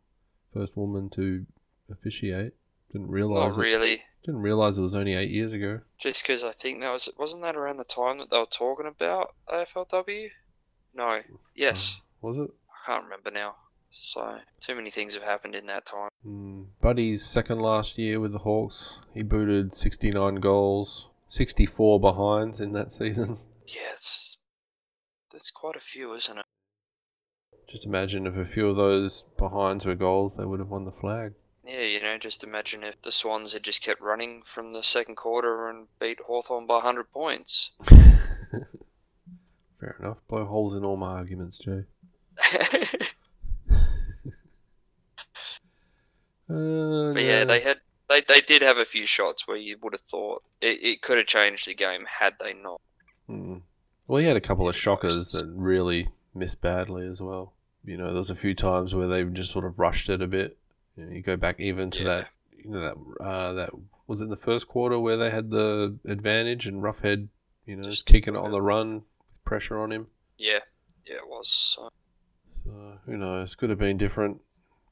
[0.52, 1.46] first woman to
[1.90, 2.52] officiate.
[2.92, 3.60] Didn't realize it.
[3.62, 4.02] really.
[4.24, 5.80] Didn't realize it was only eight years ago.
[5.98, 8.86] Just because I think that was wasn't that around the time that they were talking
[8.86, 10.28] about AFLW?
[10.94, 11.20] No.
[11.54, 11.96] Yes.
[12.20, 12.50] Was it?
[12.68, 13.56] I can't remember now.
[13.90, 16.10] So too many things have happened in that time.
[16.26, 16.66] Mm.
[16.80, 19.00] Buddy's second last year with the Hawks.
[19.14, 23.38] He booted 69 goals, 64 behinds in that season.
[23.66, 24.36] Yeah, it's
[25.32, 26.44] that's quite a few, isn't it?
[27.70, 30.92] Just imagine if a few of those behinds were goals, they would have won the
[30.92, 31.32] flag.
[31.64, 35.16] Yeah, you know, just imagine if the Swans had just kept running from the second
[35.16, 37.70] quarter and beat Hawthorn by 100 points.
[37.84, 38.66] Fair
[40.00, 40.16] enough.
[40.28, 41.84] Blow holes in all my arguments, Jay.
[46.48, 47.46] Uh, But yeah, no.
[47.46, 50.82] they had they, they did have a few shots where you would have thought it,
[50.82, 52.80] it could have changed the game had they not.
[53.28, 53.60] Mm.
[54.08, 57.52] Well, he had a couple of shockers that really missed badly as well.
[57.84, 60.26] You know, there was a few times where they just sort of rushed it a
[60.26, 60.58] bit.
[61.00, 62.04] You, know, you go back even to Yeah.
[62.04, 62.28] that,
[62.64, 63.70] you know, that uh, that
[64.06, 67.28] was in the first quarter where they had the advantage and Roughead,
[67.66, 69.02] you know, Just- kicking it on the run,
[69.44, 70.08] pressure on him.
[70.36, 70.58] Yeah,
[71.06, 71.50] yeah, it was.
[71.76, 71.88] So.
[72.64, 73.54] So who knows?
[73.54, 74.42] Could have been different,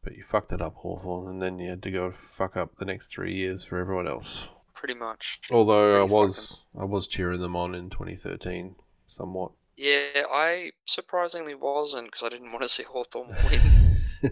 [0.03, 2.85] but you fucked it up, Hawthorn, and then you had to go fuck up the
[2.87, 4.49] next three years for everyone else.
[4.75, 5.41] Pretty much.
[5.51, 9.53] Although I Pretty was I was cheering them on in 2013, somewhat.
[9.77, 14.31] Yeah, I surprisingly wasn't because I didn't want to see Hawthorn win.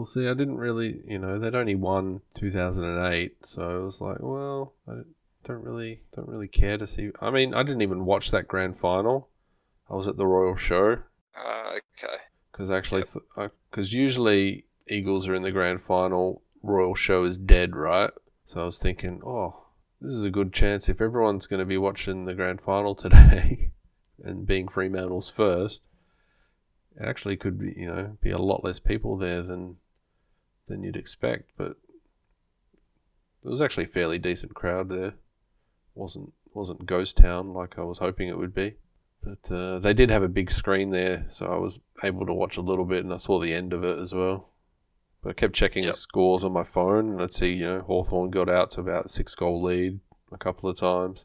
[0.00, 0.26] We'll see.
[0.26, 5.02] I didn't really, you know, they'd only won 2008, so I was like, well, I
[5.44, 7.10] don't really, don't really care to see.
[7.20, 9.28] I mean, I didn't even watch that grand final.
[9.90, 11.02] I was at the Royal Show
[11.36, 12.14] Uh, okay.
[12.50, 13.04] because actually,
[13.70, 18.10] because usually Eagles are in the grand final, Royal Show is dead, right?
[18.46, 19.64] So I was thinking, oh,
[20.00, 23.72] this is a good chance if everyone's going to be watching the grand final today
[24.24, 25.82] and being Fremantle's first.
[26.98, 29.76] It actually could be, you know, be a lot less people there than
[30.70, 31.76] than you'd expect, but
[33.42, 35.14] there was actually a fairly decent crowd there.
[35.94, 38.74] wasn't wasn't ghost town like I was hoping it would be,
[39.22, 42.56] but uh, they did have a big screen there, so I was able to watch
[42.56, 44.48] a little bit, and I saw the end of it as well.
[45.22, 45.92] But I kept checking Yep.
[45.92, 49.06] the scores on my phone, and I'd see, you know, Hawthorn got out to about
[49.06, 50.00] a six goal lead
[50.32, 51.24] a couple of times,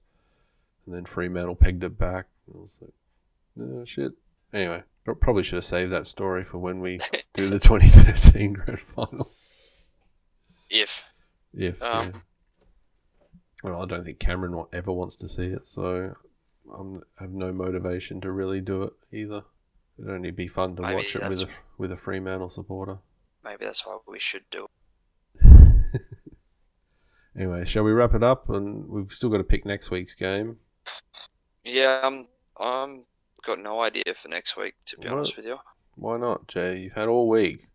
[0.85, 2.25] and then Fremantle pegged it back.
[2.53, 2.91] I was like,
[3.61, 4.11] oh, shit.
[4.53, 6.99] Anyway, probably should have saved that story for when we
[7.33, 9.31] do the 2013 grand final.
[10.69, 11.01] If
[11.53, 12.19] If, Um, yeah.
[13.63, 16.15] Well, I don't think Cameron ever wants to see it, so
[16.77, 19.43] I'm, I have no motivation to really do it either.
[19.97, 22.97] It'd only be fun to Maybe watch it with a, with a Fremantle supporter.
[23.43, 24.67] maybe that's what we should do.
[25.35, 26.01] it.
[27.37, 28.49] Anyway, shall we wrap it up?
[28.49, 30.55] And we've still got to pick next week's game.
[31.65, 32.27] Yeah, um,
[32.57, 33.03] I'm
[33.45, 35.17] got no idea for next week to be What?
[35.17, 35.57] honest with you.
[35.95, 36.77] Why not, Jay?
[36.79, 37.67] You've had all week.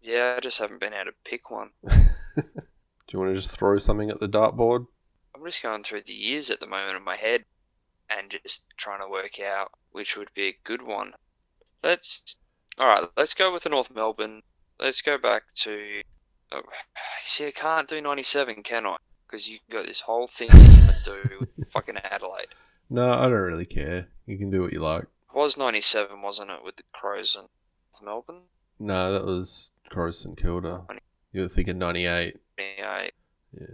[0.00, 1.70] Yeah, I just haven't been able to pick one.
[1.84, 4.86] Do you want to just throw something at the dartboard?
[5.34, 7.44] I'm just going through the years at the moment in my head
[8.10, 11.12] and just trying to work out which would be a good one.
[11.82, 12.38] Let's
[12.78, 13.08] all right.
[13.16, 14.42] Let's go with the North Melbourne.
[14.78, 16.02] Let's go back to.
[16.52, 16.62] Oh,
[17.24, 18.96] see, I can't do '97, can I?
[19.26, 22.54] Because you got this whole thing can do with fucking Adelaide.
[22.88, 24.08] No, I don't really care.
[24.26, 25.02] You can do what you like.
[25.02, 27.48] It was '97, wasn't it, with the Crows and
[27.92, 28.44] North Melbourne?
[28.78, 30.84] No, that was Crows and Kilda.
[31.32, 32.36] You were thinking 98.
[32.58, 33.08] Yeah,
[33.52, 33.66] Yeah.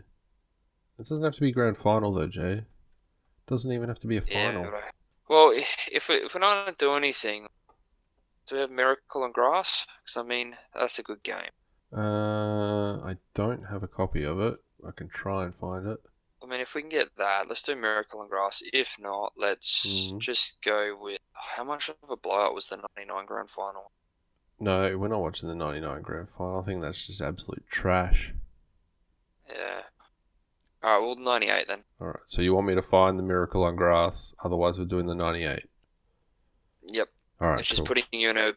[0.99, 2.53] It doesn't have to be grand final though, Jay.
[2.53, 2.67] It
[3.47, 4.65] doesn't even have to be a final.
[4.75, 4.91] I-
[5.29, 5.53] Well,
[5.91, 7.49] if we, if we're not gonna do anything,
[8.47, 9.87] do we have Miracle on Grass?
[10.03, 11.51] Because I mean, that's a good game.
[11.97, 14.59] Uh, I don't have a copy of it.
[14.87, 15.99] I can try and find it.
[16.43, 18.63] I mean, if we can get that, let's do Miracle on Grass.
[18.73, 20.19] If not, let's Mhm.
[20.21, 23.91] just go with how much of a blowout was the '99 Grand Final?
[24.61, 26.61] No, we're not watching the 99 grand final.
[26.61, 28.33] I think that's just absolute trash.
[29.49, 29.83] Yeah.
[30.83, 31.85] All right, well, '98 then.
[32.01, 35.15] Alright, so you want me to find the Miracle on Grass, otherwise we're doing the
[35.15, 35.65] 98.
[36.83, 37.09] Yep.
[37.41, 38.53] Alright, it's just putting you in a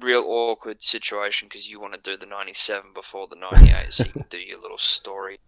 [0.00, 4.12] real awkward situation because you want to do the '97 before the '98, so you
[4.12, 5.40] can do your little story.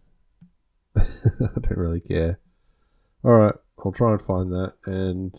[0.96, 1.04] I
[1.38, 2.40] don't really care.
[3.24, 5.32] Alright, I'll try and find that, and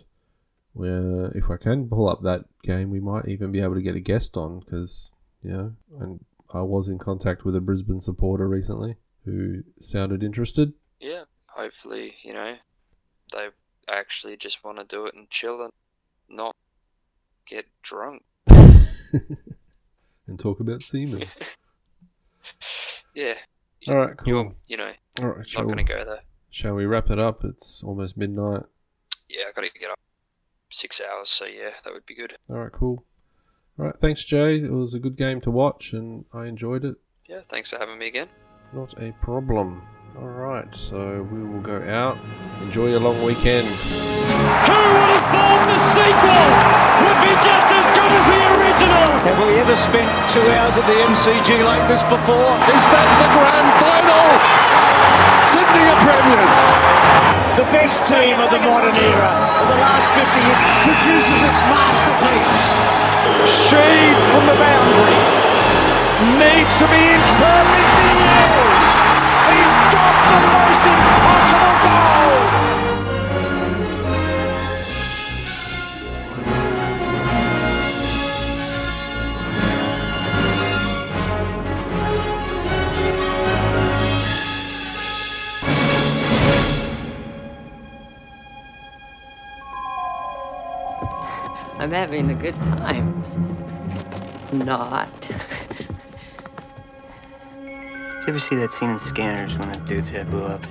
[0.80, 3.96] uh, if I can pull up that game, we might even be able to get
[3.96, 5.10] a guest on, because,
[5.44, 10.74] you know, and I was in contact with a Brisbane supporter recently who sounded interested.
[11.00, 11.24] Yeah.
[11.48, 12.56] Hopefully, you know,
[13.34, 13.48] they
[13.90, 15.72] actually just want to do it and chill and
[16.30, 16.56] not
[17.48, 18.24] get drunk.
[18.48, 21.26] and talk about semen.
[23.14, 23.34] Yeah.
[23.90, 24.26] Alright, cool.
[24.28, 26.22] You're, you know, Alright, not shall, going to go there.
[26.50, 27.44] shall we wrap it up?
[27.44, 28.64] It's almost midnight.
[29.28, 30.00] Yeah, I got to get up
[30.72, 32.38] six hours, so yeah, that would be good.
[32.50, 33.06] Alright, cool.
[33.80, 34.58] Alright, thanks, Jay.
[34.58, 36.96] It was a good game to watch, and I enjoyed it.
[37.28, 38.28] Yeah, thanks for having me again.
[38.74, 39.82] Not a problem.
[40.18, 42.18] Alright, so we will go out.
[42.64, 43.66] Enjoy your long weekend.
[43.68, 46.44] Who would have thought the sequel
[47.08, 49.08] would be just as good as the original?
[49.24, 52.52] Have we ever spent two hours at the MCG like this before?
[52.68, 54.61] Is that the grand final?
[55.72, 56.60] Are premiers.
[57.56, 59.32] The best team of the modern era
[59.64, 62.60] of the last 50 years produces its masterpiece.
[63.48, 65.16] Shaved from the boundary.
[66.36, 67.92] Needs to be inch perfect.
[68.04, 68.84] He is.
[69.48, 72.21] He's got the most impossible goal.
[91.82, 93.24] I'm having a good time.
[94.54, 95.20] Not.
[95.20, 95.32] Did
[97.66, 100.62] you ever see that scene in Scanners when that dude's head blew up?